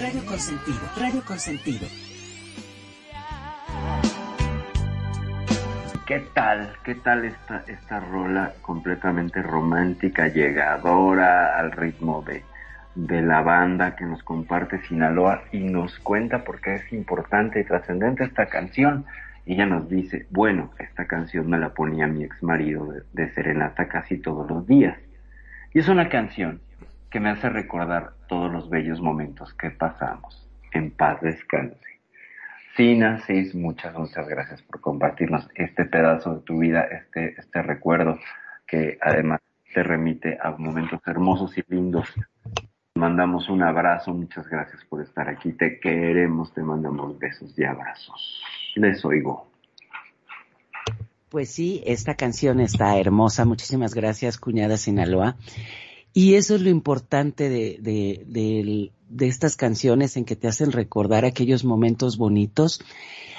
[0.00, 1.86] Radio Consentido, Radio Consentido.
[6.06, 6.72] ¿Qué tal?
[6.82, 12.42] ¿Qué tal esta, esta rola completamente romántica, llegadora al ritmo de,
[12.96, 17.64] de la banda que nos comparte Sinaloa y nos cuenta por qué es importante y
[17.64, 19.06] trascendente esta canción?
[19.46, 23.32] Y ella nos dice, bueno, esta canción me la ponía mi ex marido de, de
[23.34, 24.98] serenata casi todos los días.
[25.72, 26.60] Y es una canción
[27.10, 30.48] que me hace recordar todos los bellos momentos que pasamos.
[30.72, 32.00] En paz descanse.
[32.76, 38.18] Sina, Cis, muchas, muchas gracias por compartirnos este pedazo de tu vida, este, este recuerdo
[38.66, 39.40] que además
[39.74, 42.08] te remite a momentos hermosos y lindos.
[42.94, 48.42] Mandamos un abrazo, muchas gracias por estar aquí, te queremos, te mandamos besos y abrazos.
[48.76, 49.49] Les oigo.
[51.30, 53.44] Pues sí, esta canción está hermosa.
[53.44, 55.36] Muchísimas gracias, cuñada Sinaloa.
[56.12, 60.72] Y eso es lo importante de, de, de, de, estas canciones en que te hacen
[60.72, 62.82] recordar aquellos momentos bonitos.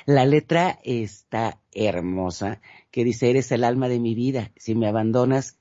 [0.06, 2.62] La letra está hermosa,
[2.92, 4.54] que dice, eres el alma de mi vida.
[4.56, 5.58] Si me abandonas,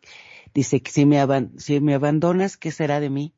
[0.54, 3.34] dice, si me, aban, si me abandonas, ¿qué será de mí?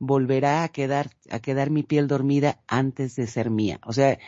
[0.00, 3.78] Volverá a quedar, a quedar mi piel dormida antes de ser mía.
[3.86, 4.18] O sea,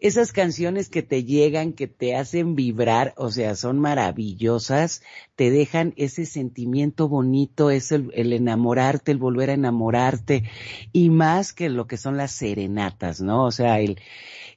[0.00, 5.02] esas canciones que te llegan, que te hacen vibrar, o sea, son maravillosas,
[5.36, 10.44] te dejan ese sentimiento bonito, es el, enamorarte, el volver a enamorarte,
[10.92, 13.44] y más que lo que son las serenatas, ¿no?
[13.44, 14.00] O sea, el,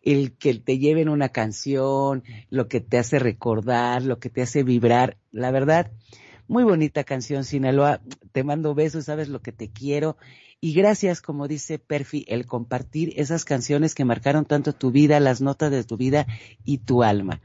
[0.02, 4.64] el que te lleven una canción, lo que te hace recordar, lo que te hace
[4.64, 5.92] vibrar, la verdad,
[6.48, 8.02] muy bonita canción, Sinaloa,
[8.32, 10.18] te mando besos, sabes lo que te quiero,
[10.64, 15.42] y gracias, como dice Perfi, el compartir esas canciones que marcaron tanto tu vida, las
[15.42, 16.26] notas de tu vida
[16.64, 17.42] y tu alma.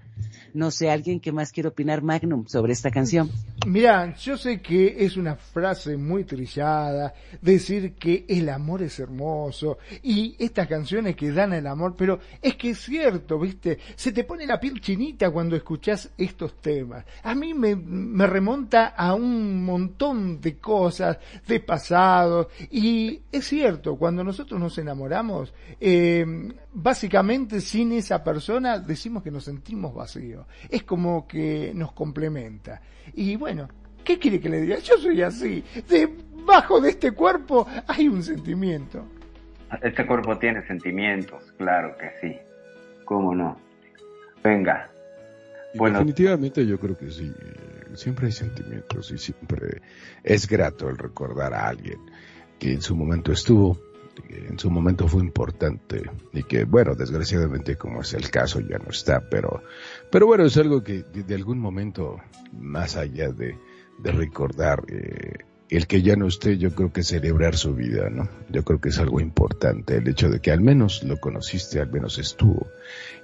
[0.55, 3.31] No sé, alguien que más quiere opinar Magnum sobre esta canción.
[3.67, 9.79] Mira, yo sé que es una frase muy trillada, decir que el amor es hermoso
[10.03, 14.25] y estas canciones que dan el amor, pero es que es cierto, viste, se te
[14.25, 17.05] pone la piel chinita cuando escuchas estos temas.
[17.23, 23.97] A mí me, me remonta a un montón de cosas, de pasado, y es cierto,
[23.97, 26.25] cuando nosotros nos enamoramos, eh,
[26.73, 30.47] básicamente sin esa persona decimos que nos sentimos vacíos.
[30.69, 32.81] Es como que nos complementa.
[33.15, 33.69] Y bueno,
[34.05, 34.79] ¿qué quiere que le diga?
[34.79, 35.65] Yo soy así.
[35.89, 39.05] Debajo de este cuerpo hay un sentimiento.
[39.83, 42.39] Este cuerpo tiene sentimientos, claro que sí.
[43.05, 43.59] ¿Cómo no?
[44.43, 44.91] Venga.
[45.75, 45.99] Bueno.
[45.99, 47.31] Definitivamente yo creo que sí.
[47.95, 49.83] Siempre hay sentimientos y siempre
[50.23, 51.99] es grato el recordar a alguien
[52.59, 53.79] que en su momento estuvo,
[54.29, 58.91] en su momento fue importante y que, bueno, desgraciadamente como es el caso ya no
[58.91, 59.63] está, pero,
[60.11, 62.19] pero bueno, es algo que de algún momento,
[62.53, 63.57] más allá de,
[63.99, 68.29] de recordar eh, el que ya no esté, yo creo que celebrar su vida, ¿no?
[68.49, 71.91] Yo creo que es algo importante, el hecho de que al menos lo conociste, al
[71.91, 72.69] menos estuvo.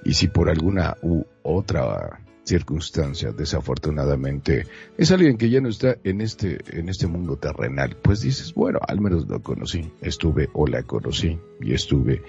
[0.03, 4.67] Y si por alguna u otra circunstancia, desafortunadamente,
[4.97, 8.79] es alguien que ya no está en este, en este mundo terrenal, pues dices, bueno,
[8.87, 12.21] al menos lo conocí, estuve o la conocí y estuve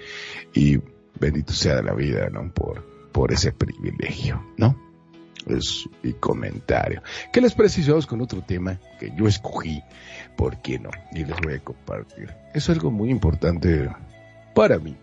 [0.53, 0.79] y
[1.19, 2.51] bendito sea la vida, ¿no?
[2.51, 4.75] Por, por ese privilegio, ¿no?
[5.45, 7.01] Es mi comentario.
[7.31, 9.81] ¿Qué les precisamos con otro tema que yo escogí?
[10.35, 10.89] ¿Por qué no?
[11.13, 12.33] Y les voy a compartir.
[12.53, 13.89] Es algo muy importante
[14.53, 14.97] para mí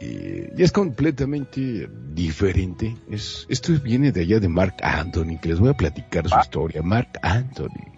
[0.00, 2.96] y es completamente diferente.
[3.10, 6.82] Es, esto viene de allá de Mark Anthony, que les voy a platicar su historia.
[6.82, 7.94] Mark Anthony.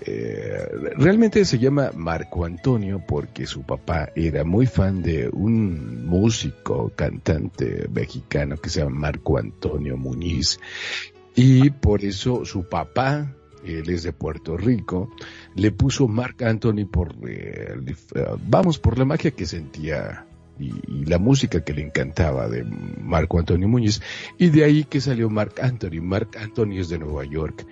[0.00, 6.92] Eh, realmente se llama Marco Antonio porque su papá era muy fan de un músico,
[6.94, 10.60] cantante mexicano que se llama Marco Antonio Muñiz.
[11.34, 13.34] Y por eso su papá,
[13.64, 15.10] él es de Puerto Rico,
[15.54, 17.74] le puso Mark Anthony por, eh,
[18.46, 20.26] vamos, por la magia que sentía
[20.58, 24.02] y, la música que le encantaba de Marco Antonio Muñiz
[24.38, 26.00] y de ahí que salió Mark Anthony.
[26.02, 27.66] Mark Anthony es de Nueva York.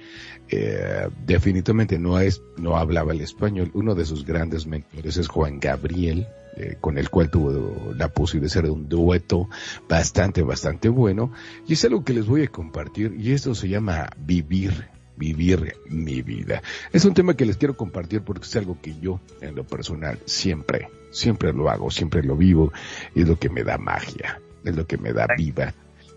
[0.49, 3.71] Eh, definitivamente no es, no hablaba el español.
[3.75, 8.55] Uno de sus grandes mentores es Juan Gabriel, eh, con el cual tuvo la posibilidad
[8.55, 9.49] de ser un dueto
[9.89, 11.33] bastante, bastante bueno.
[11.67, 16.23] Y es algo que les voy a compartir y esto se llama Vivir vivir mi
[16.23, 16.63] vida.
[16.93, 20.19] Es un tema que les quiero compartir porque es algo que yo, en lo personal,
[20.25, 22.73] siempre, siempre lo hago, siempre lo vivo,
[23.15, 25.75] y es lo que me da magia, es lo que me da vida,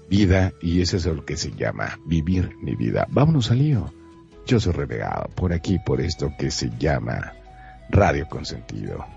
[0.09, 3.05] vida, y eso es lo que se llama vivir mi vida.
[3.09, 3.93] Vámonos al lío.
[4.45, 7.33] Yo soy relegado por aquí, por esto que se llama
[7.89, 9.16] Radio Consentido.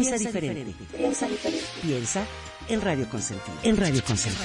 [0.00, 0.74] Piensa diferente.
[0.96, 1.64] Piensa diferente.
[1.82, 2.26] Piensa
[2.68, 3.56] en Radio Consentido.
[3.62, 4.44] En Radio Consentido.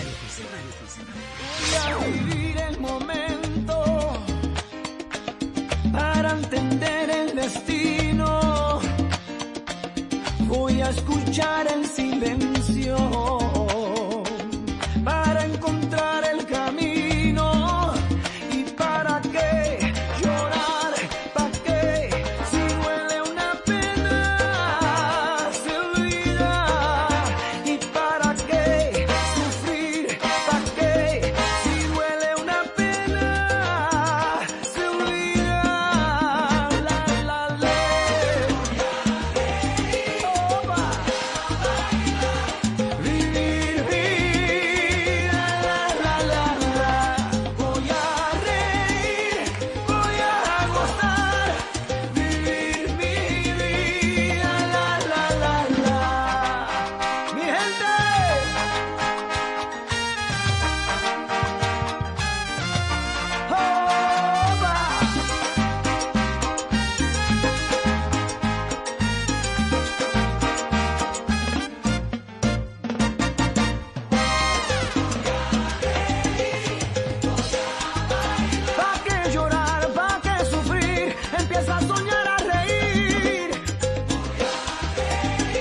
[81.44, 83.52] Empieza a soñar a reír.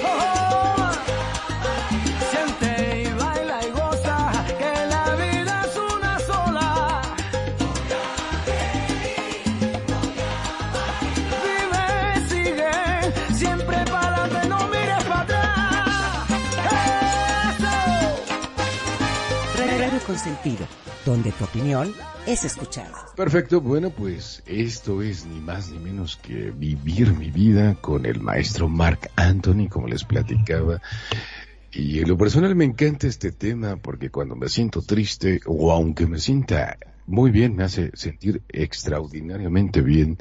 [0.05, 0.91] Oh,
[2.31, 4.17] siente y baila y goza
[4.59, 7.03] que la vida es una sola.
[11.45, 11.85] Vive,
[12.29, 12.75] sigue,
[13.35, 16.29] siempre para adelante, no mires para atrás.
[17.59, 17.75] Eso.
[19.79, 20.65] Radio Consentido,
[21.05, 21.93] donde tu opinión
[22.27, 23.07] es escuchada.
[23.17, 28.21] Perfecto, bueno, pues esto es ni más ni menos que vivir mi vida con el
[28.21, 30.81] maestro Mark Anthony, como les platicaba.
[31.73, 36.07] Y en lo personal me encanta este tema porque cuando me siento triste o aunque
[36.07, 40.19] me sienta muy bien, me hace sentir extraordinariamente bien.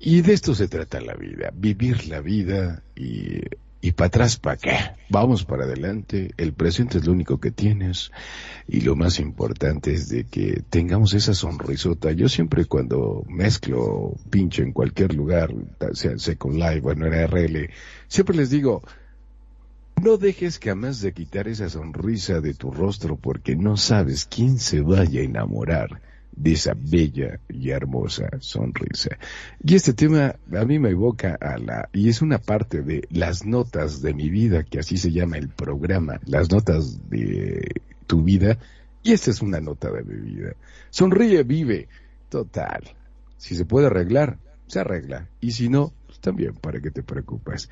[0.00, 3.40] Y de esto se trata la vida, vivir la vida y,
[3.84, 4.78] y para atrás, ¿para qué?
[5.08, 8.12] Vamos para adelante, el presente es lo único que tienes
[8.68, 12.12] y lo más importante es de que tengamos esa sonrisota.
[12.12, 15.52] Yo siempre cuando mezclo pincho en cualquier lugar,
[15.94, 17.70] sea Second Live, bueno, en RL,
[18.06, 18.84] siempre les digo,
[20.00, 24.80] no dejes jamás de quitar esa sonrisa de tu rostro porque no sabes quién se
[24.80, 26.00] vaya a enamorar
[26.34, 29.16] de esa bella y hermosa sonrisa.
[29.62, 33.44] Y este tema a mí me evoca a la, y es una parte de las
[33.44, 38.58] notas de mi vida, que así se llama el programa, las notas de tu vida,
[39.02, 40.54] y esta es una nota de mi vida.
[40.90, 41.88] Sonríe, vive,
[42.28, 42.82] total.
[43.36, 47.68] Si se puede arreglar, se arregla, y si no, pues también, ¿para qué te preocupas?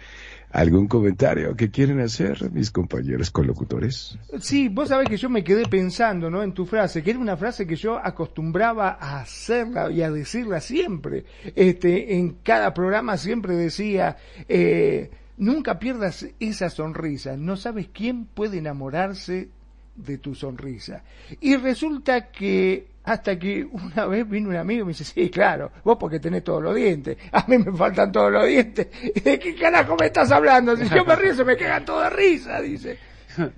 [0.52, 4.18] ¿Algún comentario que quieren hacer mis compañeros colocutores?
[4.40, 6.42] Sí, vos sabés que yo me quedé pensando, ¿no?
[6.42, 10.60] En tu frase, que era una frase que yo acostumbraba a hacerla y a decirla
[10.60, 11.24] siempre.
[11.54, 14.16] Este, en cada programa siempre decía,
[14.48, 17.36] eh, nunca pierdas esa sonrisa.
[17.36, 19.50] No sabes quién puede enamorarse
[19.94, 21.04] de tu sonrisa.
[21.40, 25.72] Y resulta que hasta que una vez vino un amigo y me dice, sí, claro,
[25.84, 28.88] vos porque tenés todos los dientes, a mí me faltan todos los dientes.
[29.24, 30.76] ¿De qué carajo me estás hablando?
[30.76, 32.98] Si yo me río se me todos de risa, dice.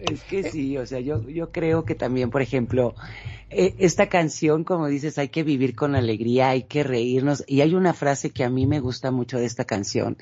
[0.00, 2.94] Es que sí, o sea, yo, yo creo que también, por ejemplo,
[3.50, 7.42] eh, esta canción, como dices, hay que vivir con alegría, hay que reírnos.
[7.48, 10.16] Y hay una frase que a mí me gusta mucho de esta canción,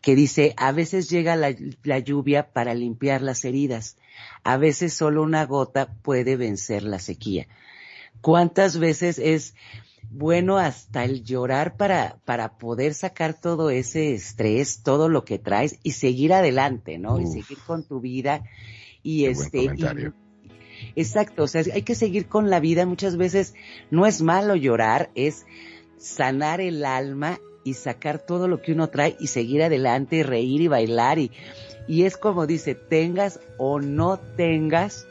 [0.00, 3.96] que dice, a veces llega la, la lluvia para limpiar las heridas,
[4.42, 7.46] a veces solo una gota puede vencer la sequía.
[8.20, 9.54] ¿Cuántas veces es
[10.10, 15.78] bueno hasta el llorar para, para poder sacar todo ese estrés, todo lo que traes
[15.82, 17.20] y seguir adelante, ¿no?
[17.20, 18.42] y seguir con tu vida
[19.02, 20.12] y Qué buen este, y-.
[20.96, 22.86] Exacto, o sea, hay que seguir con la vida.
[22.86, 23.54] Muchas veces
[23.90, 25.46] no es malo llorar, es
[25.98, 30.62] sanar el alma y sacar todo lo que uno trae y seguir adelante y reír
[30.62, 31.30] y bailar y,
[31.86, 35.06] y es como dice, tengas o no tengas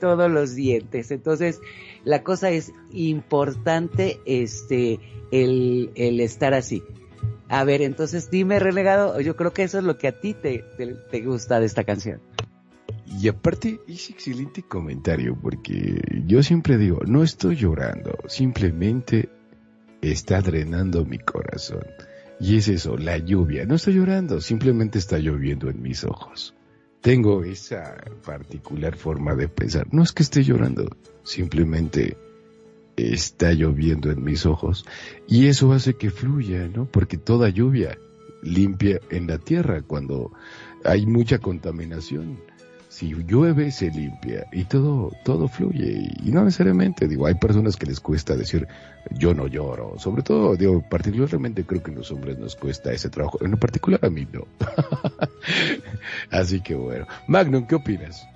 [0.00, 1.10] todos los dientes.
[1.10, 1.60] Entonces,
[2.06, 5.00] la cosa es importante este
[5.32, 6.84] el, el estar así.
[7.48, 10.64] A ver, entonces dime, relegado, yo creo que eso es lo que a ti te,
[10.76, 12.20] te, te gusta de esta canción.
[13.20, 19.28] Y aparte, es excelente comentario, porque yo siempre digo, no estoy llorando, simplemente
[20.00, 21.84] está drenando mi corazón.
[22.38, 23.66] Y es eso, la lluvia.
[23.66, 26.54] No estoy llorando, simplemente está lloviendo en mis ojos.
[27.06, 29.86] Tengo esa particular forma de pensar.
[29.92, 30.90] No es que esté llorando,
[31.22, 32.16] simplemente
[32.96, 34.84] está lloviendo en mis ojos.
[35.28, 36.86] Y eso hace que fluya, ¿no?
[36.86, 37.96] Porque toda lluvia
[38.42, 40.32] limpia en la tierra cuando
[40.82, 42.40] hay mucha contaminación.
[42.96, 47.84] Si llueve se limpia y todo todo fluye y no necesariamente digo hay personas que
[47.84, 48.66] les cuesta decir
[49.10, 53.36] yo no lloro sobre todo digo particularmente creo que los hombres nos cuesta ese trabajo
[53.44, 54.46] en particular a mí no.
[56.30, 57.06] Así que bueno.
[57.26, 58.26] Magnum qué opinas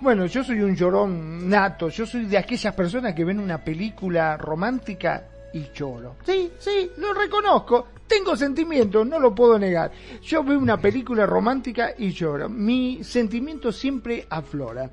[0.00, 4.36] Bueno, yo soy un llorón nato, yo soy de aquellas personas que ven una película
[4.36, 6.16] romántica y lloro.
[6.24, 9.92] Sí, sí, lo reconozco, tengo sentimientos, no lo puedo negar.
[10.22, 12.48] Yo veo una película romántica y lloro.
[12.48, 14.90] Mis sentimientos siempre afloran.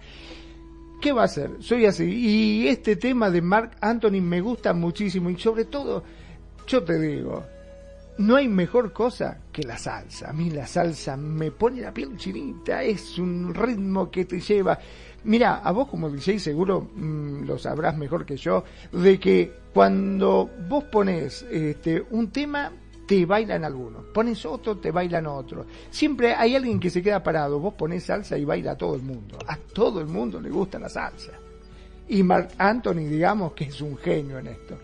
[1.02, 1.52] ¿Qué va a ser?
[1.60, 2.06] Soy así.
[2.06, 6.04] Y este tema de Mark Anthony me gusta muchísimo y sobre todo,
[6.68, 7.44] yo te digo,
[8.18, 10.30] no hay mejor cosa que la salsa.
[10.30, 14.80] A mí la salsa me pone la piel chinita, es un ritmo que te lleva.
[15.26, 20.50] Mira, a vos como DJ seguro mm, lo sabrás mejor que yo, de que cuando
[20.70, 22.72] vos pones este, un tema,
[23.06, 24.06] te bailan algunos.
[24.06, 25.66] Pones otro, te bailan otro.
[25.90, 27.60] Siempre hay alguien que se queda parado.
[27.60, 29.38] Vos pones salsa y baila a todo el mundo.
[29.48, 31.34] A todo el mundo le gusta la salsa.
[32.08, 34.78] Y Mark Anthony, digamos que es un genio en esto.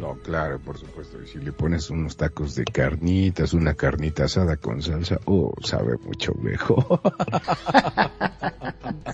[0.00, 1.20] No, claro, por supuesto.
[1.22, 5.96] Y si le pones unos tacos de carnitas, una carnita asada con salsa, oh, sabe
[6.04, 7.00] mucho mejor.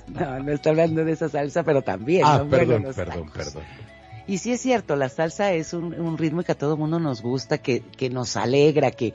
[0.09, 2.23] No, no está hablando de esa salsa, pero también.
[2.24, 3.32] ah, perdón, perdón, tacos.
[3.32, 3.62] perdón.
[4.27, 7.20] Y sí es cierto, la salsa es un, un ritmo que a todo mundo nos
[7.20, 9.12] gusta, que, que nos alegra, que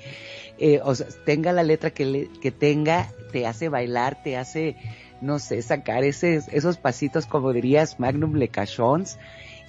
[0.60, 4.76] eh, o sea, tenga la letra que, le- que tenga, te hace bailar, te hace,
[5.22, 9.18] no sé, sacar ese, esos pasitos, como dirías, Magnum Lecachons,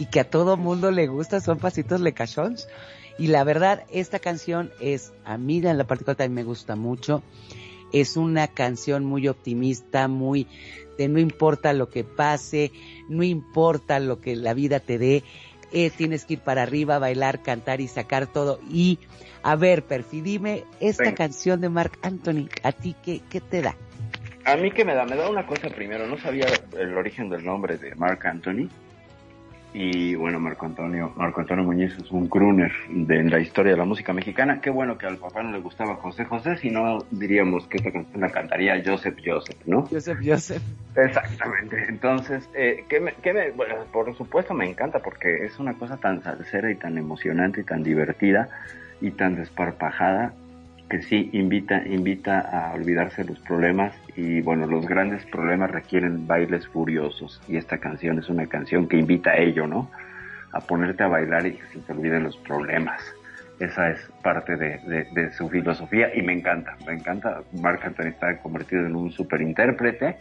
[0.00, 2.66] y que a todo mundo le gusta, son pasitos Lecachons.
[3.18, 7.22] Y la verdad, esta canción es, a mí en la particular también me gusta mucho.
[7.92, 10.46] Es una canción muy optimista, muy
[10.96, 12.72] de no importa lo que pase,
[13.10, 15.22] no importa lo que la vida te dé,
[15.70, 18.58] eh, tienes que ir para arriba, bailar, cantar y sacar todo.
[18.70, 18.98] Y
[19.42, 21.16] a ver, Perfi, dime esta Venga.
[21.16, 23.76] canción de Mark Anthony, ¿a ti qué, qué te da?
[24.46, 26.46] A mí que me da, me da una cosa primero, no sabía
[26.78, 28.70] el origen del nombre de Marc Anthony.
[29.72, 33.84] Y bueno, Marco Antonio, Marco Antonio Muñiz es un crooner de la historia de la
[33.84, 34.60] música mexicana.
[34.60, 37.92] Qué bueno que al papá no le gustaba José José, si no diríamos que esta
[37.92, 39.82] canción la cantaría Joseph Joseph, ¿no?
[39.86, 40.62] Joseph Joseph.
[40.96, 41.86] Exactamente.
[41.88, 45.96] Entonces, eh, ¿qué me, qué me- bueno, por supuesto me encanta porque es una cosa
[45.98, 48.48] tan salsera y tan emocionante y tan divertida
[49.00, 50.34] y tan desparpajada
[50.90, 56.66] que sí invita, invita a olvidarse los problemas y bueno, los grandes problemas requieren bailes
[56.66, 59.90] furiosos y esta canción es una canción que invita a ello, ¿no?
[60.52, 63.00] A ponerte a bailar y que se te olviden los problemas.
[63.60, 67.42] Esa es parte de su filosofía y me encanta, me encanta.
[67.60, 70.16] Marc Anthony está convertido en un super intérprete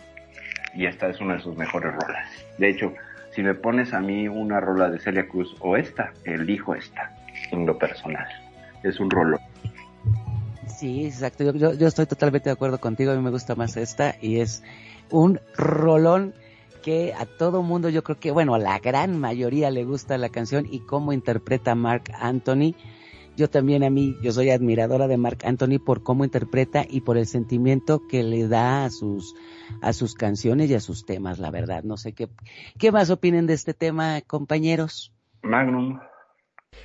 [0.75, 2.29] y esta es una de sus mejores rolas.
[2.57, 2.93] De hecho,
[3.31, 7.11] si me pones a mí una rola de Celia Cruz o esta, elijo esta,
[7.51, 8.27] en lo personal.
[8.83, 9.39] Es un rollo.
[10.77, 11.43] Sí, exacto.
[11.43, 13.11] Yo, yo, yo estoy totalmente de acuerdo contigo.
[13.11, 14.63] A mí me gusta más esta y es
[15.11, 16.33] un rolón
[16.81, 20.29] que a todo mundo, yo creo que, bueno, a la gran mayoría le gusta la
[20.29, 22.75] canción y cómo interpreta Mark Anthony.
[23.35, 27.17] Yo también a mí, yo soy admiradora de Mark Anthony por cómo interpreta y por
[27.17, 29.35] el sentimiento que le da a sus,
[29.81, 31.83] a sus canciones y a sus temas, la verdad.
[31.83, 32.27] No sé qué,
[32.77, 35.13] qué más opinen de este tema, compañeros.
[35.41, 35.99] Magnum.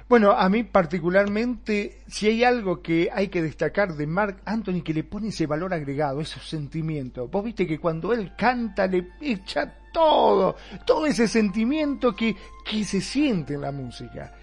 [0.09, 4.95] Bueno, a mí particularmente, si hay algo que hay que destacar de Mark Anthony que
[4.95, 7.31] le pone ese valor agregado, esos sentimientos.
[7.31, 13.01] Vos viste que cuando él canta le echa todo, todo ese sentimiento que, que se
[13.01, 14.35] siente en la música.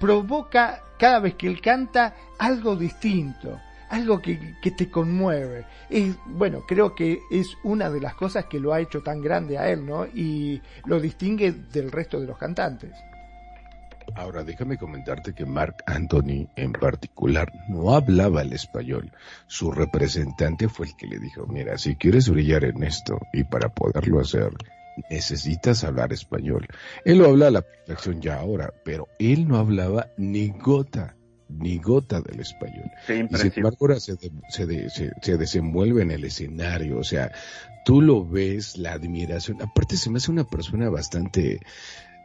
[0.00, 3.60] Provoca cada vez que él canta algo distinto,
[3.90, 5.66] algo que, que te conmueve.
[5.90, 9.58] Es, bueno, creo que es una de las cosas que lo ha hecho tan grande
[9.58, 10.06] a él, ¿no?
[10.06, 12.92] Y lo distingue del resto de los cantantes.
[14.14, 19.10] Ahora, déjame comentarte que Mark Anthony en particular no hablaba el español.
[19.46, 23.68] Su representante fue el que le dijo, mira, si quieres brillar en esto y para
[23.68, 24.50] poderlo hacer,
[25.10, 26.66] necesitas hablar español.
[27.04, 31.16] Él lo habla a la perfección ya ahora, pero él no hablaba ni gota,
[31.48, 32.90] ni gota del español.
[33.06, 36.98] Sí, Y sin embargo ahora se, de- se, de- se- se desenvuelve en el escenario,
[36.98, 37.30] o sea,
[37.84, 41.60] tú lo ves, la admiración, aparte se me hace una persona bastante,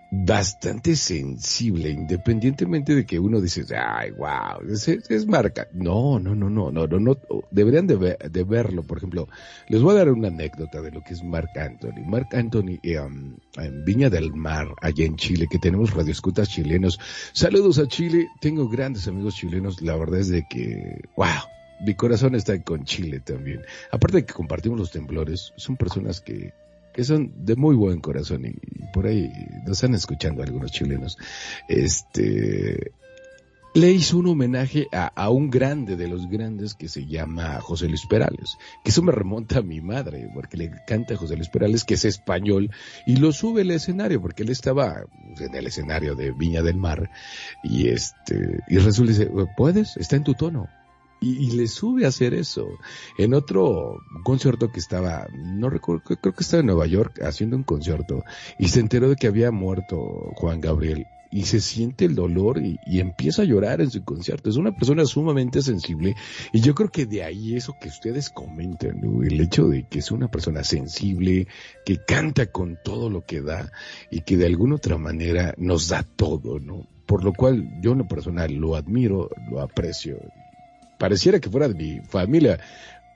[0.09, 5.67] bastante sensible, independientemente de que uno dice, ay, wow, es, marca.
[5.73, 7.17] No, no, no, no, no, no, no,
[7.51, 9.27] deberían de, ver- de verlo, por ejemplo,
[9.67, 12.05] les voy a dar una anécdota de lo que es Mark Anthony.
[12.05, 16.99] Mark Anthony um, en Viña del Mar, allá en Chile, que tenemos radioescutas chilenos.
[17.33, 21.27] Saludos a Chile, tengo grandes amigos chilenos, la verdad es de que, wow,
[21.85, 23.61] mi corazón está con Chile también.
[23.91, 26.53] Aparte de que compartimos los temblores, son personas que,
[26.97, 28.55] que son de muy buen corazón y,
[28.91, 29.31] por ahí
[29.67, 31.15] nos están escuchando algunos chilenos.
[31.67, 32.91] Este,
[33.75, 37.87] le hizo un homenaje a, a, un grande de los grandes que se llama José
[37.87, 41.49] Luis Perales, que eso me remonta a mi madre, porque le canta a José Luis
[41.49, 42.71] Perales, que es español,
[43.05, 45.03] y lo sube al escenario, porque él estaba
[45.39, 47.11] en el escenario de Viña del Mar,
[47.63, 49.97] y este, y resulta dice, ¿puedes?
[49.97, 50.67] Está en tu tono.
[51.19, 52.67] Y, le sube a hacer eso.
[53.17, 57.63] En otro concierto que estaba, no recuerdo, creo que estaba en Nueva York haciendo un
[57.63, 58.23] concierto
[58.59, 59.97] y se enteró de que había muerto
[60.35, 64.49] Juan Gabriel y se siente el dolor y, empieza a llorar en su concierto.
[64.49, 66.15] Es una persona sumamente sensible
[66.53, 70.11] y yo creo que de ahí eso que ustedes comentan, el hecho de que es
[70.11, 71.47] una persona sensible,
[71.85, 73.71] que canta con todo lo que da
[74.09, 76.87] y que de alguna otra manera nos da todo, ¿no?
[77.05, 80.19] Por lo cual yo en lo personal lo admiro, lo aprecio
[80.97, 82.57] pareciera que fuera de mi familia,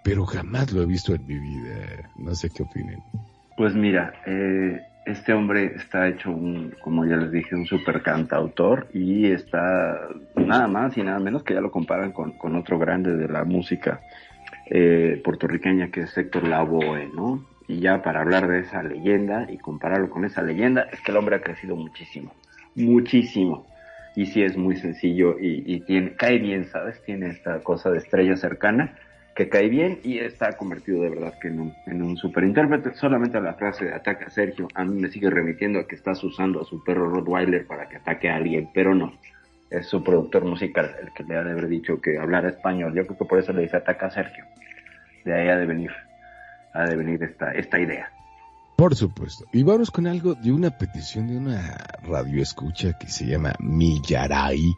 [0.04, 2.10] pero jamás lo he visto en mi vida.
[2.18, 3.00] No sé qué opinen.
[3.58, 8.88] Pues mira, eh, este hombre está hecho un, como ya les dije, un super cantautor
[8.94, 13.16] y está nada más y nada menos que ya lo comparan con, con otro grande
[13.16, 14.02] de la música
[14.70, 17.46] eh, puertorriqueña que es Héctor Lavoe, ¿no?
[17.68, 21.18] Y ya para hablar de esa leyenda y compararlo con esa leyenda, es que el
[21.18, 22.34] hombre ha crecido muchísimo,
[22.76, 23.66] muchísimo
[24.16, 27.02] y sí es muy sencillo y, y, tiene, cae bien, ¿sabes?
[27.04, 28.96] Tiene esta cosa de estrella cercana
[29.36, 32.94] que cae bien y está convertido de verdad que en un, en un super intérprete.
[32.96, 36.24] Solamente la frase de ataca a Sergio a mí me sigue remitiendo a que estás
[36.24, 39.14] usando a su perro Rottweiler para que ataque a alguien, pero no.
[39.70, 42.94] Es su productor musical el que le ha de haber dicho que hablara español.
[42.94, 44.44] Yo creo que por eso le dice ataca a Sergio.
[45.24, 45.92] De ahí ha de venir,
[46.74, 48.12] ha de venir esta, esta idea.
[48.82, 49.46] Por supuesto.
[49.54, 54.74] Y vamos con algo de una petición de una radio escucha que se llama Millaray,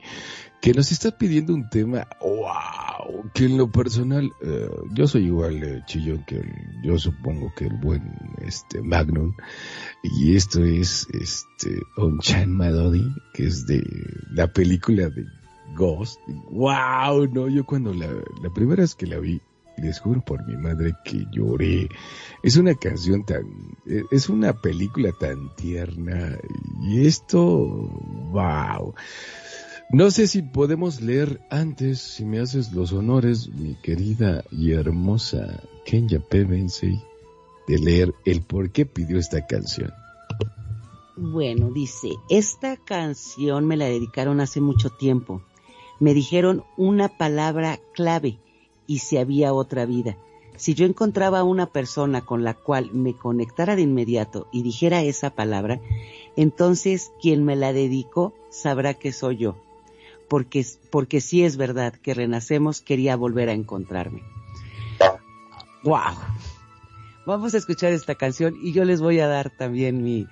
[0.61, 5.57] que nos está pidiendo un tema, wow, que en lo personal, eh, yo soy igual
[5.61, 6.51] de chillón que el,
[6.83, 8.03] yo supongo que el buen
[8.45, 9.31] este Magnum,
[10.03, 13.81] y esto es este Onchan Madodi, que es de
[14.31, 15.23] la película de
[15.77, 16.19] Ghost.
[16.51, 18.07] Wow, no, yo cuando la,
[18.41, 19.39] la primera vez que la vi,
[19.77, 21.89] les juro por mi madre que lloré.
[22.41, 23.43] Es una canción tan,
[24.11, 26.37] es una película tan tierna
[26.81, 27.39] y esto,
[28.31, 28.93] wow.
[29.89, 35.61] No sé si podemos leer antes, si me haces los honores, mi querida y hermosa
[35.85, 36.99] Kenya Pevensey,
[37.67, 39.91] de leer el por qué pidió esta canción.
[41.15, 45.43] Bueno, dice, esta canción me la dedicaron hace mucho tiempo.
[45.99, 48.39] Me dijeron una palabra clave
[48.87, 50.17] y si había otra vida.
[50.55, 55.31] Si yo encontraba una persona con la cual me conectara de inmediato y dijera esa
[55.31, 55.79] palabra,
[56.35, 59.55] entonces quien me la dedicó sabrá que soy yo.
[60.27, 64.23] Porque, porque sí es verdad que Renacemos quería volver a encontrarme.
[65.83, 66.15] ¡Wow!
[67.25, 70.27] Vamos a escuchar esta canción y yo les voy a dar también mi,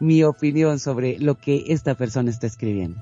[0.00, 3.00] mi opinión sobre lo que esta persona está escribiendo.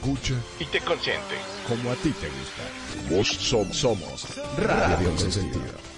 [0.00, 1.36] Escucha y te consiente
[1.68, 3.14] como a ti te gusta.
[3.14, 5.90] Vos somos, somos Radio Consentido.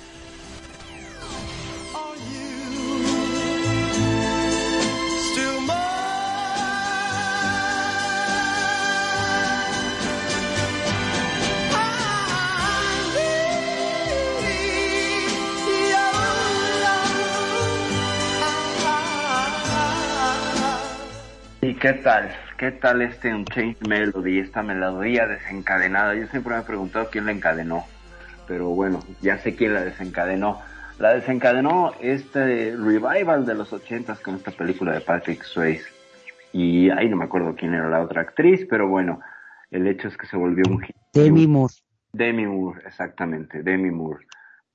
[21.60, 22.51] ¿Y qué tal?
[22.62, 26.14] ¿Qué tal este Unchained Melody, esta melodía desencadenada?
[26.14, 27.84] Yo siempre me he preguntado quién la encadenó,
[28.46, 30.60] pero bueno, ya sé quién la desencadenó.
[31.00, 35.88] La desencadenó este revival de los ochentas con esta película de Patrick Swayze.
[36.52, 39.18] Y ahí no me acuerdo quién era la otra actriz, pero bueno,
[39.72, 40.94] el hecho es que se volvió un hit.
[41.12, 41.74] Demi Moore.
[42.12, 44.24] Demi Moore, exactamente, Demi Moore.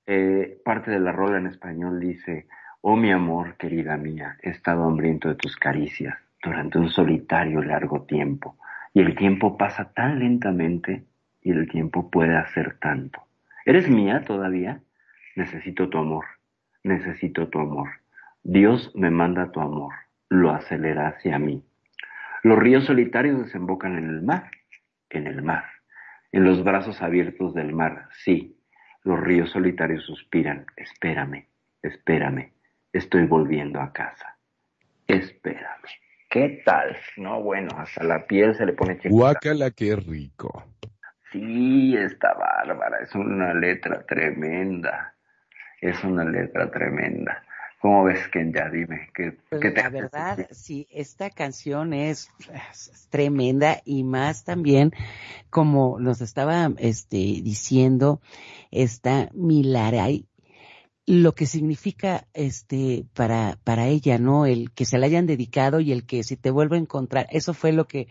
[0.06, 2.50] Eh, parte de la rola en español dice,
[2.82, 6.18] oh mi amor, querida mía, he estado hambriento de tus caricias
[6.48, 8.58] durante un solitario largo tiempo,
[8.94, 11.04] y el tiempo pasa tan lentamente
[11.42, 13.22] y el tiempo puede hacer tanto.
[13.66, 14.82] ¿Eres mía todavía?
[15.36, 16.26] Necesito tu amor,
[16.84, 17.90] necesito tu amor.
[18.44, 19.94] Dios me manda tu amor,
[20.30, 21.64] lo acelera hacia mí.
[22.44, 24.50] Los ríos solitarios desembocan en el mar,
[25.10, 25.66] en el mar,
[26.32, 28.58] en los brazos abiertos del mar, sí.
[29.04, 31.46] Los ríos solitarios suspiran, espérame,
[31.82, 32.52] espérame,
[32.94, 34.38] estoy volviendo a casa.
[35.08, 36.07] Espérame.
[36.30, 36.98] ¿Qué tal?
[37.18, 39.10] No, bueno, hasta la piel se le pone chiquita.
[39.10, 40.64] Guácala, qué rico.
[41.32, 45.16] Sí, está bárbara, es una letra tremenda.
[45.82, 47.44] Es una letra tremenda.
[47.80, 48.70] ¿Cómo ves, Kenya?
[48.70, 50.56] Dime, ¿qué, Pues qué te la verdad, sentir?
[50.56, 54.92] sí, esta canción es, es tremenda y más también,
[55.50, 58.20] como nos estaba este, diciendo
[58.72, 60.26] esta Milaray,
[61.08, 64.46] lo que significa este para para ella, ¿no?
[64.46, 67.54] El que se la hayan dedicado y el que si te vuelvo a encontrar, eso
[67.54, 68.10] fue lo que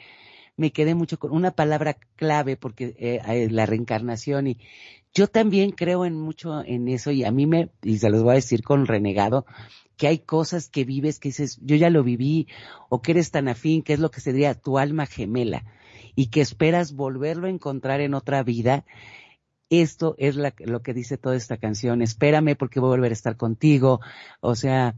[0.57, 4.59] me quedé mucho con una palabra clave porque eh, eh, la reencarnación y
[5.13, 8.33] yo también creo en mucho en eso y a mí me y se los voy
[8.33, 9.45] a decir con renegado
[9.99, 12.49] que hay cosas que vives que dices yo ya lo viví
[12.89, 15.65] o que eres tan afín que es lo que se diría tu alma gemela
[16.15, 18.87] y que esperas volverlo a encontrar en otra vida
[19.71, 23.15] esto es la- lo que dice toda esta canción, espérame porque voy a volver a
[23.15, 24.01] estar contigo,
[24.41, 24.95] o sea,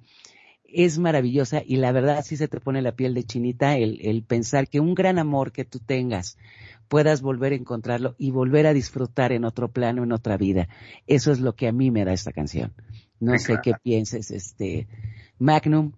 [0.65, 4.23] es maravillosa y la verdad sí se te pone la piel de chinita el, el
[4.23, 6.37] pensar que un gran amor que tú tengas
[6.89, 10.69] puedas volver a encontrarlo y volver a disfrutar en otro plano, en otra vida.
[11.07, 12.75] Eso es lo que a mí me da esta canción.
[13.21, 14.87] No sé qué pienses, este,
[15.39, 15.93] Magnum.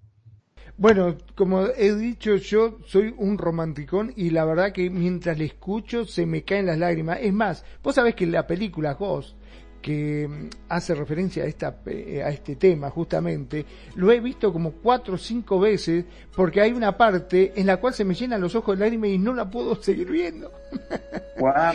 [0.81, 6.07] Bueno, como he dicho, yo soy un romanticón y la verdad que mientras le escucho
[6.07, 7.19] se me caen las lágrimas.
[7.21, 9.37] Es más, vos sabés que la película Ghost,
[9.83, 14.73] que mm, hace referencia a, esta, pe- a este tema justamente, lo he visto como
[14.73, 18.55] cuatro o cinco veces porque hay una parte en la cual se me llenan los
[18.55, 20.51] ojos de lágrimas y no la puedo seguir viendo.
[21.39, 21.75] Guau.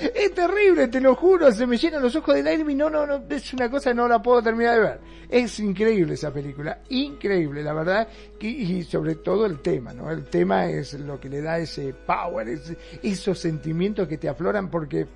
[0.00, 3.04] Es terrible, te lo juro, se me llenan los ojos de lágrimas y no, no,
[3.06, 5.00] no, es una cosa que no la puedo terminar de ver.
[5.28, 8.08] Es increíble esa película, increíble, la verdad,
[8.38, 10.10] que- y sobre todo el tema, ¿no?
[10.10, 14.70] El tema es lo que le da ese power, ese- esos sentimientos que te afloran
[14.70, 15.06] porque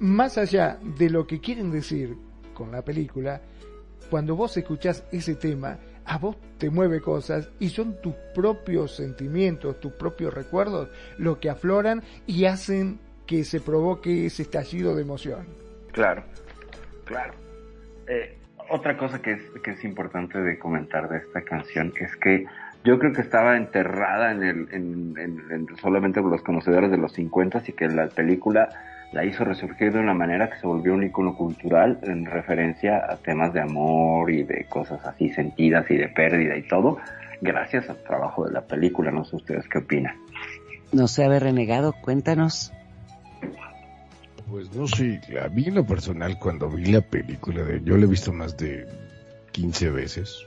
[0.00, 2.16] más allá de lo que quieren decir
[2.54, 3.40] con la película,
[4.10, 9.78] cuando vos escuchás ese tema, a vos te mueve cosas y son tus propios sentimientos,
[9.78, 10.88] tus propios recuerdos,
[11.18, 15.46] lo que afloran y hacen que se provoque ese estallido de emoción.
[15.92, 16.24] Claro,
[17.04, 17.34] claro.
[18.08, 18.36] Eh,
[18.70, 22.46] otra cosa que es, que es importante de comentar de esta canción es que
[22.84, 26.96] yo creo que estaba enterrada en el, en, en- en solamente por los conocedores de
[26.96, 28.68] los 50 y que la película
[29.12, 33.16] la hizo resurgir de una manera que se volvió un icono cultural en referencia a
[33.16, 36.98] temas de amor y de cosas así sentidas y de pérdida y todo,
[37.40, 39.10] gracias al trabajo de la película.
[39.10, 40.14] No sé ustedes qué opinan.
[40.92, 42.72] No sé haber renegado, cuéntanos.
[44.50, 48.04] Pues no sé, a mí en lo personal cuando vi la película, de, yo la
[48.04, 48.86] he visto más de
[49.52, 50.46] 15 veces.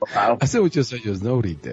[0.00, 0.38] Wow.
[0.40, 1.70] Hace muchos años, no ahorita.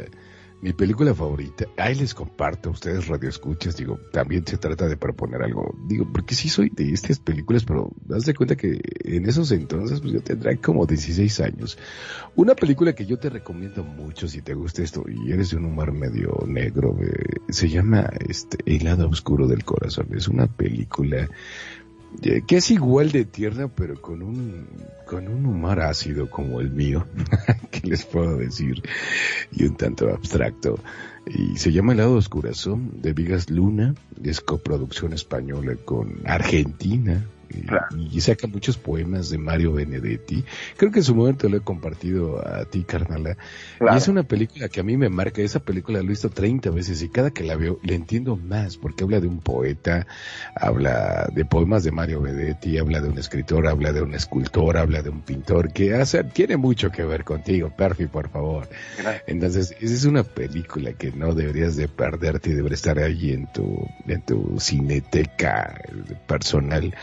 [0.65, 5.43] Mi película favorita, ahí les comparto a ustedes radioescuchas, digo, también se trata de proponer
[5.43, 9.51] algo, digo, porque sí soy de estas películas, pero haz de cuenta que en esos
[9.51, 11.77] entonces, pues yo tendría como 16 años.
[12.35, 15.65] Una película que yo te recomiendo mucho si te gusta esto y eres de un
[15.65, 20.07] humor medio negro, eh, se llama este El lado oscuro del corazón.
[20.15, 21.29] Es una película
[22.21, 24.67] que es igual de tierna, pero con un,
[25.05, 27.05] con un humor ácido como el mío,
[27.71, 28.81] ¿qué les puedo decir?
[29.51, 30.79] Y un tanto abstracto.
[31.27, 37.25] Y se llama El lado oscurazón de Vigas Luna, es coproducción española con Argentina.
[37.49, 37.85] Y, Claro.
[37.97, 40.43] y saca muchos poemas de Mario Benedetti.
[40.77, 43.37] Creo que en su momento lo he compartido a ti, carnala.
[43.77, 43.93] Claro.
[43.93, 45.41] Y es una película que a mí me marca.
[45.41, 48.77] Esa película la he visto 30 veces y cada que la veo le entiendo más
[48.77, 50.07] porque habla de un poeta,
[50.55, 55.01] habla de poemas de Mario Benedetti, habla de un escritor, habla de un escultor, habla
[55.01, 58.67] de un pintor que hace, tiene mucho que ver contigo, Perfi, por favor.
[59.27, 63.47] Entonces, esa es una película que no deberías de perderte y debería estar ahí en
[63.51, 65.81] tu, en tu cineteca
[66.27, 66.93] personal.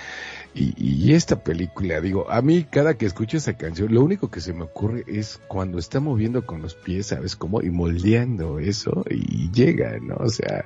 [0.55, 4.41] Y, y esta película, digo, a mí cada que escucho esa canción, lo único que
[4.41, 7.63] se me ocurre es cuando está moviendo con los pies, ¿sabes cómo?
[7.63, 10.17] Y moldeando eso y llega, ¿no?
[10.17, 10.63] O sea,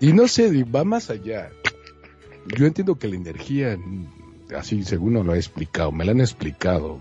[0.00, 1.50] y no sé, va más allá.
[2.56, 3.76] Yo entiendo que la energía,
[4.56, 7.00] así según nos lo ha explicado, me la han explicado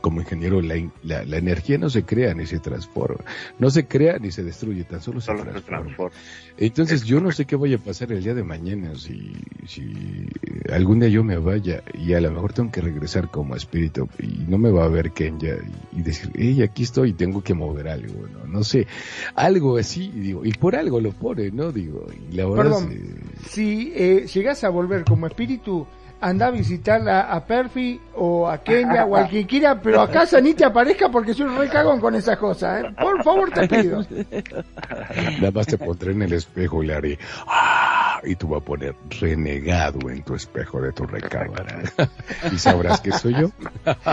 [0.00, 3.24] como ingeniero, la, la, la energía no se crea ni se transforma,
[3.58, 5.82] no se crea ni se destruye, tan solo se Solo se transforma.
[5.84, 6.16] transforma.
[6.58, 9.32] Entonces yo no sé qué vaya a pasar el día de mañana si,
[9.66, 10.26] si
[10.72, 14.44] algún día yo me vaya y a lo mejor tengo que regresar como espíritu y
[14.48, 15.54] no me va a ver Kenya
[15.92, 18.46] y, y decir, hey, aquí estoy y tengo que mover algo, ¿no?
[18.46, 18.86] No sé,
[19.34, 21.72] algo así, y digo, y por algo lo pone, ¿no?
[21.72, 23.14] Digo, y la verdad Perdón, es, eh,
[23.48, 25.86] si eh, llegás a volver como espíritu,
[26.20, 30.10] anda a visitar a, a Perfi o a Kenya o al que quiera, pero a
[30.10, 32.94] casa ni te aparezca porque soy re cagón con esas cosas, ¿eh?
[33.00, 34.04] Por favor, te pido.
[35.40, 38.64] nada más te pondré en el espejo y le haré, "Ah", y tú vas a
[38.64, 41.82] poner renegado en tu espejo de tu recámara.
[42.52, 43.50] y sabrás que soy yo.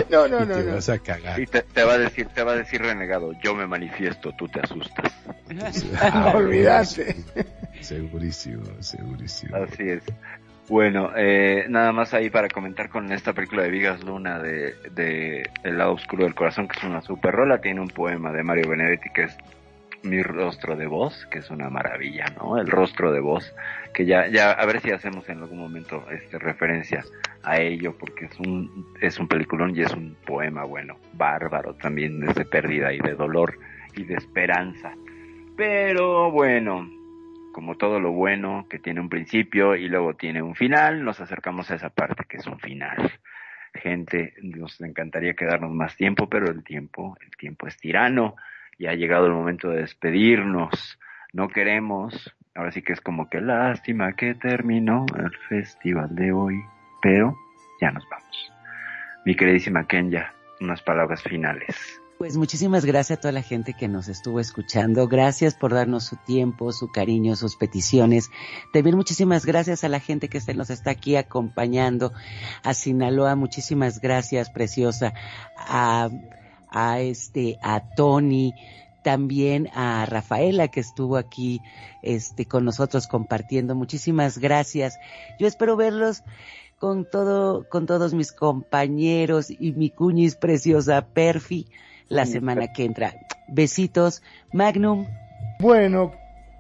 [0.09, 0.75] No, no, y no, te no.
[0.75, 1.39] vas a cagar.
[1.39, 4.47] Y te, te va a decir, te va a decir renegado, yo me manifiesto, tú
[4.47, 5.11] te asustas.
[6.13, 7.15] No olvidaste.
[7.81, 9.55] Segurísimo, segurísimo.
[9.55, 10.03] Así es.
[10.69, 15.49] Bueno, eh, nada más ahí para comentar con esta película de Vigas Luna de, de
[15.64, 18.69] El lado oscuro del corazón, que es una super rola, tiene un poema de Mario
[18.69, 19.38] Benedetti que es
[20.03, 22.57] Mi rostro de voz, que es una maravilla, ¿no?
[22.57, 23.56] El rostro de voz,
[23.94, 27.02] que ya, ya, a ver si hacemos en algún momento este referencia
[27.44, 32.19] a ello, porque es un, es un peliculón y es un poema, bueno, bárbaro también,
[32.19, 33.57] de pérdida y de dolor
[33.95, 34.94] y de esperanza.
[35.56, 36.97] Pero bueno,
[37.57, 41.71] como todo lo bueno que tiene un principio y luego tiene un final, nos acercamos
[41.71, 43.11] a esa parte que es un final.
[43.73, 48.35] Gente, nos encantaría quedarnos más tiempo, pero el tiempo, el tiempo es tirano
[48.77, 50.99] y ha llegado el momento de despedirnos.
[51.34, 56.61] No queremos, ahora sí que es como que lástima que terminó el festival de hoy,
[57.01, 57.35] pero
[57.81, 58.53] ya nos vamos.
[59.25, 60.31] Mi queridísima Kenya,
[60.61, 61.99] unas palabras finales.
[62.18, 65.07] Pues muchísimas gracias a toda la gente que nos estuvo escuchando.
[65.07, 68.31] Gracias por darnos su tiempo, su cariño, sus peticiones.
[68.73, 72.14] También muchísimas gracias a la gente que nos está aquí acompañando.
[72.64, 75.14] A Sinaloa, muchísimas gracias, preciosa.
[75.56, 76.10] A,
[76.72, 78.52] a este, a Tony,
[79.03, 81.61] también a Rafaela que estuvo aquí
[82.02, 83.76] este con nosotros compartiendo.
[83.76, 84.98] Muchísimas gracias.
[85.39, 86.23] Yo espero verlos
[86.80, 91.68] con todo con todos mis compañeros y mi cuñis preciosa Perfi
[92.09, 93.13] la semana que entra.
[93.47, 94.21] Besitos,
[94.53, 95.05] Magnum.
[95.59, 96.11] Bueno,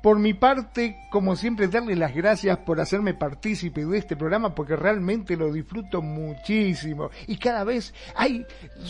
[0.01, 4.75] por mi parte, como siempre, darle las gracias por hacerme partícipe de este programa porque
[4.75, 7.09] realmente lo disfruto muchísimo.
[7.27, 8.45] Y cada vez hay,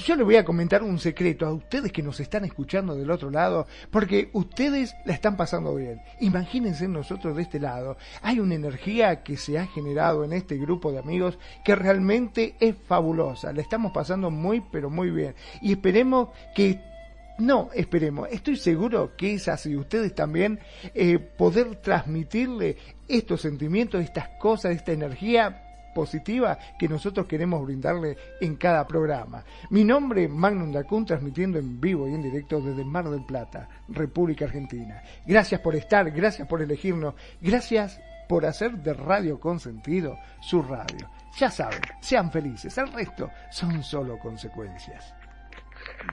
[0.05, 3.29] yo le voy a comentar un secreto a ustedes que nos están escuchando del otro
[3.29, 6.01] lado, porque ustedes la están pasando bien.
[6.19, 7.97] Imagínense nosotros de este lado.
[8.21, 12.75] Hay una energía que se ha generado en este grupo de amigos que realmente es
[12.88, 13.53] fabulosa.
[13.53, 15.35] La estamos pasando muy, pero muy bien.
[15.61, 16.97] Y esperemos que
[17.39, 18.27] no, esperemos.
[18.31, 19.76] Estoy seguro que es así.
[19.76, 20.59] Ustedes también
[20.93, 22.77] eh, poder transmitirle
[23.07, 29.43] estos sentimientos, estas cosas, esta energía positiva que nosotros queremos brindarle en cada programa.
[29.72, 33.68] Mi nombre es Magnum Dacun, transmitiendo en vivo y en directo desde Mar del Plata,
[33.88, 35.01] República Argentina.
[35.26, 37.99] Gracias por estar, gracias por elegirnos, gracias
[38.30, 41.09] por hacer de Radio Consentido su radio.
[41.39, 45.16] Ya saben, sean felices, el resto son solo consecuencias.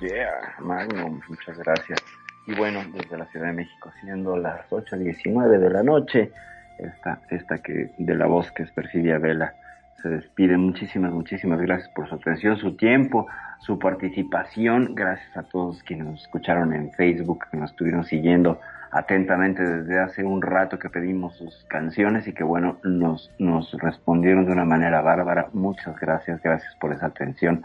[0.01, 1.99] Yeah, Magnum, muchas gracias.
[2.47, 6.31] Y bueno, desde la Ciudad de México, siendo las 8.19 de la noche,
[6.79, 9.55] esta, esta que de la voz que es Perfidia Vela
[10.03, 10.57] se despide.
[10.59, 13.27] Muchísimas, muchísimas gracias por su atención, su tiempo,
[13.61, 14.95] su participación.
[14.95, 18.61] Gracias a todos quienes nos escucharon en Facebook, que nos estuvieron siguiendo
[18.93, 24.45] atentamente desde hace un rato que pedimos sus canciones y que bueno, nos, nos respondieron
[24.45, 25.49] de una manera bárbara.
[25.53, 27.63] Muchas gracias, gracias por esa atención.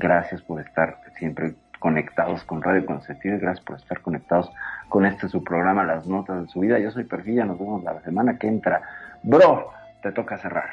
[0.00, 4.48] Gracias por estar siempre conectados con Radio Consentido y gracias por estar conectados
[4.88, 6.78] con este su programa Las Notas de su Vida.
[6.78, 8.80] Yo soy Perfilla, nos vemos la semana que entra.
[9.24, 10.70] Bro, te toca cerrar.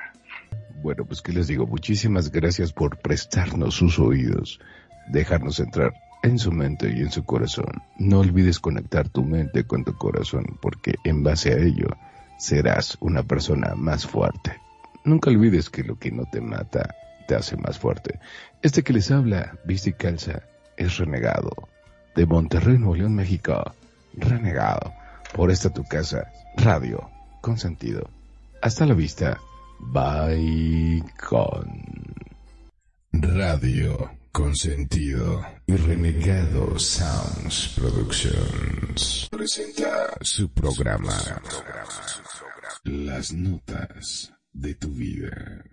[0.83, 4.59] Bueno, pues qué les digo, muchísimas gracias por prestarnos sus oídos,
[5.07, 5.91] dejarnos entrar
[6.21, 7.81] en su mente y en su corazón.
[7.97, 11.87] No olvides conectar tu mente con tu corazón, porque en base a ello
[12.37, 14.61] serás una persona más fuerte.
[15.03, 16.93] Nunca olvides que lo que no te mata
[17.27, 18.19] te hace más fuerte.
[18.61, 20.43] Este que les habla, viste y calza,
[20.77, 21.69] es renegado.
[22.15, 23.75] De Monterrey, Nuevo León, México.
[24.13, 24.93] Renegado.
[25.33, 27.09] Por esta tu casa, radio,
[27.41, 28.09] con sentido.
[28.61, 29.39] Hasta la vista.
[29.79, 31.83] Bye con.
[33.11, 41.41] Radio con sentido y Renegado Sounds Productions presenta su programa
[42.83, 45.63] Las notas de tu vida.